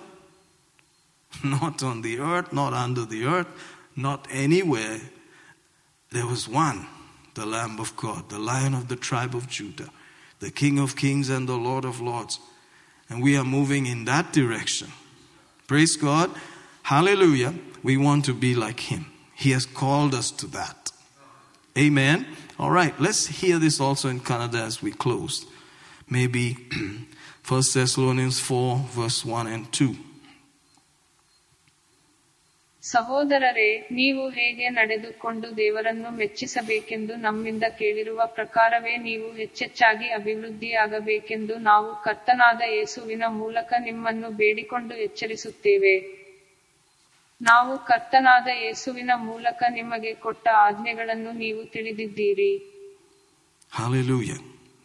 [1.43, 3.47] not on the earth, not under the earth,
[3.95, 4.99] not anywhere.
[6.11, 6.87] There was one,
[7.37, 9.89] the Lamb of God, the Lion of the tribe of Judah,
[10.39, 12.39] the King of kings and the Lord of lords.
[13.09, 14.91] And we are moving in that direction.
[15.67, 16.31] Praise God.
[16.81, 17.53] Hallelujah.
[17.83, 19.05] We want to be like Him.
[19.35, 20.91] He has called us to that.
[21.77, 22.25] Amen.
[22.57, 25.45] All right, let's hear this also in Kannada as we close.
[26.09, 26.57] Maybe
[27.47, 29.95] 1 Thessalonians 4, verse 1 and 2.
[32.91, 43.23] ಸಹೋದರರೇ, ನೀವು ಹೇಗೆ ನಡೆದುಕೊಂಡು ದೇವರನ್ನು ಮೆಚ್ಚಿಸಬೇಕೆಂದು ನಮ್ಮಿಂದ ಕೇಳಿರುವ ಪ್ರಕಾರವೇ ನೀವು ಹೆಚ್ಚೆಚ್ಚಾಗಿ ಅಭಿವೃದ್ಧಿಯಾಗಬೇಕೆಂದು ನಾವು ಕರ್ತನಾದ ಯೇಸುವಿನ
[43.39, 45.95] ಮೂಲಕ ನಿಮ್ಮನ್ನು ಬೇಡಿಕೊಂಡು ಎಚ್ಚರಿಸುತ್ತೇವೆ
[47.41, 52.51] ನಾವು ಕರ್ತನಾದ ಯೇಸುವಿನ ಮೂಲಕ ನಿಮಗೆ ಕೊಟ್ಟ ಆಜ್ಞೆಗಳನ್ನು ನೀವು ತಿಳಿದಿದ್ದೀರಿ
[53.71, 54.37] Hallelujah.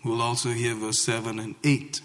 [0.03, 2.01] We'll also hear verse 7 and 8.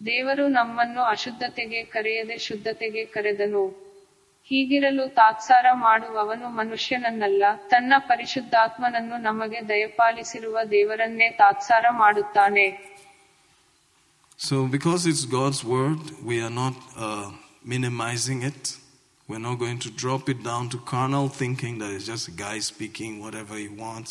[0.00, 3.62] ದೇವರು ನಮ್ಮನ್ನು ಅಶುದ್ಧತೆಗೆ ಕರೆಯದೆ ಶುದ್ಧತೆಗೆ ಕರೆದನು
[4.50, 12.66] ಹೀಗಿರಲು ತಾತ್ಸಾರ ಮಾಡುವವನು ಮನುಷ್ಯನನ್ನಲ್ಲ ತನ್ನ ಪರಿಶುದ್ಧಾತ್ಮನನ್ನು ನಮಗೆ ದಯಪಾಲಿಸಿರುವ ದೇವರನ್ನೇ ತಾತ್ಸಾರ ಮಾಡುತ್ತಾನೆ
[14.38, 17.28] So, because it's God's word, we are not uh,
[17.64, 18.62] minimizing it.
[19.28, 22.58] We're not going to drop it down to carnal thinking that it's just a guy
[22.60, 24.10] speaking whatever he wants.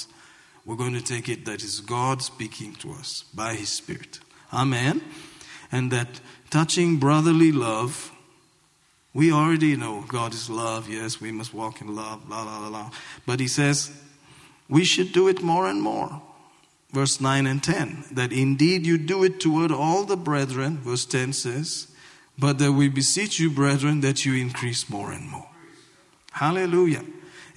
[0.66, 4.14] We're going to take it that is God speaking to us by his Spirit.
[4.54, 4.96] Amen.
[5.76, 8.14] And that touching brotherly love,
[9.14, 10.88] we already know God is love.
[10.88, 12.92] Yes, we must walk in love, la la la la.
[13.26, 13.92] But he says
[14.70, 16.22] we should do it more and more.
[16.94, 20.78] Verse 9 and 10 that indeed you do it toward all the brethren.
[20.78, 21.88] Verse 10 says
[22.40, 25.50] but that we beseech you brethren that you increase more and more.
[26.32, 27.04] Hallelujah.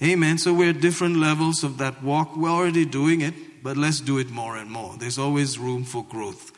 [0.03, 0.37] Amen.
[0.37, 2.35] So we're at different levels of that walk.
[2.35, 4.97] We're already doing it but let's do it more and more.
[4.97, 6.51] There's always room for growth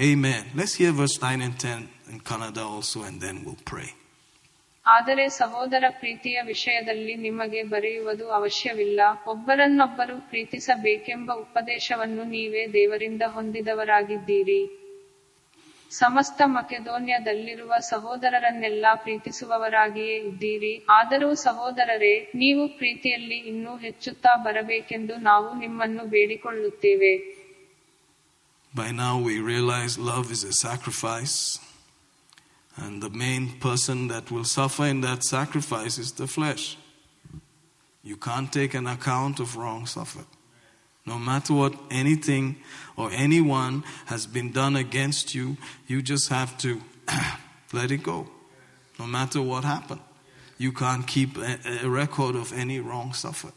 [0.00, 0.56] amen.
[0.56, 1.78] Let's hear verse 9 and 10
[2.12, 3.94] in kannada also, and then we'll pray.
[4.86, 9.00] ಆದರೆ ಸಹೋದರ ಪ್ರೀತಿಯ ವಿಷಯದಲ್ಲಿ ನಿಮಗೆ ಬರೆಯುವುದು ಅವಶ್ಯವಿಲ್ಲ.
[9.26, 14.76] ಒಬ್ಬರನ್ನೊಬ್ಬರು ಪ್ರೀತಿಸಬೇಕೆಂಬ ಉಪದೇಶವನ್ನು ನೀವೇ ದೇವರಿಂದ ಹೊಂದಿದವರಾಗಿದ್ದೀರಿ.
[15.90, 20.86] ಸಮಸ್ತ ಮಕೆದೋನ್ಯದಲ್ಲಿರುವ ಸಹೋದರರನ್ನೆಲ್ಲ ಪ್ರೀತಿಸುವವರಾಗಿಯೇ ಇದ್ದೀರಿ.
[20.90, 27.39] ಆದರೂ ಸಹೋದರರೇ, ನೀವು ಪ್ರೀತಿಯಲ್ಲಿ ಇನ್ನೂ ಹೆಚ್ಚುತ್ತಾ ಬರಬೇಕೆಂದು ನಾವು ನಿಮ್ಮನ್ನು ಬೇಡಿಕೊಳ್ಳುತ್ತೇವೆ.
[28.74, 31.58] By now we realize love is a sacrifice
[32.76, 36.76] and the main person that will suffer in that sacrifice is the flesh.
[38.02, 40.26] You can't take an account of wrong suffered.
[41.04, 42.56] No matter what anything
[42.96, 45.56] or anyone has been done against you,
[45.86, 46.80] you just have to
[47.72, 48.28] let it go.
[48.98, 50.00] No matter what happened.
[50.58, 53.54] You can't keep a, record of any wrong suffered.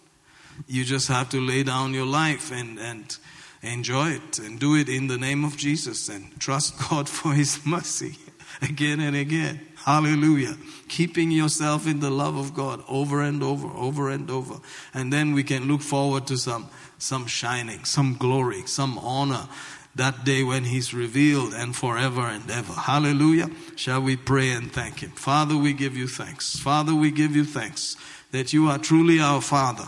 [0.68, 3.18] You just have to lay down your life and, and
[3.64, 7.65] enjoy it and do it in the name of Jesus and trust God for His
[7.65, 8.18] mercy
[8.61, 9.61] again and again.
[9.77, 10.56] Hallelujah.
[10.88, 14.56] Keeping yourself in the love of God over and over, over and over.
[14.94, 19.48] And then we can look forward to some, some shining, some glory, some honor
[19.95, 22.73] that day when He's revealed and forever and ever.
[22.73, 23.49] Hallelujah.
[23.76, 25.11] Shall we pray and thank Him?
[25.11, 26.57] Father, we give you thanks.
[26.57, 27.98] Father, we give you thanks
[28.31, 29.88] that you are truly our Father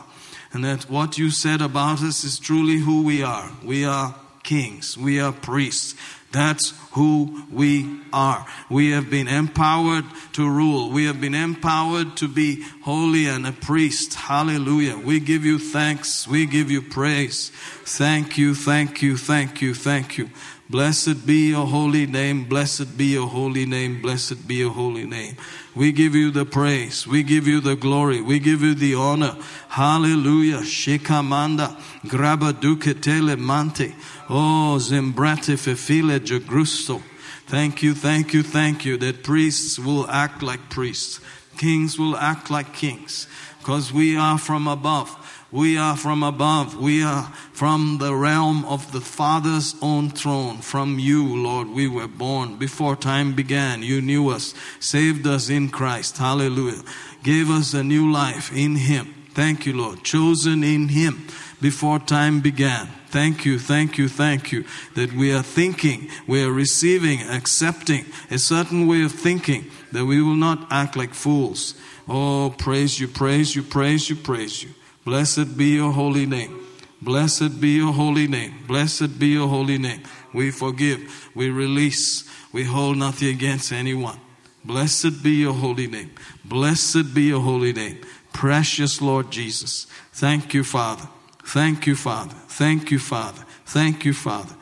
[0.56, 3.52] and that what you said about us is truly who we are.
[3.61, 5.95] We are kings, we are priests.
[6.32, 8.45] That's who we are.
[8.69, 10.91] We have been empowered to rule.
[10.91, 14.14] We have been empowered to be holy and a priest.
[14.14, 14.98] Hallelujah.
[14.98, 16.27] We give you thanks.
[16.27, 17.52] We give you praise.
[17.86, 20.30] Thank you, thank you, thank you, thank you.
[20.68, 22.46] Blessed be your holy name.
[22.46, 24.02] Blessed be your holy name.
[24.02, 25.38] Blessed be your holy name.
[25.76, 27.06] We give you the praise.
[27.06, 28.22] We give you the glory.
[28.22, 29.38] We give you the honor.
[29.70, 30.62] Hallelujah.
[30.62, 31.80] Shikamanda.
[32.08, 33.94] Graba ducetele mante.
[34.28, 37.02] Oh, zembrate fefile jagrusto.
[37.46, 41.20] Thank you, thank you, thank you that priests will act like priests.
[41.58, 43.28] Kings will act like kings.
[43.60, 45.16] Because we are from above.
[45.56, 46.76] We are from above.
[46.76, 50.57] We are from the realm of the Father's own throne.
[50.57, 52.57] From you, Lord, we were born.
[52.57, 56.18] Before time began, you knew us, saved us in Christ.
[56.18, 56.84] Hallelujah.
[57.23, 59.15] Gave us a new life in Him.
[59.30, 60.03] Thank you, Lord.
[60.03, 61.26] Chosen in Him
[61.61, 62.88] before time began.
[63.07, 64.65] Thank you, thank you, thank you
[64.95, 70.22] that we are thinking, we are receiving, accepting a certain way of thinking that we
[70.22, 71.76] will not act like fools.
[72.10, 74.72] Oh, praise you, praise you, praise you, praise you.
[75.06, 76.65] Blessed be your holy name.
[77.02, 78.56] Blessed be your holy name.
[78.68, 80.02] Blessed be your holy name.
[80.34, 84.19] We forgive, we release, we hold nothing against anyone.
[84.65, 86.11] Blessed be your holy name.
[86.44, 87.99] Blessed be your holy name.
[88.34, 89.86] Precious Lord Jesus.
[90.11, 91.07] Thank you, Father.
[91.45, 92.36] Thank you, Father.
[92.48, 93.44] Thank you, Father.
[93.65, 94.56] Thank you, Father.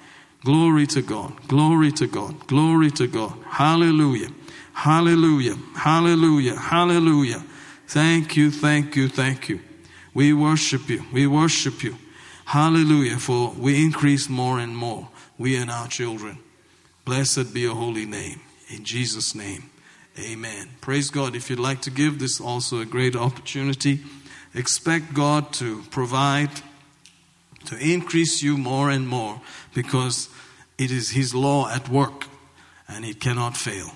[0.43, 1.47] Glory to God.
[1.47, 2.47] Glory to God.
[2.47, 3.33] Glory to God.
[3.47, 4.29] Hallelujah.
[4.73, 5.55] Hallelujah.
[5.75, 6.55] Hallelujah.
[6.55, 7.41] Hallelujah.
[7.87, 9.61] Thank you, thank you, thank you.
[10.13, 11.05] We worship you.
[11.11, 11.97] We worship you.
[12.45, 13.17] Hallelujah.
[13.17, 16.39] For we increase more and more, we and our children.
[17.05, 18.41] Blessed be your holy name.
[18.69, 19.69] In Jesus' name,
[20.19, 20.69] amen.
[20.81, 21.35] Praise God.
[21.35, 23.99] If you'd like to give this also a great opportunity,
[24.53, 26.49] expect God to provide,
[27.65, 29.41] to increase you more and more
[29.73, 30.29] because
[30.77, 32.25] it is His law at work
[32.87, 33.91] and it cannot fail.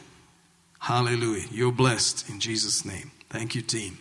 [0.80, 1.46] Hallelujah.
[1.52, 3.12] You're blessed in Jesus' name.
[3.30, 3.98] Thank you, team.